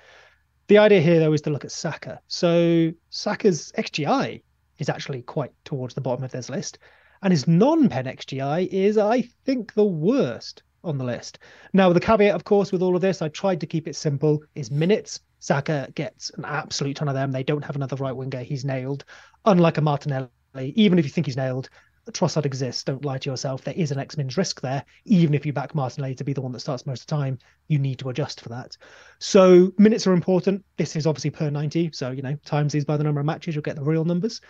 [0.68, 2.20] The idea here, though, is to look at Saka.
[2.28, 4.42] So Saka's XGI
[4.80, 6.80] is actually quite towards the bottom of this list,
[7.22, 11.40] and his non-pen XGI is, I think, the worst on the list.
[11.74, 14.42] Now, the caveat, of course, with all of this, I tried to keep it simple,
[14.56, 15.22] is minutes.
[15.40, 17.32] Saka gets an absolute ton of them.
[17.32, 18.40] They don't have another right winger.
[18.40, 19.06] He's nailed.
[19.46, 21.70] Unlike a Martinelli, even if you think he's nailed,
[22.12, 22.84] Trossard exists.
[22.84, 23.64] Don't lie to yourself.
[23.64, 24.84] There is an X-Mins risk there.
[25.06, 27.40] Even if you back Martinelli to be the one that starts most of the time,
[27.68, 28.78] you need to adjust for that.
[29.20, 30.64] So minutes are important.
[30.78, 31.92] This is obviously per 90.
[31.94, 34.42] So, you know, times these by the number of matches, you'll get the real numbers.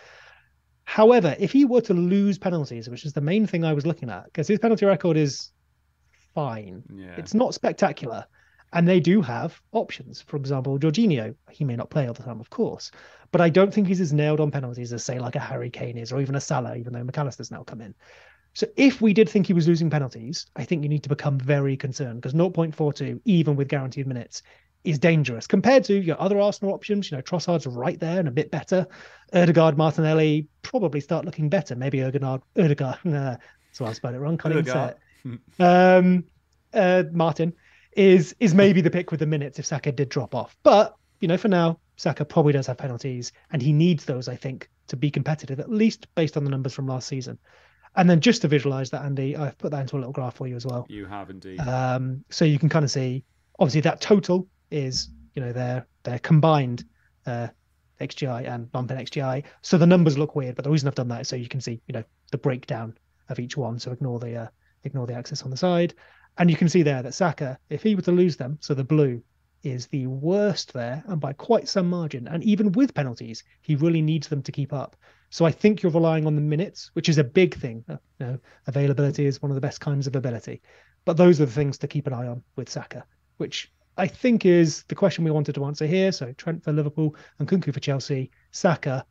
[0.84, 4.08] However, if he were to lose penalties, which is the main thing I was looking
[4.08, 5.50] at, because his penalty record is
[6.36, 6.82] fine.
[6.94, 7.16] Yeah.
[7.16, 8.26] It's not spectacular.
[8.72, 10.20] And they do have options.
[10.20, 12.90] For example, Jorginho, he may not play all the time, of course,
[13.32, 15.96] but I don't think he's as nailed on penalties as, say, like a Harry Kane
[15.96, 17.94] is, or even a Salah, even though Mac Allister's now come in.
[18.52, 21.38] So if we did think he was losing penalties, I think you need to become
[21.38, 24.42] very concerned because 0.42, even with guaranteed minutes,
[24.84, 27.10] is dangerous compared to your other Arsenal options.
[27.10, 28.86] You know, Trossard's right there and a bit better.
[29.34, 31.74] Ødegaard, Martinelli probably start looking better.
[31.76, 32.98] Maybe Ødegaard, Ødegaard.
[33.04, 33.36] Nah,
[33.72, 34.38] so I spelled it wrong.
[34.38, 34.98] Can't even say it.
[35.58, 36.24] um,
[36.72, 37.52] uh, Martin
[37.92, 40.56] is is maybe the pick with the minutes if Saka did drop off.
[40.62, 44.36] But you know, for now, Saka probably does have penalties, and he needs those, I
[44.36, 47.38] think, to be competitive, at least based on the numbers from last season.
[47.96, 50.46] And then just to visualize that, Andy, I've put that into a little graph for
[50.46, 50.86] you as well.
[50.90, 51.58] You have indeed.
[51.60, 53.24] Um, so you can kind of see,
[53.58, 56.84] obviously, that total is, you know, their their combined
[57.24, 57.48] uh,
[58.00, 59.44] XGI and non-pen XGI.
[59.62, 61.62] So the numbers look weird, but the reason I've done that is so you can
[61.62, 62.96] see, you know, the breakdown
[63.30, 63.78] of each one.
[63.78, 64.48] So ignore the uh,
[64.86, 65.94] ignore the axis on the side,
[66.38, 68.84] and you can see there that Saka, if he were to lose them, so the
[68.84, 69.22] blue
[69.62, 72.28] is the worst there, and by quite some margin.
[72.28, 74.96] And even with penalties, he really needs them to keep up.
[75.30, 77.84] So I think you're relying on the minutes, which is a big thing.
[77.88, 80.62] Uh, You know, availability is one of the best kinds of ability.
[81.04, 83.04] But those are the things to keep an eye on with Saka,
[83.38, 86.12] which I think is the question we wanted to answer here.
[86.12, 89.04] So Trent for Liverpool and Nkunku for Chelsea, Saka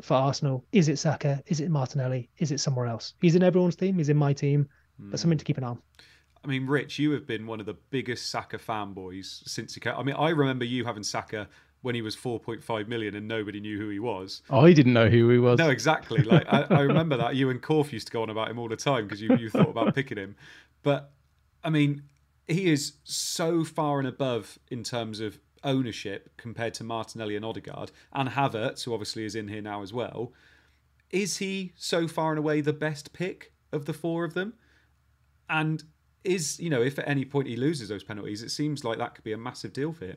[0.00, 0.64] for Arsenal.
[0.72, 1.42] Is it Saka?
[1.46, 2.30] Is it Martinelli?
[2.38, 3.14] Is it somewhere else?
[3.20, 3.98] He's in everyone's team.
[3.98, 4.68] He's in my team.
[5.00, 5.10] Hmm.
[5.10, 5.82] But something to keep an eye on.
[6.44, 9.94] I mean, Rich, you have been one of the biggest Saka fanboys since he came.
[9.96, 11.48] I mean, I remember you having Saka
[11.82, 14.42] when he was 4.5 million and nobody knew who he was.
[14.50, 15.58] Oh, I didn't know who he was.
[15.58, 16.22] No, exactly.
[16.22, 18.68] Like I, I remember that you and Korf used to go on about him all
[18.68, 20.36] the time because you, you thought about picking him.
[20.82, 21.12] But
[21.62, 22.02] I mean,
[22.46, 27.90] he is so far and above in terms of ownership compared to Martinelli and Odegaard
[28.12, 30.32] and Havertz, who obviously is in here now as well.
[31.10, 34.54] Is he so far and away the best pick of the four of them?
[35.50, 35.82] And
[36.24, 39.14] is you know if at any point he loses those penalties, it seems like that
[39.14, 40.16] could be a massive deal for him.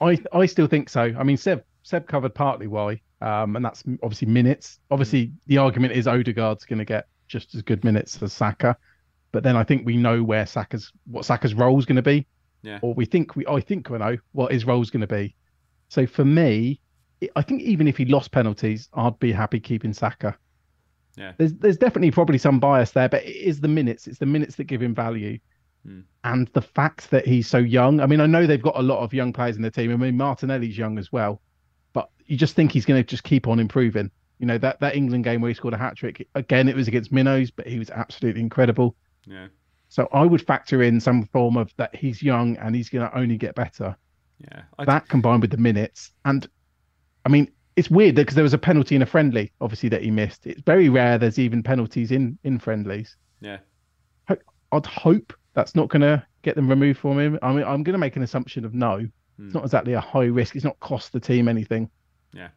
[0.00, 1.12] I I still think so.
[1.18, 4.78] I mean, Seb Seb covered partly why, um, and that's obviously minutes.
[4.90, 8.76] Obviously, the argument is Odegaard's going to get just as good minutes as Saka,
[9.32, 12.26] but then I think we know where Saka's what Saka's role is going to be,
[12.62, 12.78] Yeah.
[12.82, 15.34] or we think we I think we know what his role is going to be.
[15.88, 16.80] So for me,
[17.36, 20.36] I think even if he lost penalties, I'd be happy keeping Saka.
[21.16, 21.32] Yeah.
[21.38, 24.06] There's there's definitely probably some bias there, but it is the minutes.
[24.06, 25.38] It's the minutes that give him value.
[25.86, 26.00] Hmm.
[26.24, 28.00] And the fact that he's so young.
[28.00, 29.92] I mean, I know they've got a lot of young players in the team.
[29.92, 31.40] I mean, Martinelli's young as well,
[31.92, 34.10] but you just think he's going to just keep on improving.
[34.38, 36.88] You know, that, that England game where he scored a hat trick, again, it was
[36.88, 38.96] against Minnows, but he was absolutely incredible.
[39.26, 39.46] Yeah.
[39.88, 43.16] So I would factor in some form of that he's young and he's going to
[43.16, 43.96] only get better.
[44.40, 44.62] Yeah.
[44.78, 46.12] I, That combined with the minutes.
[46.24, 46.48] And
[47.24, 50.10] I mean, it's weird because there was a penalty in a friendly, obviously, that he
[50.10, 50.46] missed.
[50.46, 53.16] It's very rare there's even penalties in, in friendlies.
[53.40, 53.58] yeah.
[54.72, 57.38] I'd hope that's not going to get them removed from him.
[57.42, 59.50] I mean, I'm going to make an assumption of no, It's hmm.
[59.50, 60.56] not exactly a high risk.
[60.56, 61.88] It's not cost the team anything.
[62.32, 62.48] Yeah.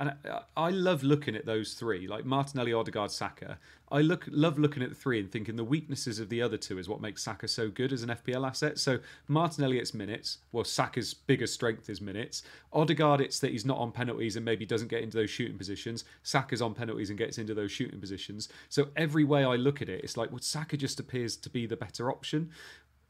[0.00, 0.14] And
[0.56, 3.58] I, love looking at those three, like Martinelli, Odegaard, Saka.
[3.90, 6.78] I look love looking at the three and thinking the weaknesses of the other two
[6.78, 8.78] is what makes Saka so good as an FPL asset.
[8.78, 10.38] So Martinelli, it's minutes.
[10.52, 12.44] Well, Saka's biggest strength is minutes.
[12.72, 16.04] Odegaard, it's that he's not on penalties and maybe doesn't get into those shooting positions.
[16.22, 18.48] Saka's on penalties and gets into those shooting positions.
[18.68, 21.66] So every way I look at it, it's like, well, Saka just appears to be
[21.66, 22.50] the better option.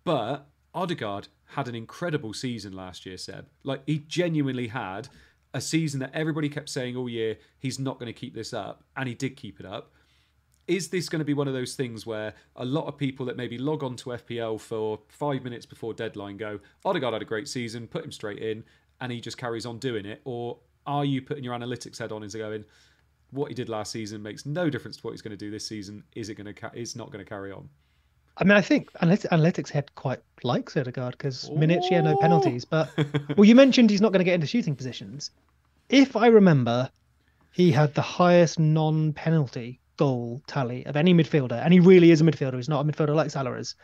[0.05, 3.47] But Odegaard had an incredible season last year, Seb.
[3.63, 5.09] Like he genuinely had
[5.55, 8.53] a season that everybody kept saying oh, all year he's not going to keep this
[8.53, 9.93] up, and he did keep it up.
[10.67, 13.39] Is this going to be one of those things where a lot of people that
[13.39, 17.25] maybe log on to FPL for five minutes before deadline go, oh, Odegaard had a
[17.25, 18.63] great season, put him straight in,
[19.01, 20.21] and he just carries on doing it?
[20.25, 22.67] Or are you putting your analytics head on and going,
[23.31, 25.67] what he did last season makes no difference to what he's going to do this
[25.67, 26.03] season?
[26.15, 26.53] Is it going to?
[26.53, 27.69] Ca- it's not going to carry on.
[28.41, 32.65] I mean, I think analytics, head quite likes Odegaard because minutes, yeah, no penalties.
[32.65, 32.91] But
[33.37, 35.33] well, you mentioned he's not going to get into shooting positions.
[35.89, 36.89] If I remember,
[37.53, 42.25] he had the highest non-penalty goal tally of any midfielder, and he really is a
[42.25, 42.55] midfielder.
[42.55, 43.75] He's not a midfielder like Salah is.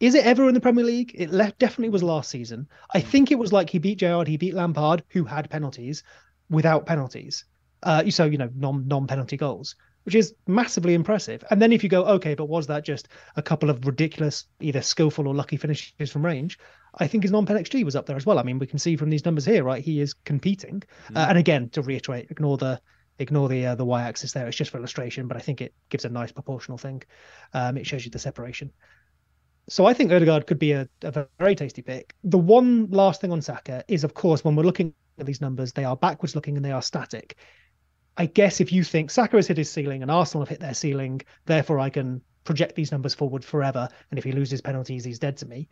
[0.00, 1.12] Is it ever in the Premier League?
[1.14, 2.68] It left, definitely was last season.
[2.94, 6.04] I think it was like he beat Gerrard, he beat Lampard, who had penalties,
[6.48, 7.44] without penalties.
[7.82, 9.76] Uh, so you know, non non penalty goals
[10.08, 11.44] which is massively impressive.
[11.50, 14.80] And then if you go, okay, but was that just a couple of ridiculous, either
[14.80, 16.58] skillful or lucky finishes from range?
[16.94, 18.38] I think his non-pen XG was up there as well.
[18.38, 19.84] I mean, we can see from these numbers here, right?
[19.84, 20.82] He is competing.
[21.10, 21.16] Mm.
[21.18, 22.80] Uh, and again, to reiterate, ignore the
[23.18, 24.48] ignore the uh, the y-axis there.
[24.48, 27.02] It's just for illustration, but I think it gives a nice proportional thing.
[27.52, 28.72] Um, it shows you the separation.
[29.68, 32.14] So I think Odegaard could be a, a very tasty pick.
[32.24, 35.74] The one last thing on Saka is, of course, when we're looking at these numbers,
[35.74, 37.36] they are backwards looking and they are static.
[38.18, 40.74] I guess if you think Saka has hit his ceiling and Arsenal have hit their
[40.74, 43.88] ceiling, therefore I can project these numbers forward forever.
[44.10, 45.68] And if he loses penalties, he's dead to me.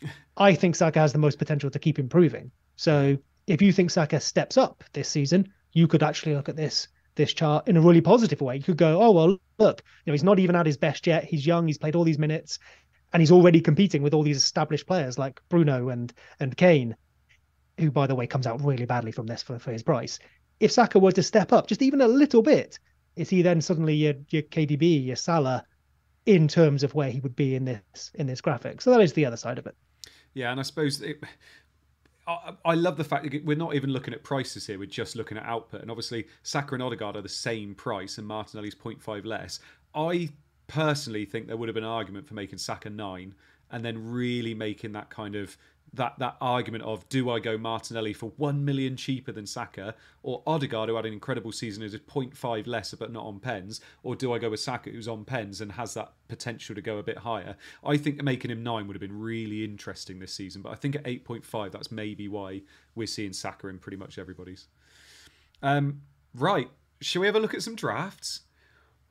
[0.36, 2.52] I think Saka has the most potential to keep improving.
[2.76, 3.18] So
[3.48, 6.86] if you think Saka steps up this season, you could actually look at this
[7.16, 8.56] this chart in a really positive way.
[8.56, 11.24] You could go, oh well, look, you know, he's not even at his best yet.
[11.24, 11.66] He's young.
[11.66, 12.58] He's played all these minutes,
[13.12, 16.94] and he's already competing with all these established players like Bruno and and Kane,
[17.78, 20.20] who by the way comes out really badly from this for, for his price
[20.60, 22.78] if Saka were to step up just even a little bit,
[23.16, 25.64] is he then suddenly your, your KDB, your Salah,
[26.26, 28.80] in terms of where he would be in this in this graphic?
[28.80, 29.76] So that is the other side of it.
[30.32, 31.22] Yeah, and I suppose it,
[32.26, 35.16] I, I love the fact that we're not even looking at prices here; we're just
[35.16, 35.82] looking at output.
[35.82, 39.60] And obviously, Saka and Odegaard are the same price, and Martinelli's 0.5 less.
[39.94, 40.30] I
[40.66, 43.34] personally think there would have been an argument for making Saka nine,
[43.70, 45.56] and then really making that kind of
[45.94, 49.94] that that argument of do I go Martinelli for one million cheaper than Saka?
[50.22, 53.80] Or Odegaard who had an incredible season who's 0.5 lesser but not on pens?
[54.02, 56.98] Or do I go with Saka who's on pens and has that potential to go
[56.98, 57.56] a bit higher?
[57.84, 60.96] I think making him 9 would have been really interesting this season but I think
[60.96, 62.62] at 8.5 that's maybe why
[62.94, 64.66] we're seeing Saka in pretty much everybody's.
[65.62, 66.02] Um,
[66.34, 66.68] right
[67.00, 68.40] shall we have a look at some drafts?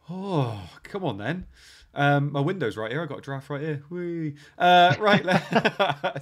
[0.09, 1.47] Oh come on then
[1.93, 3.01] um, my window's right here.
[3.01, 3.83] I've got a draft right here.
[3.89, 4.35] Whee.
[4.57, 5.25] Uh, right.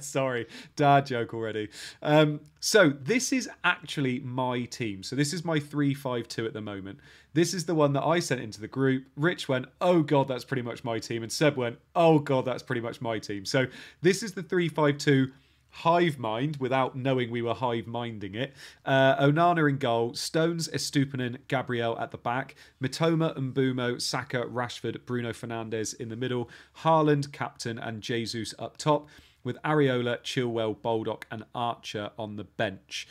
[0.02, 0.46] Sorry,
[0.76, 1.68] dad joke already.
[2.02, 5.02] Um, so this is actually my team.
[5.02, 6.98] So this is my three-five-two at the moment.
[7.34, 9.04] This is the one that I sent into the group.
[9.16, 12.62] Rich went, "Oh God, that's pretty much my team," and Seb went, "Oh God, that's
[12.62, 13.66] pretty much my team." So
[14.02, 15.32] this is the three-five-two
[15.72, 18.52] hive mind without knowing we were hive minding it.
[18.84, 25.30] Uh, Onana in goal, Stones, Estupiñán, Gabriel at the back, Mitoma, Mbeumo, Saka, Rashford, Bruno
[25.32, 26.48] Fernandes in the middle,
[26.80, 29.08] Haaland, captain, and Jesus up top,
[29.44, 33.08] with Areola, Chilwell, Baldock, and Archer on the bench.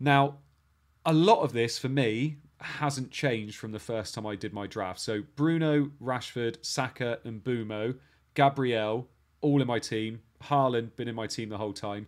[0.00, 0.38] Now,
[1.04, 4.66] a lot of this for me hasn't changed from the first time I did my
[4.66, 5.00] draft.
[5.00, 7.96] So Bruno, Rashford, Saka, and Mbeumo,
[8.34, 9.08] Gabriel,
[9.40, 10.20] all in my team.
[10.42, 12.06] Haaland been in my team the whole time.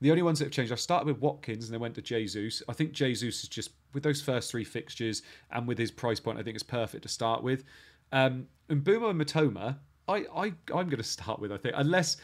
[0.00, 2.62] The only ones that have changed, I started with Watkins and then went to Jesus.
[2.68, 6.38] I think Jesus is just with those first three fixtures and with his price point,
[6.38, 7.64] I think it's perfect to start with.
[8.12, 9.76] Um, and Mbeumo and Mitoma,
[10.08, 10.44] I, I
[10.74, 11.52] I'm going to start with.
[11.52, 12.16] I think unless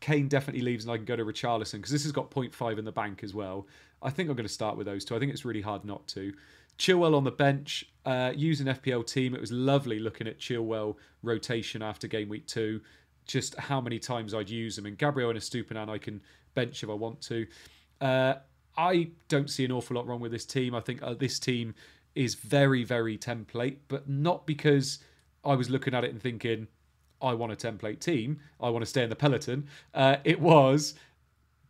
[0.00, 2.84] Kane definitely leaves and I can go to Richarlison because this has got 0.5 in
[2.84, 3.66] the bank as well.
[4.02, 5.16] I think I'm going to start with those two.
[5.16, 6.32] I think it's really hard not to.
[6.78, 9.34] Chilwell on the bench, uh, using FPL team.
[9.34, 12.80] It was lovely looking at Chilwell rotation after game week two
[13.26, 14.86] just how many times I'd use them.
[14.86, 16.20] And Gabriel and Estupiñán I can
[16.54, 17.46] bench if I want to.
[18.00, 18.34] Uh,
[18.76, 20.74] I don't see an awful lot wrong with this team.
[20.74, 21.74] I think uh, this team
[22.14, 24.98] is very, very template, but not because
[25.44, 26.66] I was looking at it and thinking,
[27.22, 28.40] I want a template team.
[28.60, 29.68] I want to stay in the peloton.
[29.94, 30.94] Uh, it was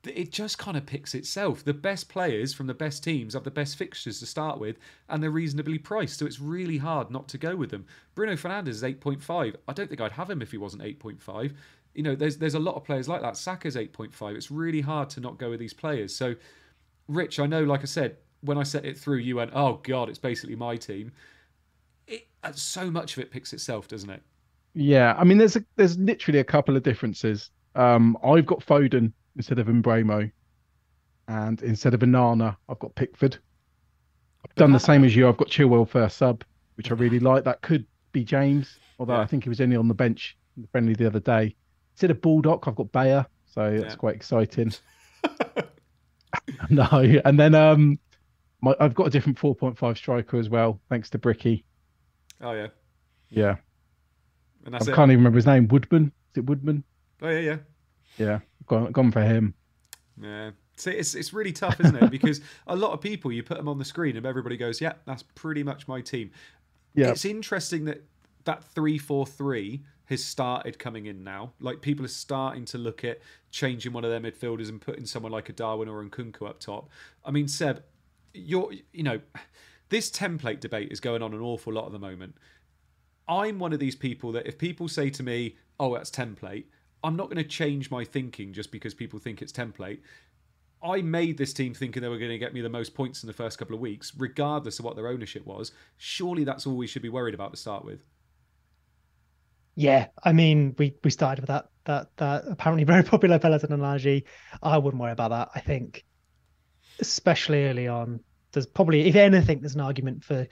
[0.07, 1.65] it just kind of picks itself.
[1.65, 4.79] The best players from the best teams have the best fixtures to start with,
[5.09, 7.87] and they're reasonably priced, so it's really hard not to go with them.
[8.15, 9.57] Bruno Fernandes is 8.5.
[9.69, 11.53] I don't think I'd have him if he wasn't 8.5.
[11.95, 13.37] you know, there's there's a lot of players like that.
[13.37, 14.37] Saka's 8.5.
[14.37, 16.15] It's really hard to not go with these players.
[16.15, 16.35] So,
[17.09, 20.09] Rich, I know, like I said, when I set it through, you went, "Oh God,
[20.09, 21.13] it's basically my team."
[22.07, 24.23] It uh, so much of it picks itself, doesn't it?
[24.75, 27.51] Yeah, I mean, there's a, there's literally a couple of differences.
[27.75, 30.31] Um, I've got Foden instead of Mbeumo,
[31.28, 33.39] and instead of Onana, I've got Pickford.
[34.44, 35.28] I've done the same as you.
[35.28, 36.44] I've got Chilwell first sub,
[36.77, 37.44] which I really like.
[37.44, 39.20] That could be James, although Yeah.
[39.20, 41.56] I think he was only on the bench in the friendly the other day.
[41.94, 43.97] Instead of Baldock, I've got Beyer, so that's Yeah.
[43.97, 44.73] quite exciting.
[46.70, 46.85] no,
[47.24, 47.98] and then um,
[48.61, 51.65] my I've got a different 4.5 striker as well, thanks to Bricky.
[52.40, 52.69] Oh yeah,
[53.31, 53.56] Yeah,
[54.66, 54.86] and I it.
[54.86, 55.69] can't even remember his name.
[55.69, 56.85] Woodman, is it Woodman?
[57.23, 57.56] Oh yeah, yeah.
[58.19, 59.55] Yeah, gone gone for him.
[60.20, 60.51] Yeah.
[60.77, 62.11] See, it's it's really tough, isn't it?
[62.11, 64.95] Because a lot of people, you put them on the screen, and everybody goes, "Yeah,
[65.07, 66.31] that's pretty much my team."
[66.95, 67.11] Yeah.
[67.11, 68.05] It's interesting that
[68.45, 71.53] that three four three has started coming in now.
[71.61, 73.20] Like people are starting to look at
[73.51, 76.61] changing one of their midfielders and putting someone like a Darwin or a Nkunku up
[76.61, 76.91] top.
[77.24, 77.82] I mean, Seb,
[78.32, 79.20] you're you know,
[79.89, 82.36] this template debate is going on an awful lot at the moment.
[83.27, 86.65] I'm one of these people that if people say to me, "Oh, that's template,"
[87.05, 90.01] I'm not going to change my thinking just because people think it's template.
[90.83, 93.27] I made this team thinking they were going to get me the most points in
[93.27, 95.73] the first couple of weeks, regardless of what their ownership was.
[95.99, 98.01] Surely that's all we should be worried about to start with.
[99.77, 104.25] Yeah, I mean, we we started with that that that apparently very popular peloton analogy.
[104.63, 105.51] I wouldn't worry about that.
[105.55, 106.05] I think,
[107.01, 108.21] especially early on,
[108.53, 110.47] there's probably, if anything, there's an argument for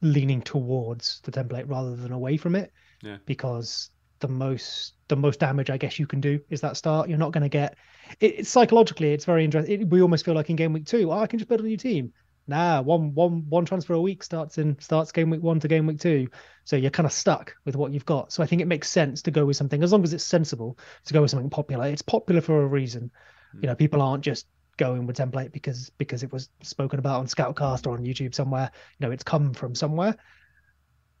[0.00, 2.72] leaning towards the template rather than away from it.
[3.02, 3.18] Yeah.
[3.26, 7.08] Because the most the most damage I guess you can do is that start.
[7.08, 7.76] You're not going to get
[8.20, 9.12] it, it's psychologically.
[9.12, 9.80] It's very interesting.
[9.80, 11.64] It, we almost feel like in game week two, oh, I can just build a
[11.64, 12.12] new team.
[12.46, 15.86] Nah, one one one transfer a week starts in starts game week one to game
[15.86, 16.28] week two.
[16.64, 18.32] So you're kind of stuck with what you've got.
[18.32, 20.78] So I think it makes sense to go with something as long as it's sensible
[21.04, 21.86] to go with something popular.
[21.86, 23.10] It's popular for a reason.
[23.52, 23.58] Hmm.
[23.62, 24.46] You know, people aren't just
[24.78, 28.70] going with template because because it was spoken about on Scoutcast or on YouTube somewhere.
[28.98, 30.16] You know, it's come from somewhere.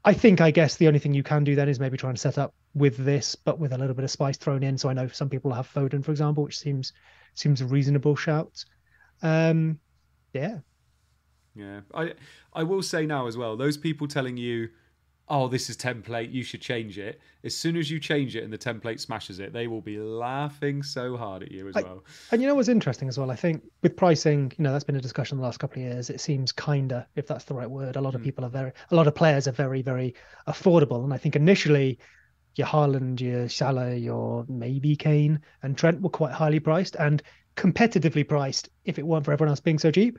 [0.04, 2.18] I think I guess the only thing you can do then is maybe try and
[2.18, 4.78] set up with this, but with a little bit of spice thrown in.
[4.78, 6.92] So I know some people have Foden, for example, which seems
[7.34, 8.64] seems a reasonable shout.
[9.22, 9.80] Um,
[10.32, 10.60] yeah,
[11.54, 12.14] Yeah, I
[12.52, 13.56] I will say now as well.
[13.56, 14.68] Those people telling you,
[15.30, 16.32] "Oh, this is template.
[16.32, 19.52] You should change it." As soon as you change it and the template smashes it,
[19.52, 22.04] they will be laughing so hard at you as I- well.
[22.32, 23.30] And you know what's interesting as well?
[23.30, 26.10] I think with pricing, you know, that's been a discussion the last couple of years.
[26.10, 27.96] It seems kinder, if that's the right word.
[27.96, 28.26] A lot of hmm.
[28.26, 30.14] people are very, a lot of players are very, very
[30.46, 31.04] affordable.
[31.04, 31.98] And I think initially,
[32.58, 37.22] your Haaland, your Salah, your maybe Kane and Trent were quite highly priced and
[37.56, 40.18] competitively priced if it weren't for everyone else being so cheap.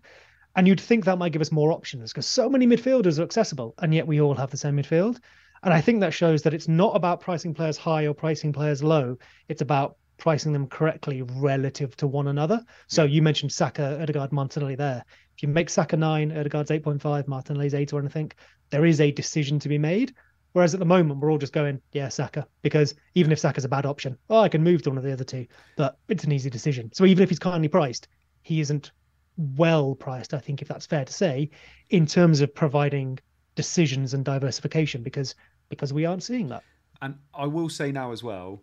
[0.55, 3.75] And you'd think that might give us more options because so many midfielders are accessible,
[3.77, 5.19] and yet we all have the same midfield.
[5.63, 8.81] And I think that shows that it's not about pricing players high or pricing players
[8.81, 9.17] low.
[9.47, 12.63] It's about pricing them correctly relative to one another.
[12.87, 15.03] So you mentioned Saka, Odegaard, Martinelli there.
[15.35, 18.31] If you make Saka nine, Odegaard's 8.5, Martinelli's eight or anything,
[18.69, 20.13] there is a decision to be made.
[20.51, 23.69] Whereas at the moment, we're all just going, yeah, Saka, because even if Saka's a
[23.69, 25.45] bad option, oh, I can move to one of the other two,
[25.77, 26.91] but it's an easy decision.
[26.93, 28.07] So even if he's kindly priced,
[28.41, 28.91] he isn't
[29.39, 31.49] well priced, I think, if that's fair to say,
[31.89, 33.19] in terms of providing
[33.55, 35.35] decisions and diversification, because
[35.69, 36.63] because we aren't seeing that.
[37.01, 38.61] And I will say now as well,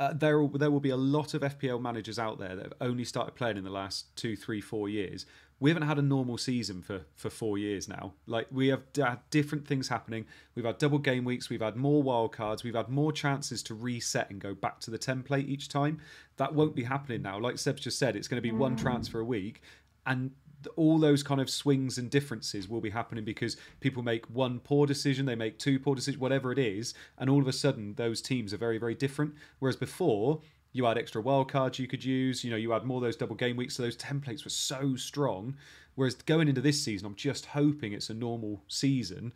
[0.00, 2.74] uh, there will, there will be a lot of FPL managers out there that have
[2.80, 5.26] only started playing in the last two, three, four years.
[5.60, 8.14] We haven't had a normal season for for four years now.
[8.26, 10.24] Like we have had different things happening.
[10.54, 11.50] We've had double game weeks.
[11.50, 12.62] We've had more wild cards.
[12.62, 16.00] We've had more chances to reset and go back to the template each time.
[16.36, 17.40] That won't be happening now.
[17.40, 19.62] Like Seb just said, it's going to be one transfer a week,
[20.08, 20.32] and
[20.74, 24.86] all those kind of swings and differences will be happening because people make one poor
[24.86, 28.20] decision, they make two poor decisions, whatever it is, and all of a sudden those
[28.20, 29.34] teams are very, very different.
[29.60, 30.40] Whereas before,
[30.72, 33.36] you had extra wild cards you could use, you know, you had more those double
[33.36, 35.56] game weeks, so those templates were so strong.
[35.94, 39.32] Whereas going into this season, I'm just hoping it's a normal season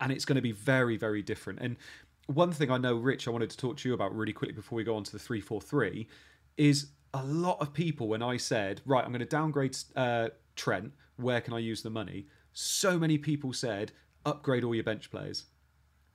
[0.00, 1.60] and it's going to be very, very different.
[1.60, 1.76] And
[2.26, 4.76] one thing I know, Rich, I wanted to talk to you about really quickly before
[4.76, 6.08] we go on to the 343
[6.56, 10.92] is a lot of people, when I said, right, I'm going to downgrade uh, Trent,
[11.16, 12.26] where can I use the money?
[12.52, 13.92] So many people said,
[14.26, 15.44] upgrade all your bench players.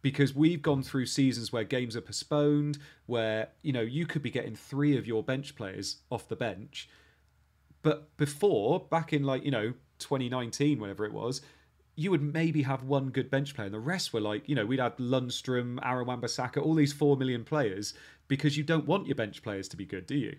[0.01, 4.29] Because we've gone through seasons where games are postponed, where, you know, you could be
[4.29, 6.89] getting three of your bench players off the bench.
[7.81, 11.41] But before, back in like, you know, 2019, whenever it was,
[11.95, 14.65] you would maybe have one good bench player, and the rest were like, you know,
[14.65, 17.93] we'd had Lundstram, Aaron Wan-Bissaka, all these four million players,
[18.29, 20.35] because you don't want your bench players to be good, do you?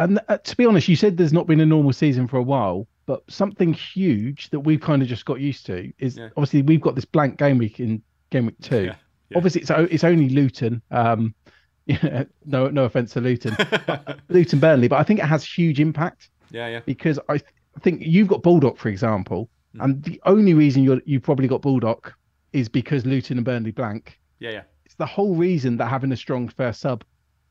[0.00, 2.42] And uh, to be honest, you said there's not been a normal season for a
[2.42, 6.28] while, but something huge that we've kind of just got used to is Yeah.
[6.36, 8.84] obviously we've got this blank game week in game week two.
[8.84, 8.94] Yeah,
[9.30, 9.36] yeah.
[9.36, 10.82] Obviously, it's it's only Luton.
[10.90, 11.34] Um,
[11.86, 13.56] Yeah, no, no offense to Luton,
[14.28, 16.80] Luton Burnley, but I think it has huge impact Yeah, yeah.
[16.86, 19.48] because I, th- I think you've got Baldock, for example,
[19.80, 22.14] and the only reason you're you've probably got Baldock
[22.52, 24.20] is because Luton and Burnley blank.
[24.38, 24.62] Yeah, yeah.
[24.84, 27.02] It's the whole reason that having a strong first sub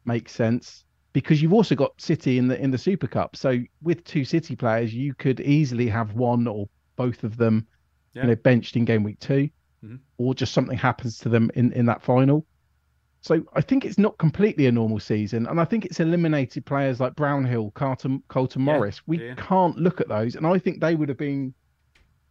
[0.05, 3.36] makes sense because you've also got City in the in the Super Cup.
[3.36, 7.68] So with two City players, you could easily have one or both of them,
[8.14, 8.23] Yeah.
[8.23, 9.49] you know, benched in game week 2
[9.84, 9.99] Mhm.
[10.18, 12.45] or just something happens to them in in that final.
[13.22, 16.99] So I think it's not completely a normal season, and I think it's eliminated players
[17.02, 19.02] like Brownhill, Carter, Carlton Yeah, Morris.
[19.07, 19.34] We yeah.
[19.36, 21.53] can't look at those, and I think they would have been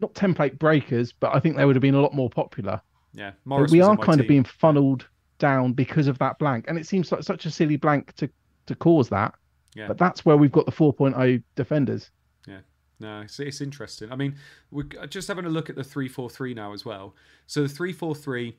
[0.00, 2.80] not template breakers, but I think they would have been a lot more popular.
[3.12, 3.32] Yeah.
[3.44, 5.06] Morris we are kind of being funneled
[5.38, 8.30] down because of that blank, and it seems like such a silly blank to
[8.68, 9.34] to cause that.
[9.74, 9.88] Yeah.
[9.88, 12.10] But that's where we've got the 4.0 defenders.
[12.46, 12.60] Yeah.
[13.00, 14.10] No, it's, it's interesting.
[14.10, 14.36] I mean,
[14.70, 17.14] we're just having a look at the 343 now as well.
[17.46, 18.56] So the 343,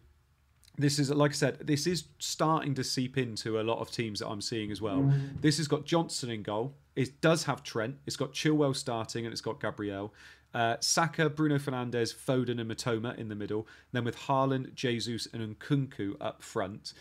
[0.78, 4.20] this is, like I said, this is starting to seep into a lot of teams
[4.20, 5.12] that I'm seeing as well.
[5.42, 6.74] This has got Johnstone in goal.
[6.96, 7.98] It does have Trent.
[8.06, 10.14] It's got Chilwell starting and it's got Gabriel.
[10.54, 13.68] Uh, Saka, Bruno Fernandes, Foden, and Mitoma in the middle.
[13.92, 16.94] Then with Haaland, Jesus, and Nkunku up front.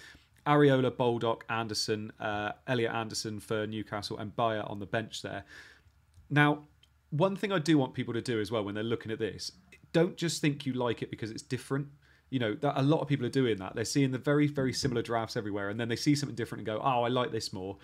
[0.48, 5.44] Areola, Baldock, Anderson, uh, Elliot Anderson for Newcastle, and Beyer on the bench there.
[6.30, 6.64] Now,
[7.10, 9.52] one thing I do want people to do as well when they're looking at this,
[9.92, 11.88] don't just think you like it because it's different.
[12.30, 13.74] You know, that a lot of people are doing that.
[13.74, 16.66] They're seeing the very, very similar drafts everywhere, and then they see something different and
[16.66, 17.76] go, "Oh, I like this more,"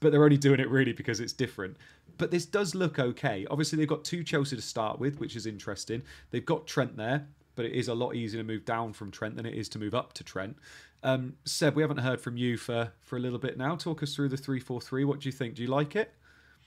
[0.00, 1.76] but they're only doing it really because it's different.
[2.16, 3.46] But this does look okay.
[3.50, 6.02] Obviously, they've got two Chelsea to start with, which is interesting.
[6.30, 7.26] They've got Trent there,
[7.56, 9.80] but it is a lot easier to move down from Trent than it is to
[9.80, 10.56] move up to Trent.
[11.02, 13.76] Um, Seb, we haven't heard from you for for a little bit now.
[13.76, 15.04] Talk us through the three four three.
[15.04, 15.54] What do you think?
[15.54, 16.12] Do you like it?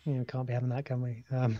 [0.06, 1.24] Yeah, we can't be having that, can we?
[1.32, 1.60] Um,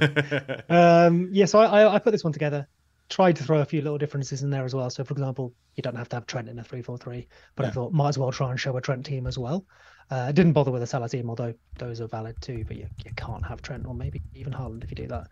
[0.68, 2.68] um, yeah, so I, I, put this one together.
[3.08, 4.88] Tried to throw a few little differences in there as well.
[4.90, 7.26] So, for example, you don't have to have Trent in a three-four-three,
[7.56, 9.66] but I thought might as well try and show a Trent team as well.
[10.08, 12.64] Uh, I didn't bother with a Salah team, although those are valid too.
[12.64, 15.26] But you, you can't have Trent or maybe even Haaland if you do that.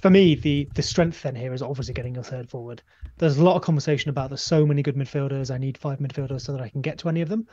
[0.00, 2.82] For me, the the strength then here is obviously getting your third forward.
[3.18, 5.54] There's a lot of conversation about there's so many good midfielders.
[5.54, 7.46] I need five midfielders so that I can get to any of them.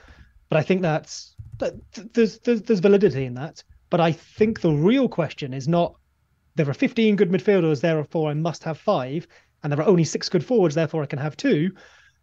[0.50, 1.76] But I think that's that,
[2.14, 3.64] there's, there's there's validity in that.
[3.90, 5.96] But I think the real question is not
[6.56, 9.28] there are 15 good midfielders, therefore I must have five,
[9.64, 11.72] and there are only six good forwards, therefore I can have two.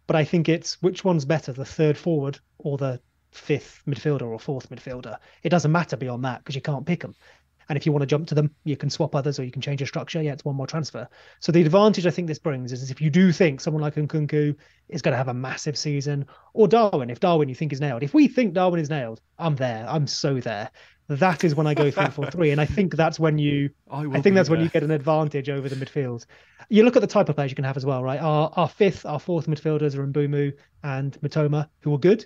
[0.07, 2.99] But I think it's which one's better, the third forward or the
[3.31, 5.17] fifth midfielder or fourth midfielder.
[5.43, 7.15] It doesn't matter beyond that because you can't pick them.
[7.69, 9.61] And if you want to jump to them, you can swap others or you can
[9.61, 10.21] change your structure.
[10.21, 11.07] Yeah, it's one more transfer.
[11.39, 14.55] So the advantage I think this brings is if you do think someone like Nkunku
[14.89, 18.03] is going to have a massive season, or Darwin, if Darwin you think is nailed,
[18.03, 19.85] if we think Darwin is nailed, I'm there.
[19.87, 20.71] I'm so there.
[21.09, 23.69] That is when I go three four three, and I think that's when you.
[23.89, 26.25] I, I think that's when you get an advantage over the midfield.
[26.67, 28.19] You look at the type of players you can have as well, right?
[28.19, 30.51] Our our fifth, our fourth midfielders are Mbeumo
[30.83, 32.25] and Mitoma, who are good.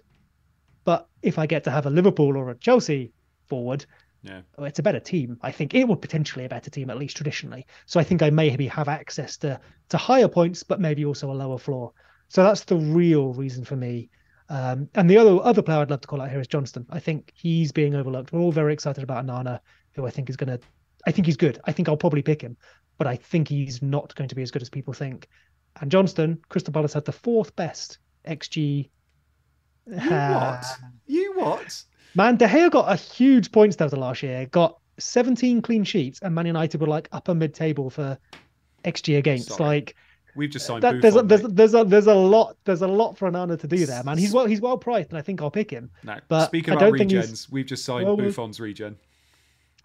[0.83, 3.13] But if I get to have a Liverpool or a Chelsea
[3.47, 3.85] forward,
[4.23, 4.41] Yeah.
[4.59, 5.37] it's a better team.
[5.41, 7.65] I think it would potentially a better team, at least traditionally.
[7.87, 11.33] So I think I maybe have access to to higher points, but maybe also a
[11.33, 11.93] lower floor.
[12.29, 14.09] So that's the real reason for me.
[14.49, 16.85] Um, and the other other player I'd love to call out here is Johnstone.
[16.89, 18.31] I think he's being overlooked.
[18.31, 19.59] We're all very excited about Onana,
[19.93, 20.59] who I think is going to.
[21.07, 21.59] I think he's good.
[21.65, 22.57] I think I'll probably pick him,
[22.97, 25.27] but I think he's not going to be as good as people think.
[25.79, 28.89] And Johnstone, Crystal Palace had the fourth best XG.
[29.87, 30.65] You what?
[31.07, 31.83] You what?
[32.15, 34.45] Man, De Gea got a huge points total last year.
[34.47, 38.17] Got 17 clean sheets, and Man United were like upper mid-table for
[38.85, 39.49] XG against.
[39.49, 39.63] Sorry.
[39.65, 39.95] Like
[40.35, 43.17] We've just signed that, there's a, there's there's a there's a lot there's a lot
[43.17, 44.17] for Onana to do there, man.
[44.17, 45.91] He's well he's well priced, and I think I'll pick him.
[46.03, 48.59] No, but speaking I about don't think he's- regens, we've just signed Well, we- Buffon's
[48.59, 48.97] regen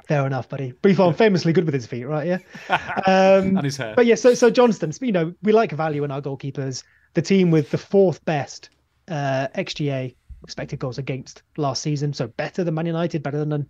[0.06, 0.72] Fair enough, buddy.
[0.82, 2.26] Buffon famously good with his feet, right?
[2.26, 2.38] Yeah.
[3.06, 3.94] Um, and his hair.
[3.96, 6.84] But yeah, so so Johnstone, you know, we like value in our goalkeepers.
[7.14, 8.70] The team with the fourth best
[9.08, 13.68] uh, XGA expected goals against last season, so better than Man United, better than.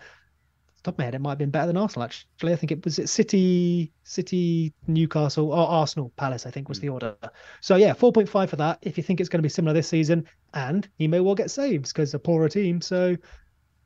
[0.82, 2.05] Top of my head, it might have been better than Arsenal.
[2.05, 6.47] Actually, I think it was it City, City, Newcastle, or Arsenal, Palace.
[6.47, 7.16] I think was the order.
[7.60, 8.78] So yeah, four point five for that.
[8.82, 11.51] If you think it's going to be similar this season, and he may well get
[11.51, 12.80] saves because a poorer team.
[12.80, 13.16] So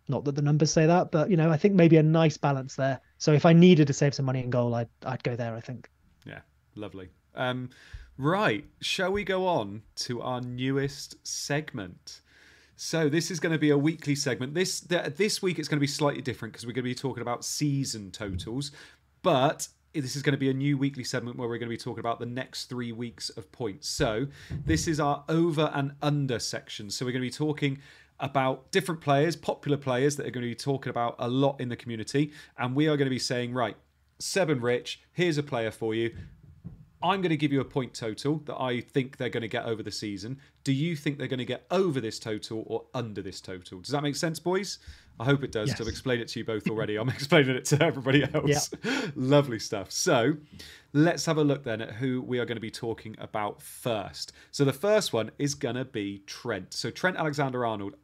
[0.09, 2.77] not that the numbers say that, but you know, I think maybe a nice balance
[2.77, 3.01] there.
[3.17, 5.55] So if I needed to save some money in goal, I'd I'd go there.
[5.55, 5.89] I think.
[6.27, 6.41] Yeah,
[6.75, 7.09] lovely.
[7.35, 7.71] Um,
[8.19, 12.21] right, shall we go on to our newest segment?
[12.83, 14.55] So this is going to be a weekly segment.
[14.55, 16.95] This th- this week it's going to be slightly different because we're going to be
[16.95, 18.71] talking about season totals,
[19.21, 21.77] but this is going to be a new weekly segment where we're going to be
[21.77, 23.87] talking about the next three weeks of points.
[23.87, 24.29] So
[24.65, 26.89] this is our over and under section.
[26.89, 27.81] So we're going to be talking
[28.19, 31.69] about different players, popular players that are going to be talking about a lot in
[31.69, 33.77] the community, and we are going to be saying right.
[34.21, 36.17] Seb and Rich, here's a player for you
[37.03, 39.65] I'm going to give you a point total that I think they're going to get
[39.65, 40.39] over the season.
[40.65, 43.81] Do you think they're going to get over this total or under this total?
[43.81, 44.79] Does that make sense, boys?
[45.19, 45.71] I hope it does.
[45.71, 45.81] Yes.
[45.81, 46.97] I've explained it to you both already.
[46.97, 48.71] I'm explaining it to everybody else.
[49.17, 49.91] Lovely stuff.
[49.91, 50.35] So
[50.93, 54.33] let's have a look then at who we are going to be talking about first.
[54.51, 56.75] So the first one is going to be Trent.
[56.75, 57.97] So Trent Alexander Arnold.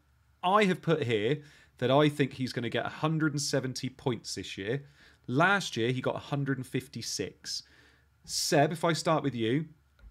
[0.43, 1.43] I have put here
[1.79, 4.85] that I think he's going to get 170 points this year.
[5.27, 7.63] Last year, he got 156.
[8.27, 9.67] Seb, if I start with you,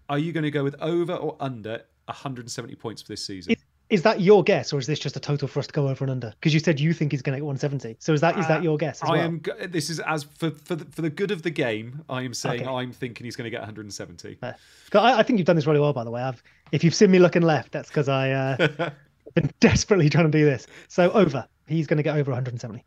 [0.08, 3.52] are you going to go with over or under 170 points for this season?
[3.52, 5.88] Is, is that your guess, or is this just a total for us to go
[5.88, 6.30] over and under?
[6.30, 7.96] Because you said you think he's going to get 170.
[8.00, 9.00] So is that is that your guess?
[9.02, 9.24] As Uh, I well?
[9.26, 9.42] am.
[9.68, 12.02] This is as for for the, for the good of the game.
[12.08, 12.70] I am saying Okay.
[12.70, 14.34] I'm thinking he's going to get 170.
[14.34, 14.56] Fair.
[14.90, 16.22] 'Cause I, I think you've done this really well, by the way.
[16.22, 18.90] I've, if you've seen me looking left, that's because I uh,
[19.34, 20.66] been desperately trying to do this.
[20.88, 22.84] So over, he's going to get over 170.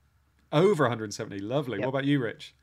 [0.51, 1.39] Over 170.
[1.39, 1.77] Lovely.
[1.77, 1.85] Yep.
[1.85, 2.55] What about you, Rich?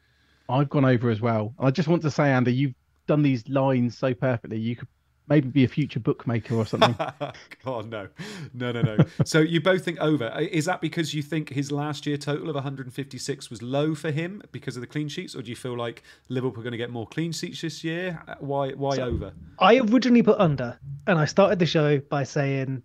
[0.48, 1.54] I've gone over as well.
[1.58, 2.74] I just want to say, Andy, you've
[3.06, 4.58] done these lines so perfectly.
[4.58, 4.88] You could
[5.28, 6.94] maybe be a future bookmaker or something.
[7.66, 8.08] oh no,
[8.54, 8.96] no, no, no.
[9.24, 10.28] so you both think over.
[10.38, 14.42] Is that because you think his last year total of 156 was low for him
[14.52, 16.90] because of the clean sheets, or do you feel like Liverpool are going to get
[16.90, 18.22] more clean sheets this year?
[18.28, 18.70] Uh, Why?
[18.72, 19.32] Why over?
[19.58, 22.82] I originally put under, and I started the show by saying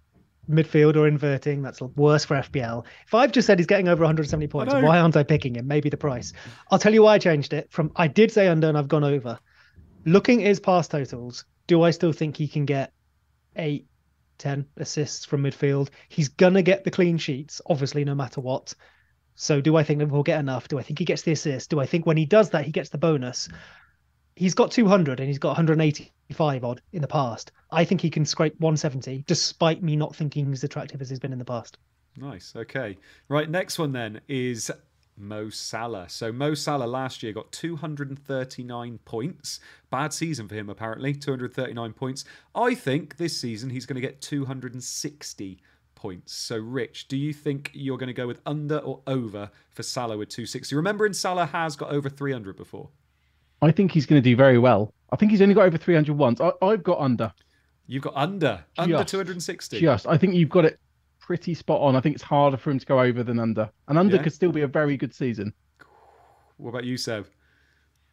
[0.51, 1.61] midfield or inverting.
[1.61, 2.85] That's worse for FPL.
[3.05, 5.67] If I've just said he's getting over 170 points, why aren't I picking him?
[5.67, 6.33] Maybe the price.
[6.69, 7.71] I'll tell you why I changed it.
[7.71, 9.39] From I did say under, and I've gone over.
[10.05, 12.93] Looking at his pass totals, do I still think he can get
[13.55, 13.87] eight,
[14.39, 15.89] 10 assists from midfield?
[16.09, 18.73] He's gonna get the clean sheets, obviously, no matter what.
[19.35, 20.67] So do I think Liverpool get enough?
[20.67, 21.69] Do I think he gets the assist?
[21.69, 23.47] Do I think when he does that he gets the bonus?
[24.41, 27.51] He's got 200 and he's got 185 odd in the past.
[27.69, 31.19] I think he can scrape 170 despite me not thinking he's as attractive as he's
[31.19, 31.77] been in the past.
[32.17, 32.51] Nice.
[32.55, 32.97] Okay.
[33.29, 33.47] Right.
[33.47, 34.71] Next one then is
[35.15, 36.09] Mo Salah.
[36.09, 39.59] So Mo Salah last year got 239 points.
[39.91, 41.13] Bad season for him, apparently.
[41.13, 42.25] 239 points.
[42.55, 45.59] I think this season he's going to get 260
[45.93, 46.33] points.
[46.33, 50.17] So, Rich, do you think you're going to go with under or over for Salah
[50.17, 50.75] with 260?
[50.75, 52.89] Remembering Salah has got over 300 before.
[53.61, 54.93] I think he's going to do very well.
[55.11, 56.41] I think he's only got over 300 once.
[56.41, 57.31] I, I've got under.
[57.87, 58.63] You've got under.
[58.77, 59.09] Under Just.
[59.09, 59.79] 260.
[59.79, 60.07] Just.
[60.07, 60.79] I think you've got it
[61.19, 61.95] pretty spot on.
[61.95, 63.69] I think it's harder for him to go over than under.
[63.87, 64.23] And under Yeah.
[64.23, 65.53] could still be a very good season.
[66.57, 67.27] What about you, Seb?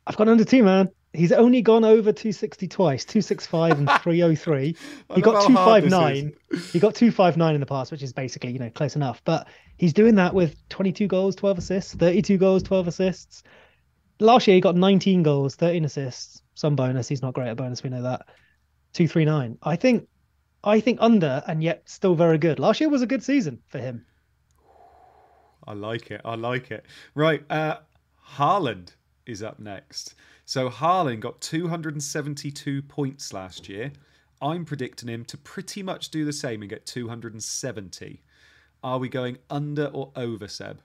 [0.07, 0.89] I've gone under two, man.
[1.13, 4.77] He's only gone over 260 twice, 265 and 303.
[5.11, 6.33] I He love got how hard this 259.
[6.73, 9.23] He got 259 in the past, which is basically, you know, close enough.
[9.25, 13.43] But he's doing that with 22 goals, 12 assists, 32 goals, 12 assists.
[14.21, 17.09] Last year he got 19 goals, 13 assists, some bonus.
[17.09, 18.23] He's not great at bonus, we know that.
[18.95, 19.59] 239.
[19.63, 20.09] I think
[20.65, 22.59] I think under and yet still very good.
[22.59, 24.05] Last year was a good season for him.
[25.67, 26.21] I like it.
[26.25, 26.87] I like it.
[27.15, 27.45] Right.
[27.51, 27.77] Uh,
[28.37, 28.95] Haaland
[29.27, 30.15] is up next.
[30.47, 33.93] So Haaland got 272 points last year.
[34.41, 38.23] I'm predicting him to pretty much do the same and get 270.
[38.83, 40.81] Are we going under or over, Seb?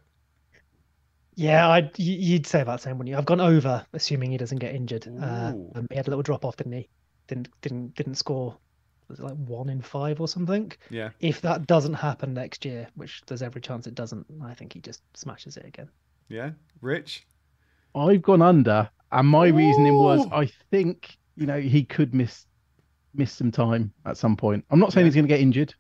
[1.36, 3.18] Yeah, I'd, you'd say about the same, wouldn't you?
[3.18, 5.08] I've gone over, assuming he doesn't get injured.
[5.08, 5.72] Uh, Ooh.
[5.76, 6.90] um, he had a little drop off, didn't he?
[7.28, 8.58] Didn't didn't didn't score.
[9.10, 10.72] Was it like one in five or something?
[10.90, 11.10] Yeah.
[11.20, 14.80] If that doesn't happen next year, which there's every chance it doesn't, I think he
[14.80, 15.90] just smashes it again.
[16.30, 16.52] Yeah.
[16.82, 17.26] Rich?
[17.96, 22.46] I've gone under, and my reasoning was I think you know he could miss
[23.14, 24.66] miss some time at some point.
[24.72, 25.10] I'm not saying Yeah.
[25.10, 25.76] he's going to get injured.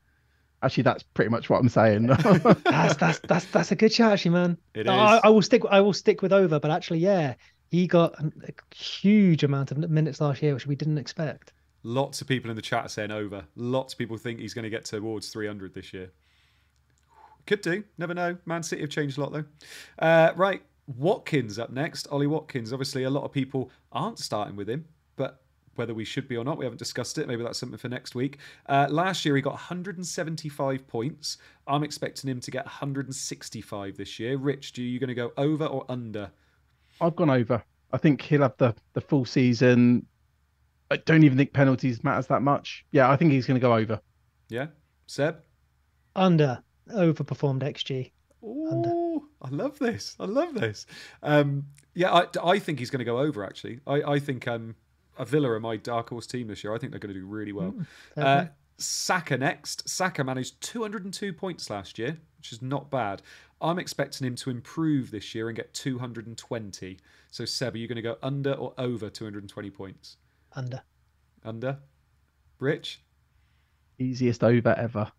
[0.64, 2.07] Actually, that's pretty much what I'm saying.
[2.64, 4.57] That's that's that's that's a good shout, actually, man.
[4.73, 5.22] It No, I, is.
[5.26, 5.64] I will stick.
[5.69, 7.35] I will stick with over, but actually, yeah,
[7.69, 8.31] he got a
[8.76, 11.53] huge amount of minutes last year, which we didn't expect.
[11.84, 13.44] Lots of people in the chat are saying over.
[13.56, 16.11] Lots of people think he's going to get towards 300 this year.
[17.45, 17.84] Could do.
[17.98, 18.38] Never know.
[18.45, 19.44] Man City have changed a lot, though.
[19.99, 20.61] Uh, right.
[20.88, 22.07] Watkins up next.
[22.10, 22.72] Ollie Watkins.
[22.72, 24.93] Obviously, a lot of people aren't starting with him, but
[25.75, 27.27] whether we should be or not, we haven't discussed it.
[27.27, 28.39] Maybe that's something for next week.
[28.67, 31.37] Uh, last year, he got 175 points.
[31.67, 34.37] I'm expecting him to get 165 this year.
[34.37, 36.31] Rich, do you going to go over or under?
[37.01, 37.63] I've gone over.
[37.91, 40.05] I think he'll have the the full season.
[40.91, 42.85] I don't even think penalties matters that much.
[42.91, 43.99] Yeah, I think he's going to go over.
[44.49, 44.67] Yeah?
[45.07, 45.39] Seb?
[46.15, 48.11] Under overperformed XG.
[48.43, 50.15] Oh, I love this.
[50.19, 50.85] I love this.
[51.21, 53.43] Um, yeah, I, I think he's going to go over.
[53.43, 54.82] Actually, I, I think um, a
[55.19, 56.73] Villa are my dark horse team this year.
[56.73, 57.73] I think they're going to do really well.
[58.15, 58.45] fair uh.
[58.77, 59.88] Saka next.
[59.88, 63.22] Saka managed 202 points last year, which is not bad.
[63.61, 66.98] I'm expecting him to improve this year and get 220.
[67.31, 70.18] So, Seb, are you going to go under or over 220 points?
[70.53, 70.81] Under.
[71.45, 71.77] Under.
[72.60, 73.02] Rich.
[73.99, 75.11] Easiest over ever.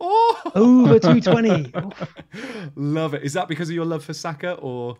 [0.00, 1.72] Oh, Over 220.
[2.74, 3.22] Love it.
[3.22, 4.96] Is that because of your love for Saka or?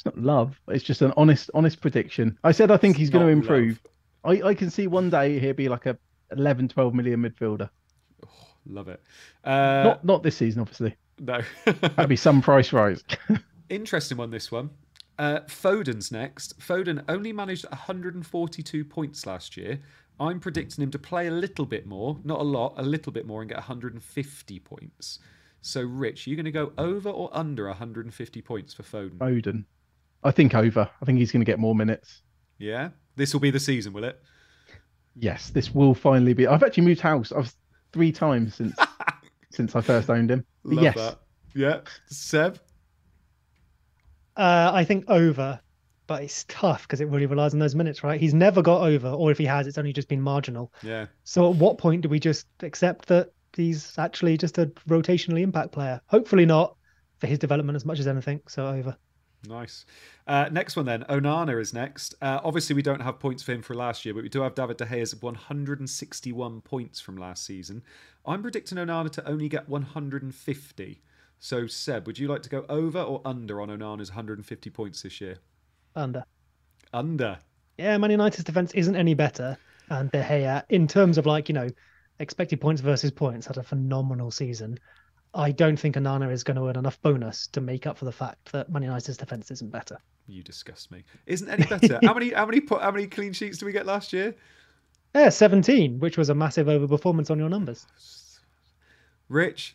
[0.00, 0.58] It's not love.
[0.68, 2.38] It's just an honest honest prediction.
[2.42, 3.78] I said I think he's going to improve.
[4.24, 5.98] I, I can see one day he'll be like a
[6.32, 7.68] 11, 12 million midfielder.
[8.64, 9.02] Love it.
[9.44, 10.96] Uh, not not this season, obviously.
[11.18, 11.42] no.
[11.66, 13.04] That'd be some price rise.
[13.68, 14.70] Interesting one, this one.
[15.18, 16.58] Uh, Foden's next.
[16.60, 19.80] Foden only managed 142 points last year.
[20.18, 23.26] I'm predicting him to play a little bit more, not a lot, a little bit
[23.26, 25.18] more, and get 150 points.
[25.60, 29.18] So, Rich, are you going to go over or under 150 points for Foden?
[29.18, 29.64] Foden.
[30.22, 30.88] I think over.
[31.00, 32.22] I think he's going to get more minutes.
[32.58, 32.90] Yeah?
[33.16, 34.20] This will be the season, will it?
[35.16, 36.46] Yes, this will finally be.
[36.46, 37.32] I've actually moved house.
[37.32, 37.52] I've
[37.92, 38.76] three times since
[39.50, 40.44] since I first owned him.
[40.64, 41.18] Love yes, that.
[41.54, 41.80] Yeah.
[42.06, 42.60] Seb?
[44.36, 45.60] Uh, I think over,
[46.06, 48.20] but it's tough because it really relies on those minutes, right?
[48.20, 50.72] He's never got over, or if he has, it's only just been marginal.
[50.82, 51.06] Yeah.
[51.24, 55.72] So at what point do we just accept that he's actually just a rotationally impact
[55.72, 56.00] player?
[56.06, 56.76] Hopefully not
[57.18, 58.40] for his development as much as anything.
[58.48, 58.96] So over.
[59.48, 59.86] Nice.
[60.26, 61.04] Uh, next one then.
[61.08, 62.14] Onana is next.
[62.20, 64.54] Uh, obviously, we don't have points for him for last year, but we do have
[64.54, 67.82] David De Gea's 161 points from last season.
[68.26, 71.02] I'm predicting Onana to only get 150.
[71.38, 75.20] So, Seb, would you like to go over or under on Onana's 150 points this
[75.22, 75.38] year?
[75.96, 76.22] Under.
[76.92, 77.38] Under.
[77.78, 79.56] Yeah, Man United's defense isn't any better,
[79.88, 81.68] and De Gea, in terms of like you know,
[82.18, 84.78] expected points versus points, had a phenomenal season.
[85.34, 88.12] I don't think Onana is going to earn enough bonus to make up for the
[88.12, 89.98] fact that Man United's defense isn't better.
[90.26, 91.04] You disgust me.
[91.26, 92.00] Isn't any better.
[92.02, 92.30] how many?
[92.30, 92.62] How many?
[92.68, 94.34] How many clean sheets do we get last year?
[95.14, 97.86] Yeah, 17, which was a massive overperformance on your numbers.
[99.28, 99.74] Rich.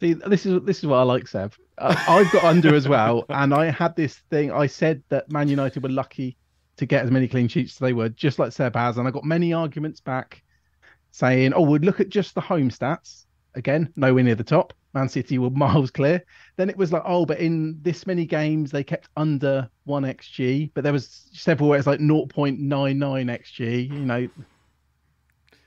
[0.00, 1.54] See, this is this is what I like, Seb.
[1.76, 4.52] Uh, I've got under as well, and I had this thing.
[4.52, 6.36] I said that Man United were lucky
[6.76, 9.10] to get as many clean sheets as they were, just like Seb has, and I
[9.10, 10.42] got many arguments back
[11.10, 14.72] saying, "Oh, we'd look at just the home stats again, nowhere near the top.
[14.94, 16.24] Man City were miles clear."
[16.56, 20.70] Then it was like, "Oh, but in this many games they kept under one xg,
[20.74, 24.28] but there was several where it's like 0.99 xg." You know.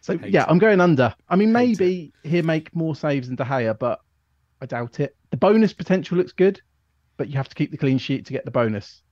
[0.02, 0.49] So Hate yeah, it.
[0.49, 1.14] I'm going under.
[1.30, 3.99] I mean, Hate maybe he'll make more saves than De Gea, but
[4.62, 5.16] I doubt it.
[5.30, 6.62] The bonus potential looks good,
[7.18, 9.03] but you have to keep the clean sheet to get the bonus.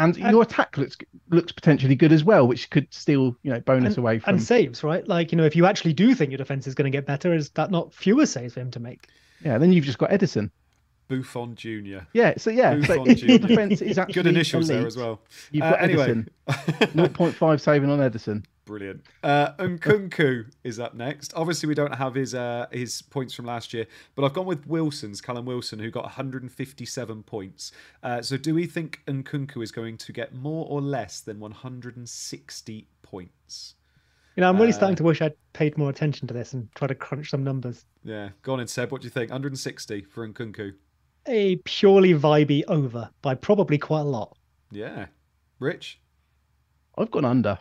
[0.00, 0.96] And your attack looks
[1.28, 4.34] looks potentially good as well, which could steal you know bonus and, away from.
[4.34, 5.06] and saves, right?
[5.06, 7.34] Like, you know, if you actually do think your defense is going to get better,
[7.34, 9.06] is that not fewer saves for him to make?
[9.44, 10.50] yeah, then you've just got Ederson.
[11.08, 12.04] Buffon Jr.
[12.12, 13.46] Yeah, so yeah, Buffon if your Jr..
[13.48, 15.20] defense is actually Good initials there as well.
[15.50, 16.06] You've Uh, got anyway.
[16.06, 16.28] Ederson,
[16.94, 18.44] 0.5 saving on Ederson.
[18.66, 19.02] Brilliant.
[19.22, 21.32] Uh, Nkunku is up next.
[21.34, 24.66] Obviously, we don't have his uh, his points from last year, but I've gone with
[24.66, 27.72] Wilson's Callum Wilson, who got 157 points.
[28.02, 32.86] Uh, so, do we think Nkunku is going to get more or less than 160
[33.02, 33.74] points?
[34.36, 36.72] You know, I'm really Uh, starting to wish I'd paid more attention to this and
[36.74, 37.84] try to crunch some numbers.
[38.04, 38.92] Yeah, go on and Seb.
[38.92, 39.30] What do you think?
[39.30, 40.74] 160 for Nkunku.
[41.26, 44.36] A purely vibey over by probably quite a lot.
[44.70, 45.06] Yeah,
[45.58, 46.00] Rich.
[46.96, 47.58] I've gone under,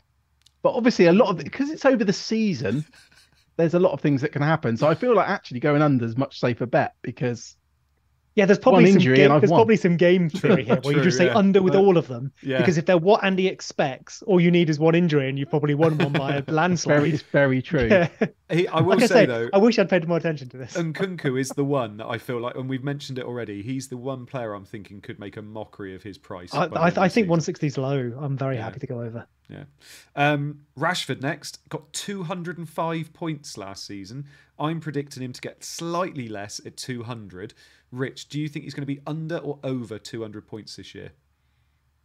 [0.61, 2.85] but obviously a lot of because it's over the season.
[3.57, 6.05] There's a lot of things that can happen, so I feel like actually going under
[6.05, 7.57] is much safer bet because
[8.35, 9.57] Yeah, there's probably some injury game, and there's won.
[9.57, 11.35] probably some game theory here where you just say yeah.
[11.37, 12.31] under with all of them.
[12.41, 12.59] Yeah.
[12.59, 15.75] Because if they're what Andy expects, all you need is one injury and you've probably
[15.75, 17.03] won one by a very, landslide.
[17.13, 17.87] it's very true.
[17.91, 18.07] Yeah.
[18.49, 20.57] He, I will Like I say say, though, I wish I'd paid more attention to
[20.57, 20.77] this.
[20.77, 23.61] Nkunku is the one that I feel like, and we've mentioned it already.
[23.61, 26.53] He's the one player I'm thinking could make a mockery of his price.
[26.53, 28.13] I, I, I think 160 is low.
[28.21, 28.63] I'm very Yeah.
[28.63, 29.27] happy to go over.
[29.49, 29.63] Yeah.
[30.15, 34.25] Um, Rashford next got 205 points last season.
[34.59, 37.53] I'm predicting him to get slightly less at 200.
[37.91, 41.11] Rich, do you think he's going to be under or over 200 points this year?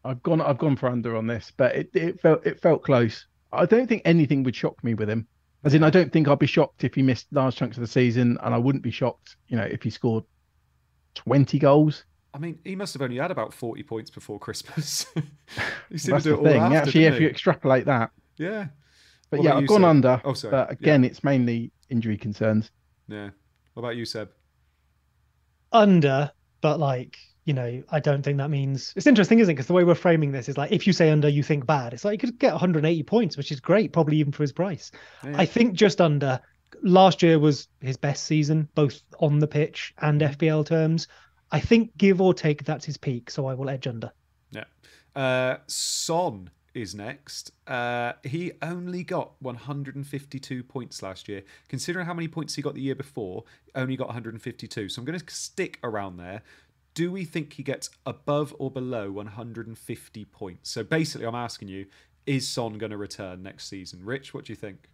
[0.05, 3.27] I've gone I've gone for under on this, but it, it felt it felt close.
[3.53, 5.27] I don't think anything would shock me with him.
[5.65, 7.87] As in, I don't think I'd be shocked if he missed large chunks of the
[7.87, 10.25] season, and I wouldn't be shocked, you know, if he scored
[11.15, 12.05] twenty goals.
[12.35, 15.07] I mean, he must have only had about 40 points before Christmas.
[15.89, 16.63] he seemed That's to do the it all thing.
[16.63, 18.67] after, Actually, didn't if you extrapolate that, Yeah.
[19.31, 19.85] but What yeah, I've you, gone Seb?
[19.89, 20.21] under.
[20.25, 20.51] Oh, sorry.
[20.51, 20.73] But Yeah.
[20.81, 22.71] again, it's mainly injury concerns.
[23.09, 23.31] Yeah.
[23.75, 24.31] What about you, Seb?
[25.73, 26.31] Under,
[26.61, 29.55] but like, you know, I don't think that means it's interesting, isn't it?
[29.55, 31.93] Because the way we're framing this is like if you say under, you think bad.
[31.93, 34.91] It's like you could get 180 points, which is great, probably even for his price.
[35.25, 35.35] Yeah.
[35.37, 36.41] I think just under.
[36.83, 41.07] Last year was his best season, both on the pitch and FPL terms.
[41.55, 44.11] I think give or take that's his peak, so I will edge under.
[44.51, 44.65] Yeah.
[45.15, 47.53] Uh, Son is next.
[47.69, 51.45] Uh, he only got 152 points last year.
[51.69, 53.45] Considering how many points he got the year before,
[53.77, 54.89] only got 152.
[54.89, 56.43] So I'm going to stick around there.
[56.95, 60.71] Do we think he gets above or below 150 points?
[60.71, 61.87] So basically, I'm asking you,
[62.27, 64.05] is Son going to return next season?
[64.05, 64.89] Rich, what do you think?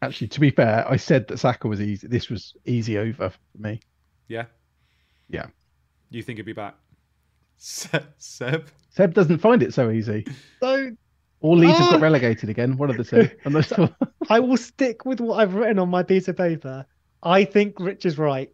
[0.00, 2.06] Actually, to be fair, I said that Saka was easy.
[2.06, 3.80] This was easy over for me.
[4.28, 4.46] Yeah?
[5.28, 5.48] Yeah.
[6.10, 6.76] You think he'll be back?
[7.58, 8.68] Se- Seb?
[8.90, 10.26] Seb doesn't find it so easy.
[10.60, 10.90] So
[11.40, 11.92] Or Leeds have Ah!
[11.92, 12.76] got relegated again.
[12.76, 13.28] One of the two.
[13.44, 13.90] I'm not sure.
[14.30, 16.84] I will stick with what I've written on my piece of paper.
[17.22, 18.50] I think Rich is right.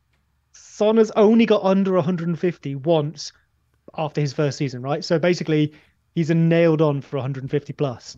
[0.52, 3.32] Son has only got under 150 once
[3.96, 5.04] after his first season, right?
[5.04, 5.72] So basically,
[6.14, 8.16] he's a nailed on for 150 plus.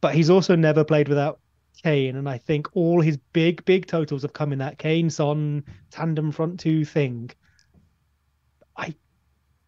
[0.00, 1.40] But he's also never played without
[1.82, 5.64] Kane, and I think all his big, big totals have come in that Kane Son
[5.90, 7.30] tandem front two thing.
[8.76, 8.94] I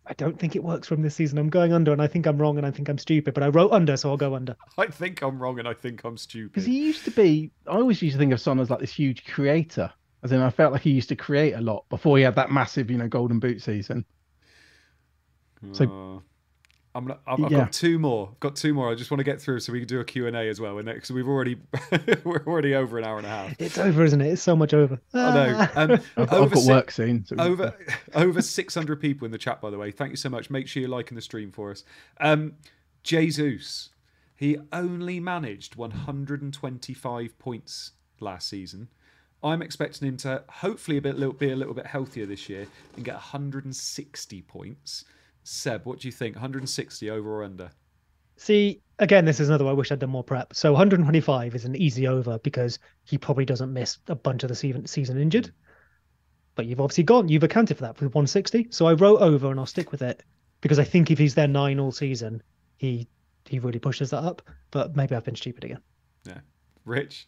[0.09, 1.37] I don't think it works from this season.
[1.39, 3.35] I'm going under, and I think I'm wrong, and I think I'm stupid.
[3.35, 4.55] But I wrote under, so I'll go under.
[4.79, 6.53] I think I'm wrong and I think I'm stupid.
[6.53, 8.93] Because he used to be, I always used to think of Son as like this
[8.93, 9.93] huge creator.
[10.23, 12.51] As in, I felt like he used to create a lot before he had that
[12.51, 14.05] massive, you know, golden boot season.
[15.73, 15.85] So-
[16.17, 16.21] Uh,
[16.97, 17.59] I'm gonna, I've, I've Yeah.
[17.59, 18.31] got two more.
[18.33, 18.91] I've got two more.
[18.91, 20.77] I just want to get through so we can do a Q&A as well.
[20.83, 21.57] Because we've already
[22.25, 23.55] we're already over an hour and a half.
[23.61, 24.29] It's over, isn't it?
[24.33, 24.99] It's so much over.
[25.15, 25.69] I know.
[25.77, 27.25] Um, I've, I've over got si- work soon.
[27.27, 27.77] So over
[28.15, 30.81] over 600 people in the chat by the way thank you so much make sure
[30.81, 31.85] you're liking the stream for us
[32.21, 32.55] um
[33.03, 33.91] jesus
[34.37, 38.89] he only managed 125 points last season
[39.43, 42.67] i'm expecting him to hopefully a bit little be a little bit healthier this year
[42.97, 45.05] and get 160 points
[45.47, 47.71] seb what do you think 160 over or under
[48.37, 50.55] See, again, this is another one I wish I'd done more prep.
[50.55, 54.55] So 125 is an easy over because he probably doesn't miss a bunch of the
[54.55, 55.53] season, season injured.
[56.55, 58.69] But you've obviously gone, you've accounted for that with 160.
[58.71, 60.23] So I wrote over and I'll stick with it
[60.61, 62.43] because I think if he's there nine all season,
[62.77, 63.09] he
[63.47, 64.43] he really pushes that up.
[64.71, 65.81] But maybe I've been stupid again.
[66.27, 66.41] yeah
[66.85, 67.27] rich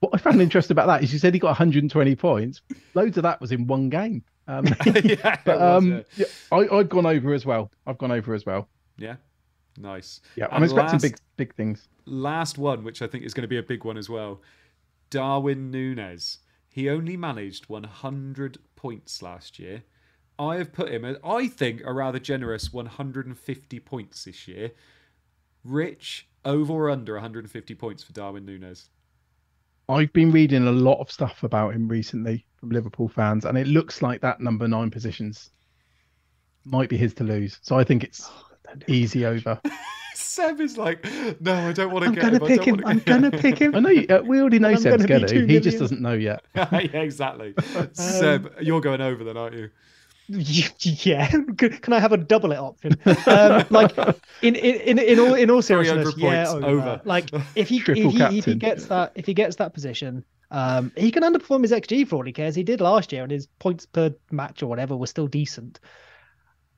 [0.00, 2.60] what I found interesting about that is you said he got 120 points.
[2.92, 4.22] Loads of that was in one game.
[4.46, 4.66] Um,
[5.04, 7.70] yeah, but was, um, yeah, I, I've gone over as well.
[7.86, 8.68] I've gone over as well.
[8.98, 9.06] yeah.
[9.08, 9.16] yeah
[9.76, 11.88] nice Yeah, I'm And expecting last- big, big things.
[12.06, 14.40] last one, which I think is going to be a big one as well.
[15.10, 16.38] Darwin Nunez.
[16.68, 19.82] He only managed 100 points last year.
[20.38, 24.72] I have put him at, I think, a rather generous 150 points this year.
[25.64, 28.90] Rich, over or under 150 points for Darwin Nunez?
[29.88, 33.66] I've been reading a lot of stuff about him recently from Liverpool fans, and it
[33.66, 35.50] looks like that number nine positions
[36.64, 37.58] might be his to lose.
[37.60, 38.30] So I think it's
[38.88, 39.60] easy over.
[40.14, 41.04] Seb is like,
[41.40, 42.46] no, I don't want to I'm get gonna him.
[42.46, 42.76] Pick him.
[42.76, 43.74] wanna I'm gonna pick him.
[43.74, 45.46] I know you, uh, we already know I'm Seb's gonna gonna.
[45.46, 46.42] He just doesn't know yet.
[46.54, 47.54] yeah, exactly.
[47.92, 49.68] Seb, you're going over then, aren't you?
[50.26, 52.96] Yeah, Can- can I have a double it option?
[53.26, 53.92] Um, like
[54.40, 56.66] in, in in in all in all seriousness, yeah, over.
[56.66, 57.00] over.
[57.04, 60.92] Like if he if he, if he gets that if he gets that position, um,
[60.96, 62.54] he can underperform his XG for all he cares.
[62.54, 65.80] He did last year, and his points per match or whatever were still decent.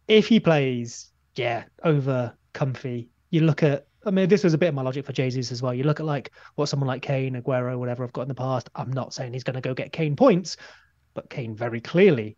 [0.08, 3.10] If he plays, yeah, over comfy.
[3.30, 3.86] You look at.
[4.04, 5.74] I mean, this was a bit of my logic for Jesus as well.
[5.74, 8.70] You look at like what someone like Kane, Aguero, whatever I've got in the past.
[8.76, 10.56] I'm not saying he's going to go get Kane points,
[11.14, 12.36] but Kane very clearly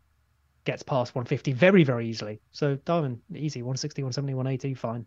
[0.65, 2.41] gets past 150 very, very easily.
[2.53, 5.07] So Darwin, easy, 160, 170, 180, fine.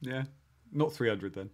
[0.00, 0.24] Yeah,
[0.72, 1.50] not 300 then.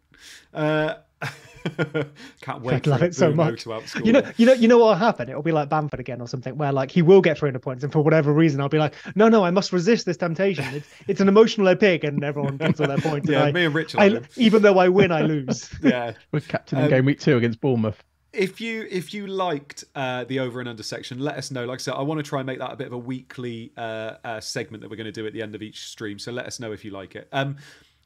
[0.52, 0.94] Uh,
[2.40, 3.64] can't wait I'd love it so much.
[3.64, 5.28] to You know, you know, you know what will happen?
[5.28, 7.92] It'll be like Bamford again or something, where like he will get 300 points, and
[7.92, 10.64] for whatever reason, I'll be like, no, no, I must resist this temptation.
[10.72, 13.28] It's, it's an emotional epic, and everyone gets all their points.
[13.28, 14.26] Yeah, and me and Rich will I, have I, him.
[14.36, 15.68] even though I win, I lose.
[15.82, 16.12] Yeah.
[16.32, 18.02] We're captain in Um, game week two against Bournemouth.
[18.32, 21.64] if you if you liked uh, the over and under section, let us know.
[21.64, 23.72] Like I said, I want to try and make that a bit of a weekly
[23.76, 26.18] uh, uh, segment that we're going to do at the end of each stream.
[26.18, 27.28] So let us know if you like it.
[27.32, 27.56] Um,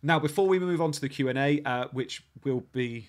[0.03, 3.09] now, before we move on to the Q and A, uh, which will be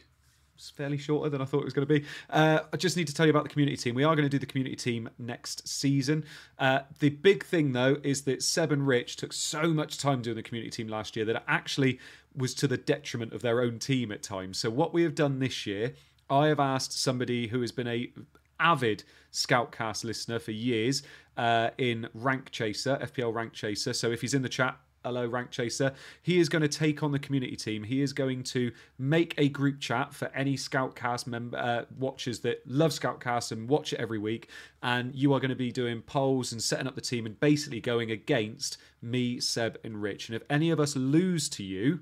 [0.75, 2.05] fairly shorter than I thought it was going to be.
[2.29, 3.95] Uh, I just need to tell you about the community team.
[3.95, 6.23] We are going to do the community team next season.
[6.59, 10.35] Uh, the big thing, though, is that Seb and Rich took so much time doing
[10.35, 11.99] the community team last year that it actually
[12.35, 14.57] was to the detriment of their own team at times.
[14.57, 15.93] So what we have done this year,
[16.29, 18.11] I have asked somebody who has been a
[18.59, 21.03] avid Scoutcast listener for years
[21.37, 23.93] uh, in Rank Chaser, FPL Rank Chaser.
[23.93, 27.11] So if he's in the chat, hello rank chaser he is going to take on
[27.11, 31.57] the community team he is going to make a group chat for any scoutcast member
[31.57, 34.49] uh, watchers that love scoutcast and watch it every week
[34.81, 37.81] and you are going to be doing polls and setting up the team and basically
[37.81, 41.99] going against me seb and rich and if any of us lose to you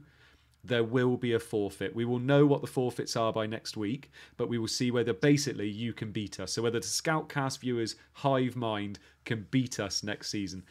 [0.63, 1.95] there will be a forfeit.
[1.95, 5.13] We will know what the forfeits are by next week, but we will see whether
[5.13, 6.53] basically you can beat us.
[6.53, 10.63] So whether the Scoutcast viewers Hive Mind can beat us next season.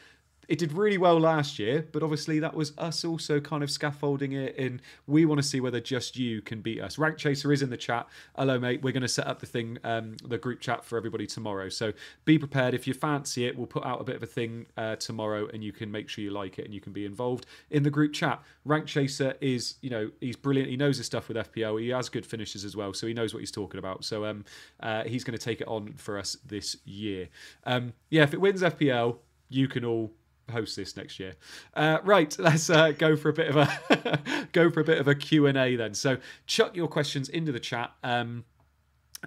[0.50, 4.32] It did really well last year, but obviously that was us also kind of scaffolding
[4.32, 4.80] it in.
[5.06, 6.98] We want to see whether just you can beat us.
[6.98, 8.08] Rank Chaser is in the chat.
[8.36, 8.82] Hello, mate.
[8.82, 11.68] We're going to set up the thing, um, the group chat for everybody tomorrow.
[11.68, 11.92] So
[12.24, 12.74] be prepared.
[12.74, 15.62] If you fancy it, we'll put out a bit of a thing uh, tomorrow, and
[15.62, 18.12] you can make sure you like it and you can be involved in the group
[18.12, 18.42] chat.
[18.64, 20.68] Rank Chaser is, you know, he's brilliant.
[20.68, 21.80] He knows his stuff with FPL.
[21.80, 24.04] He has good finishes as well, so he knows what he's talking about.
[24.04, 24.44] So um,
[24.80, 27.28] uh, he's going to take it on for us this year.
[27.62, 29.18] Um, yeah, if it wins FPL,
[29.48, 30.10] you can all
[30.50, 31.34] host this next year.
[31.74, 35.08] Uh, right, let's uh, go for a bit of a go for a bit of
[35.08, 35.94] a Q and A then.
[35.94, 37.92] So chuck your questions into the chat.
[38.02, 38.44] Um,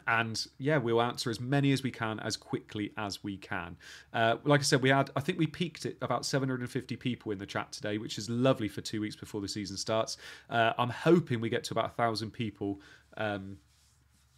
[0.08, 3.78] and yeah, we'll answer as many as we can as quickly as we can.
[4.14, 7.38] Uh, like I said, we had I think we peaked at about 750 people in
[7.38, 10.18] the chat today, which is lovely for two weeks before the season starts.
[10.50, 12.82] Uh, I'm hoping we get to about a thousand people.
[13.18, 13.58] Um,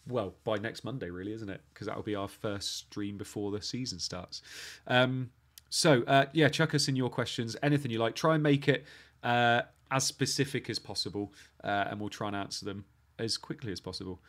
[0.07, 1.62] well, by next Monday, really, isn't it?
[1.74, 4.41] Because that'll be our first stream before the season starts.
[4.88, 5.32] Um,
[5.70, 8.16] so uh, yeah, chuck us in your questions, anything you like.
[8.16, 8.86] Try and make it
[9.24, 9.62] uh,
[9.92, 11.34] as specific as possible,
[11.64, 12.86] uh, and we'll try and answer them
[13.20, 14.22] as quickly as possible.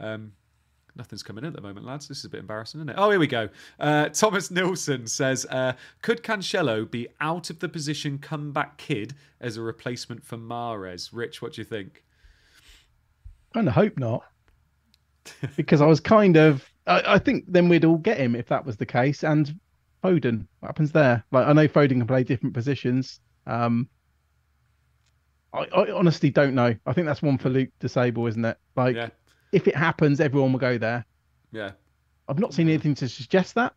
[0.00, 0.32] Um,
[0.96, 2.06] Nothing's coming in at the moment, lads.
[2.06, 2.96] This is a bit embarrassing, isn't it?
[2.96, 3.48] Oh, here we go.
[3.80, 5.72] Uh, Thomas Nilsson says, uh,
[6.02, 11.42] "Could Cancelo be out of the position comeback kid as a replacement for Mahrez?" Rich,
[11.42, 12.04] what do you think?
[13.52, 14.24] kind of hope not,
[15.56, 16.68] because I was kind of.
[16.86, 19.24] I, I think then we'd all get him if that was the case.
[19.24, 19.58] And
[20.04, 21.24] Foden, what happens there?
[21.32, 23.20] Like I know Foden can play different positions.
[23.46, 23.88] Um,
[25.52, 26.74] I, I honestly don't know.
[26.86, 28.58] I think that's one for Luke Disable, isn't it?
[28.76, 29.08] Like Yeah,
[29.52, 31.04] if it happens, everyone will go there.
[31.52, 31.72] yeah.
[32.26, 33.74] I've not seen anything to suggest that.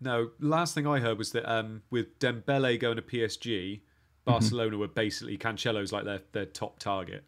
[0.00, 3.82] No, last thing I heard was that um, with Dembele going to PSG,
[4.24, 7.24] Barcelona were basically Cancelo's like their their top target.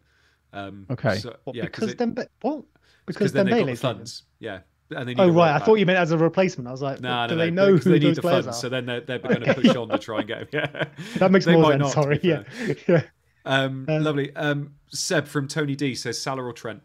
[0.51, 1.17] Um, Okay.
[1.19, 2.63] so- What, yeah, because it- Dembe- what?
[3.05, 4.23] because Because then they got the Dembele's funds.
[4.39, 4.61] Yeah,
[4.91, 6.67] and they need Oh right, I thought you meant as a replacement.
[6.67, 8.57] I was like, No, do no, they no, know who they need the players funds,
[8.57, 8.61] are?
[8.61, 10.47] so then they're, they're going to push on to try and get him.
[10.53, 10.85] Yeah,
[11.17, 11.79] that makes more sense.
[11.79, 12.43] not, Sorry, yeah,
[12.87, 13.03] yeah.
[13.45, 14.35] Um, Um, lovely.
[14.35, 16.81] Um, Seb from Tony D says Salah or Trent.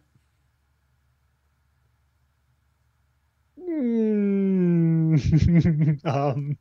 [5.16, 6.58] Mm, um,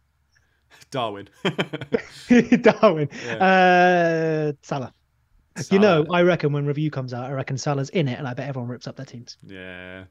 [0.92, 1.30] Darwin.
[2.62, 4.94] Darwin, uh, Salah.
[5.72, 8.34] You know, I reckon when review comes out, I reckon Salah's in it, and I
[8.34, 9.38] bet everyone rips up their teams.
[9.42, 10.04] Yeah.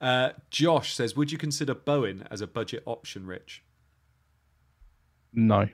[0.00, 3.64] Uh, Josh says, would you consider Bowen as a budget option, Rich?
[5.32, 5.66] No.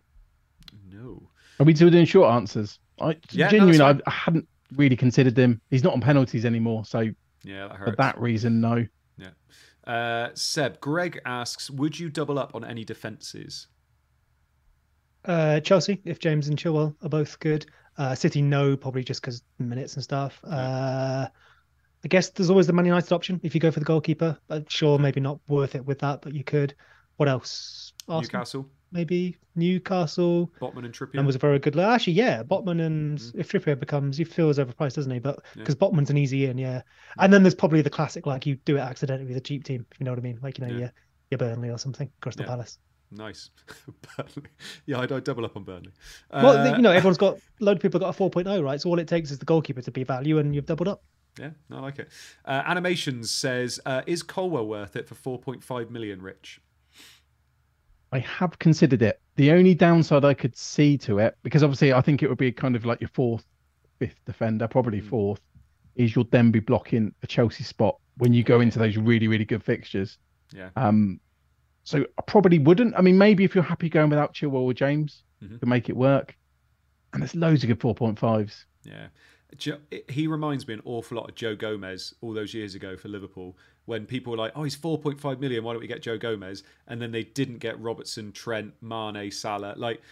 [0.93, 1.29] No.
[1.59, 2.79] Are we still doing short answers?
[3.01, 4.47] I Yeah, genuinely, that's I, I hadn't
[4.77, 5.61] really considered him.
[5.71, 7.09] He's not on penalties anymore, so
[7.43, 8.87] Yeah, that for that reason, no.
[9.19, 9.31] Yeah.
[9.93, 13.69] Uh, Seb, Greg asks, would you double up on any defences?
[15.25, 17.67] Uh, Chelsea, if James and Chilwell are both good.
[17.99, 20.39] Uh, City, no, probably just because minutes and stuff.
[20.45, 21.27] Uh,
[22.05, 24.39] I guess there's always the Man United option if you go for the goalkeeper.
[24.49, 26.75] But sure, maybe not worth it with that, but you could.
[27.17, 27.93] What else?
[28.09, 30.53] Arsenal, Newcastle, maybe Newcastle.
[30.61, 31.17] Botman and Trippier.
[31.19, 31.79] And was a very good.
[31.79, 33.41] Actually, yeah, Botman and Mm-hmm.
[33.41, 35.19] if Trippier becomes, he feels overpriced, doesn't he?
[35.19, 36.83] But because Botman's an easy in, yeah.
[37.19, 39.87] And then there's probably the classic, like you do it accidentally with a cheap team,
[39.91, 40.39] if you know what I mean.
[40.43, 40.79] Like you know, Yeah.
[40.81, 40.91] yeah,
[41.31, 42.51] your Burnley or something, Crystal Yeah.
[42.51, 42.79] Palace.
[43.11, 43.51] Nice.
[44.17, 44.51] Burnley.
[44.87, 45.93] Yeah, I'd, I'd double up on Burnley.
[46.33, 48.81] well, Uh, you know, everyone's got a load of people got a 4.0, right?
[48.81, 51.03] So all it takes is the goalkeeper to be value, and you've doubled up.
[51.39, 52.09] Yeah, I like it.
[52.45, 56.61] Uh, Animations says, uh, is Colwill worth it for 4.5 million, Rich?
[58.13, 59.21] I have considered it.
[59.37, 62.53] The only downside I could see to it, because obviously I think it would be
[62.53, 63.45] kind of like your fourth,
[63.99, 65.09] fifth defender, probably Hmm.
[65.09, 65.41] fourth,
[65.97, 69.45] is you'll then be blocking a Chelsea spot when you go into those really, really
[69.45, 70.19] good fixtures.
[70.55, 70.71] Yeah.
[70.77, 71.21] Um,
[71.87, 72.95] so I probably wouldn't.
[72.99, 75.53] I mean, maybe if you're happy going without Chilwell or James, Mhm.
[75.53, 76.37] you can make it work.
[77.13, 78.67] And there's loads of good 4.5s.
[78.83, 79.07] Yeah.
[80.09, 83.57] He reminds me an awful lot of Joe Gomez all those years ago for Liverpool
[83.85, 85.63] when people were like, oh, he's 4.5 million.
[85.63, 86.65] Why don't we get Joe Gomez?
[86.89, 89.75] And then they didn't get Robertson, Trent, Mane, Salah.
[89.77, 90.03] Like,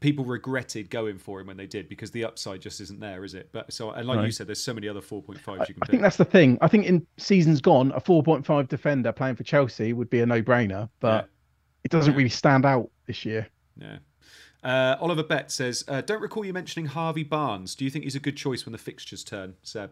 [0.00, 3.34] people regretted going for him when they did because the upside just isn't there, is
[3.34, 3.48] it?
[3.52, 5.90] But so, and like you said, there's so many other 4.5s you can I pick.
[5.90, 6.58] think that's the thing.
[6.60, 10.88] I think in seasons gone, a 4.5 defender playing for Chelsea would be a no-brainer,
[11.00, 11.28] but
[11.84, 13.48] it doesn't really stand out this year.
[13.76, 13.98] Yeah.
[14.62, 17.74] Uh, Oliver Bett says, uh, don't recall you mentioning Harvey Barnes.
[17.74, 19.90] Do you think he's a good choice when the fixtures turn, Seb?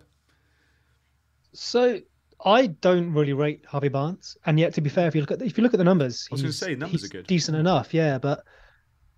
[1.53, 1.99] So
[2.45, 5.43] I don't really rate Harvey Barnes, and yet to be fair, if you look at
[5.43, 7.27] if you look at the numbers, I was gonna he's- say, numbers he's are good.
[7.27, 8.19] decent enough, yeah.
[8.19, 8.45] But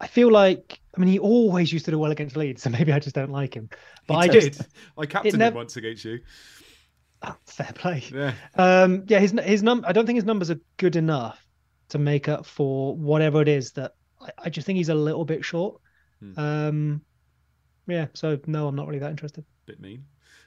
[0.03, 2.93] I feel like I mean he always used to do well against Leeds, so maybe
[2.93, 3.71] I just don't like him.
[4.07, 4.59] But He I did.
[4.99, 6.19] I captained nev- him once against you.
[7.23, 8.03] oh, fair play.
[8.13, 8.35] Yeah.
[8.57, 11.43] Um, yeah, his his num I don't think his numbers are good enough
[11.91, 15.25] to make up for whatever it is that I, I just think he's a little
[15.25, 15.81] bit short.
[16.21, 16.39] Hmm.
[16.39, 17.01] Um,
[17.87, 19.45] yeah, so no, I'm not really that interested.
[19.67, 20.05] Bit mean.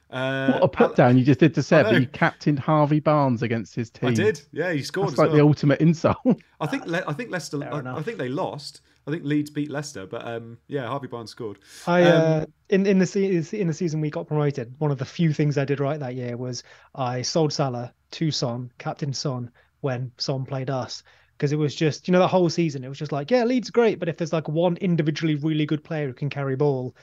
[0.10, 1.92] Uh, What a put Al- down you just did to Seb, know.
[1.94, 4.10] but you captained Harvey Barnes against his team.
[4.10, 4.42] I did.
[4.52, 5.08] Yeah, he scored.
[5.08, 6.18] That's as like the ultimate insult.
[6.60, 6.86] I think.
[6.86, 7.62] Le- I think Leicester.
[7.64, 8.82] I, I think they lost.
[9.08, 11.60] I think Leeds beat Leicester, but um, yeah, Harvey Barnes scored.
[11.86, 14.74] I Um, uh, in in the se- in the season we got promoted.
[14.80, 16.64] One of the few things I did right that year was
[16.96, 19.52] I sold Salah to Son, captain Son,
[19.82, 21.04] when Son played us,
[21.38, 23.70] because it was just you know the whole season it was just like yeah Leeds
[23.70, 26.96] great, but if there's like one individually really good player who can carry ball,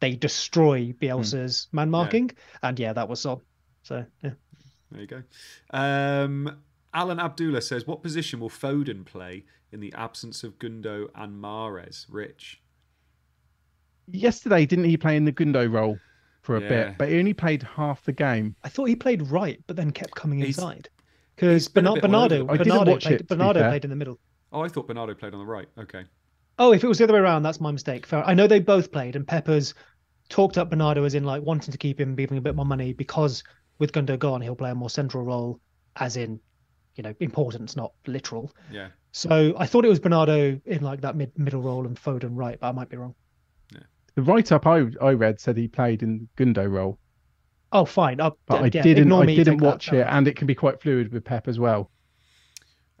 [0.00, 2.30] they destroy Bielsa's man marking,
[2.62, 3.40] and yeah that was Son.
[3.82, 4.32] So yeah.
[4.92, 5.22] There you go.
[5.70, 6.58] Um,
[6.94, 12.06] Alan Abdullah says, "What position will Foden play in the absence of Gundo and Mahrez?"
[12.10, 12.60] Rich.
[14.10, 15.96] yesterday didn't he play in the Gundo role
[16.42, 16.68] for a Yeah.
[16.68, 16.98] bit?
[16.98, 18.56] But he only played half the game.
[18.64, 20.88] I thought he played right, but then kept coming He's- inside.
[21.36, 23.28] Because he's been a Bernardo, bit all over Bernardo, I didn't Bernardo, watch played, it,
[23.28, 24.18] Bernardo played in the middle.
[24.52, 25.68] Oh, I thought Bernardo played on the right.
[25.78, 26.04] Okay.
[26.58, 28.04] Oh, if it was the other way around, that's my mistake.
[28.04, 28.26] Fair.
[28.26, 29.72] I know they both played, and Peppers
[30.28, 32.92] talked up Bernardo as in like wanting to keep him, giving a bit more money
[32.92, 33.42] because
[33.78, 35.60] with Gundo gone, he'll play a more central role,
[35.96, 36.38] as in,
[36.96, 38.52] you know, importance, not literal.
[38.70, 38.88] Yeah.
[39.12, 42.58] So I thought it was Bernardo in like that mid middle role and Foden right,
[42.60, 43.14] but I might be wrong.
[43.72, 43.80] Yeah.
[44.14, 46.98] The write up I I read said he played in Gundo role,
[47.72, 48.20] Oh, fine.
[48.20, 50.80] I'll, but I didn't I didn't take that, watch it, and it can be quite
[50.80, 51.90] fluid with Pep as well.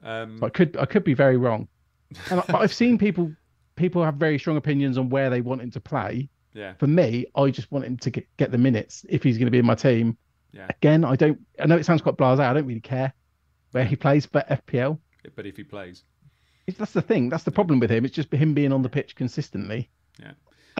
[0.02, 1.68] Um, So I could I could be very wrong,
[2.30, 3.32] and I, I've seen people
[3.76, 6.28] people have very strong opinions on where they want him to play.
[6.54, 6.74] yeah.
[6.74, 9.50] For me, I just want him to get, get the minutes if he's going to
[9.50, 10.16] be in my team.
[10.52, 10.66] Yeah.
[10.68, 11.40] Again, I don't.
[11.58, 12.40] I know it sounds quite blasé.
[12.40, 13.12] I don't really care
[13.72, 14.98] where he plays, but FPL.
[15.36, 16.04] But if he plays,
[16.66, 17.28] It's, that's the thing.
[17.28, 18.04] That's the problem with him.
[18.04, 19.90] It's just him being on the pitch consistently.
[20.20, 20.32] yeah.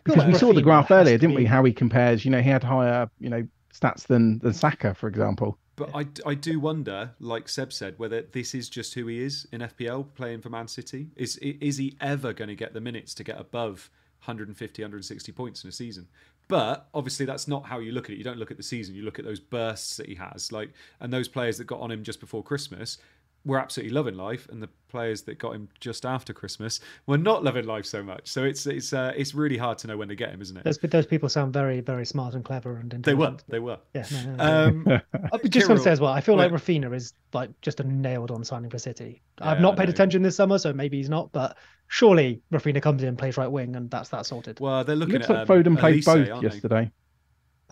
[0.05, 1.45] Because we saw the graph earlier, didn't we?
[1.45, 2.25] How he compares.
[2.25, 5.59] You know, he had higher, you know, stats than than Saka, for example.
[5.77, 9.47] But I, I do wonder, like Seb said, whether this is just who he is
[9.53, 11.11] in FPL playing for Man City.
[11.17, 13.91] Is is he ever going to get the minutes to get above
[14.25, 16.09] 150, 160 points in a season?
[16.49, 18.19] But obviously, that's not how you look at it.
[18.19, 18.95] You don't look at the season.
[18.95, 21.91] You look at those bursts that he has, like, and those players that got on
[21.91, 22.99] him just before Christmas
[23.45, 27.43] were absolutely loving life, and the players that got him just after Christmas were not
[27.43, 28.29] loving life so much.
[28.29, 30.63] So it's it's uh, it's really hard to know when to get him, isn't it?
[30.65, 33.45] Those, those people sound very, very smart and clever and They were, intelligent.
[33.49, 33.79] they were.
[33.95, 34.69] Yeah, no, no, no.
[34.69, 35.01] Um,
[35.33, 36.61] I just want to say as well, I feel like Right.
[36.61, 39.23] Rafinha is like just a nailed on signing for City.
[39.39, 41.57] I've Yeah, not paid attention this summer, so maybe he's not, but
[41.93, 44.59] surely Rafinha comes in, and plays right wing, and that's that sorted.
[44.61, 46.91] well, they're looking Looks at like um, Foden played Elise, both yesterday.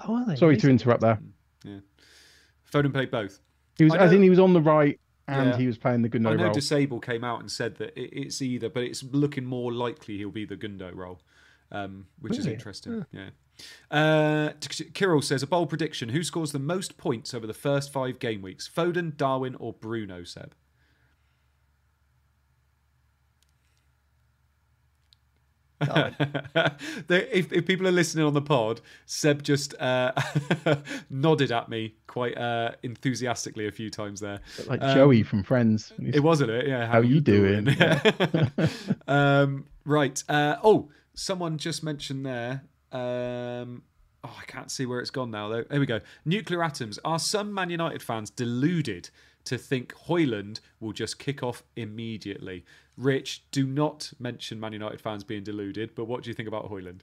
[0.06, 0.36] Oh, are they?
[0.36, 0.62] Sorry Elise?
[0.62, 1.18] to interrupt there.
[1.64, 1.78] Yeah.
[2.70, 3.40] Foden played both.
[3.78, 5.56] He was, I I, think he was on the right and Yeah.
[5.56, 6.34] he was playing the Gundo role.
[6.34, 6.52] I know role.
[6.52, 10.30] Disable came out and said that it, it's either, but it's looking more likely he'll
[10.30, 11.20] be the Gundo role,
[11.72, 13.06] um, which is interesting.
[13.12, 13.30] Yeah.
[13.90, 14.52] Uh,
[14.94, 18.42] Kirill says a bold prediction: Who scores the most points over the first five game
[18.42, 18.70] weeks?
[18.74, 20.24] Foden, Darwin, or Bruno?
[20.24, 20.54] Seb.
[27.08, 30.12] if, if people are listening on the pod, Seb just uh,
[31.10, 34.40] nodded at me quite uh, enthusiastically a few times there.
[34.66, 35.92] like Um, Joey from Friends.
[35.98, 36.66] It wasn't it?
[36.68, 36.86] Yeah.
[36.86, 37.68] How you doing?
[39.08, 40.22] um, right.
[40.28, 42.64] Uh, oh, someone just mentioned there.
[42.92, 43.82] Um,
[44.24, 45.48] oh, I can't see where it's gone now.
[45.48, 45.64] Though.
[45.68, 46.00] There we go.
[46.24, 46.98] Nuclear atoms.
[47.04, 49.10] Are some Man United fans deluded
[49.50, 52.64] to think Højlund will just kick off immediately?
[52.96, 55.94] Rich, do not mention Man United fans being deluded.
[55.96, 57.00] But what do you think about Højlund?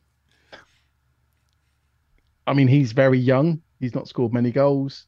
[2.46, 3.62] I mean, he's very young.
[3.82, 5.08] He's not scored many goals.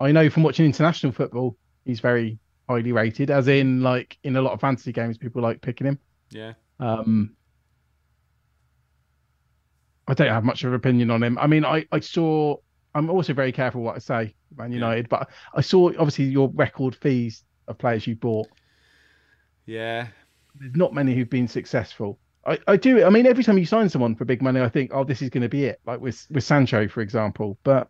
[0.00, 2.38] I know from watching international football, he's very
[2.68, 5.98] highly rated, as in, like, in a lot of fantasy games, people like picking him.
[6.30, 6.54] Yeah.
[6.80, 7.36] Um,
[10.08, 11.36] I don't have much of an opinion on him.
[11.38, 12.56] I mean, I, I saw.
[12.94, 16.94] I'm also very careful what I say, Man United, but I saw obviously your record
[16.96, 18.48] fees of players you bought.
[19.66, 20.08] Yeah.
[20.56, 22.18] There's not many who've been successful.
[22.46, 23.04] I, I do.
[23.04, 25.30] I mean, every time you sign someone for big money, I think, oh, this is
[25.30, 25.80] going to be it.
[25.86, 27.58] Like with with Sancho, for example.
[27.64, 27.88] But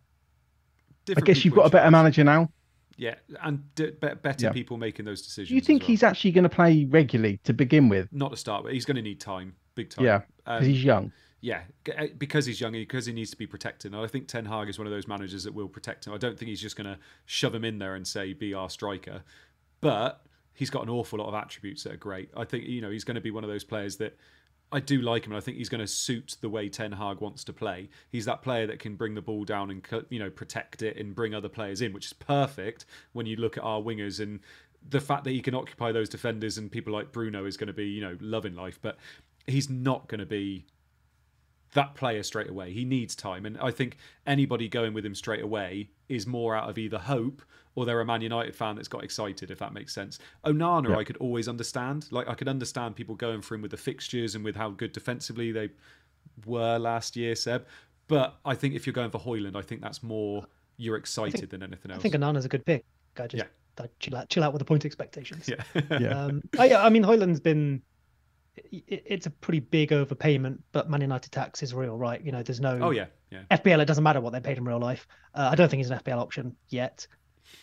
[1.15, 2.51] I guess you've got a better manager now.
[2.97, 4.53] Yeah, and d- be- better Yeah.
[4.53, 5.49] people making those decisions.
[5.49, 5.89] Do you think well.
[5.89, 8.09] he's actually going to play regularly to begin with?
[8.13, 8.73] not to start with?
[8.73, 10.05] He's going to need time, big time.
[10.05, 11.11] Yeah, Um, because he's young.
[11.45, 11.61] Yeah,
[11.99, 13.93] uh, because he's young, because he needs to be protected.
[13.93, 16.15] And I think Ten Hag is one of those managers that will protect him.
[16.15, 18.71] I don't think he's just going to shove him in there and say, be our
[18.71, 19.23] striker.
[19.83, 22.31] But he's got an awful lot of attributes that are great.
[22.35, 24.17] I think, you know, he's going to be one of those players that
[24.73, 25.33] I do like him.
[25.33, 27.91] And I think he's going to suit the way Ten Hag wants to play.
[28.09, 31.15] He's that player that can bring the ball down and, you know, protect it and
[31.15, 34.41] bring other players in, which is perfect when you look at our wingers and
[34.89, 37.75] the fact that he can occupy those defenders and people like Bruno is going to
[37.75, 38.79] be, you know, loving life.
[38.81, 38.97] But
[39.47, 40.65] he's not going to be
[41.75, 42.73] that player straight away.
[42.73, 46.69] He needs time, and I think anybody going with him straight away is more out
[46.69, 47.43] of either hope
[47.77, 50.19] or they're a Man United fan that's got excited, if that makes sense.
[50.47, 50.97] Onana, Yeah.
[50.99, 52.07] I could always understand.
[52.13, 54.93] Like I could understand people going for him with the fixtures and with how good
[54.93, 55.71] defensively they
[56.47, 57.67] were last year, Seb.
[58.07, 60.47] But I think if you're going for Højlund, I think that's more
[60.77, 61.95] you're excited than anything else.
[61.95, 62.03] I else.
[62.03, 62.85] think Onana's a good pick.
[63.19, 63.85] I just Yeah.
[63.85, 65.49] I chill out, chill out with the point expectations.
[65.49, 65.65] yeah,
[65.99, 66.25] Yeah.
[66.27, 67.83] Um, I, I mean, Højlund's been.
[68.57, 72.21] It's a pretty big overpayment, but Man United tax is real, right?
[72.23, 72.79] You know, there's no.
[72.81, 73.43] oh yeah, yeah.
[73.51, 75.07] FPL, it doesn't matter what they paid in real life.
[75.35, 77.07] Uh, I don't think he's an FPL option yet.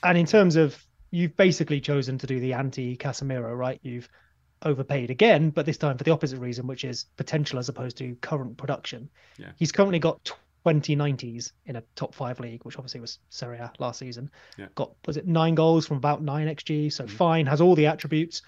[0.03, 0.77] And in terms of,
[1.09, 3.79] you've basically chosen to do the anti Casemiro, right?
[3.83, 4.09] You've
[4.63, 8.15] overpaid again, but this time for the opposite reason, which is potential as opposed to
[8.15, 9.09] current production.
[9.37, 9.51] Yeah.
[9.57, 10.31] He's currently got
[10.63, 14.29] 20 90s in a top five league, which obviously was Serie A last season.
[14.57, 14.67] Yeah.
[14.75, 16.93] Got, was it nine goals from about nine XG?
[16.93, 18.41] So fine, has all the attributes.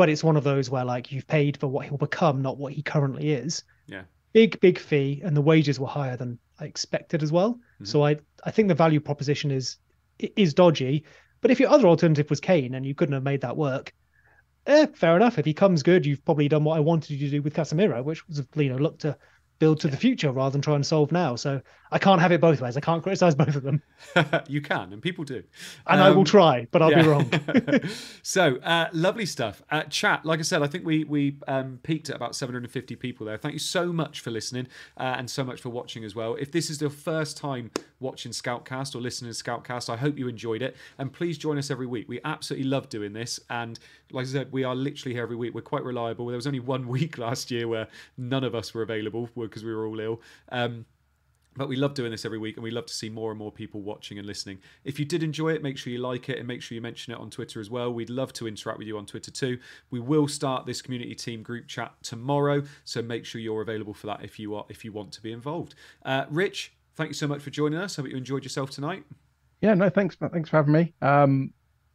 [0.00, 2.72] But it's one of those where like you've paid for what he'll become, not what
[2.72, 3.64] he currently is.
[3.86, 4.04] Yeah.
[4.32, 7.60] big big fee, and the wages were higher than I expected as well.
[7.82, 9.76] So I I think the value proposition is
[10.18, 11.04] is dodgy.
[11.42, 13.92] But if your other alternative was Kane and you couldn't have made that work,
[14.64, 15.38] eh, fair enough.
[15.38, 18.02] If he comes good, you've probably done what I wanted you to do with Casemiro,
[18.02, 19.18] which was you know look to
[19.58, 21.36] build to the future rather than try and solve now.
[21.36, 21.60] So
[21.92, 22.76] I can't have it both ways.
[22.76, 23.82] I can't criticize both of them,
[24.48, 25.42] you can, and people do.
[25.86, 27.30] and I will Um, try, but I'll be wrong.
[28.22, 29.62] so uh, lovely stuff.
[29.70, 33.26] Uh, chat, like I said, I think we we um, peaked at about 750 people
[33.26, 33.36] there.
[33.36, 36.34] Thank you so much for listening uh, and so much for watching as well.
[36.36, 40.28] If this is your first time watching Scoutcast or listening to Scoutcast, I hope you
[40.28, 40.76] enjoyed it.
[40.98, 42.08] And please join us every week.
[42.08, 43.40] We absolutely love doing this.
[43.50, 43.78] And
[44.12, 45.54] like I said, we are literally here every week.
[45.54, 46.26] We're quite reliable.
[46.26, 49.74] There was only one week last year where none of us were available because we
[49.74, 50.20] were all ill.
[50.50, 50.84] Um,
[51.56, 53.50] but we love doing this every week and we love to see more and more
[53.50, 54.58] people watching and listening.
[54.84, 57.12] If you did enjoy it, make sure you like it and make sure you mention
[57.12, 57.92] it on Twitter as well.
[57.92, 59.58] We'd love to interact with you on Twitter too.
[59.90, 64.06] We will start this community team group chat tomorrow, so make sure you're available for
[64.06, 65.74] that if you are if you want to be involved.
[66.04, 67.98] Uh, Rich, thank you so much for joining us.
[67.98, 69.04] I hope you enjoyed yourself tonight.
[69.60, 70.94] Yeah, no, thanks, thanks for having me.
[71.02, 71.52] Um,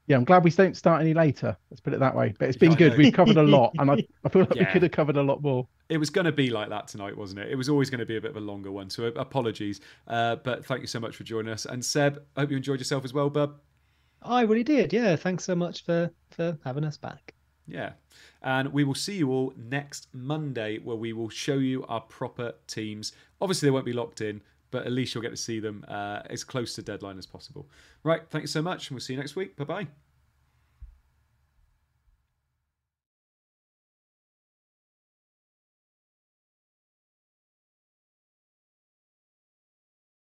[0.07, 1.57] yeah, I'm glad we don't start any later.
[1.71, 2.33] Let's put it that way.
[2.37, 2.95] But it's been good.
[2.97, 5.41] We've covered a lot, and I, I feel like we could have covered a lot
[5.41, 5.67] more.
[5.89, 7.49] It was going to be like that tonight, wasn't it?
[7.49, 9.81] It was always going to be a bit of a longer one, so apologies.
[10.07, 11.65] Uh, but thank you so much for joining us.
[11.65, 13.55] And Seb, I hope you enjoyed yourself as well, bub.
[14.21, 14.93] I really did.
[14.93, 17.33] Yeah, thanks so much for for having us back.
[17.67, 17.93] Yeah.
[18.43, 22.53] And we will see you all next Monday where we will show you our proper
[22.67, 23.13] teams.
[23.41, 24.41] Obviously, they won't be locked in,
[24.75, 27.65] but at least you'll get to see them uh, as close to deadline as possible.
[28.03, 28.23] Right.
[28.29, 28.89] Thank you so much.
[28.89, 29.55] And we'll see you next week.
[29.55, 29.87] Bye bye.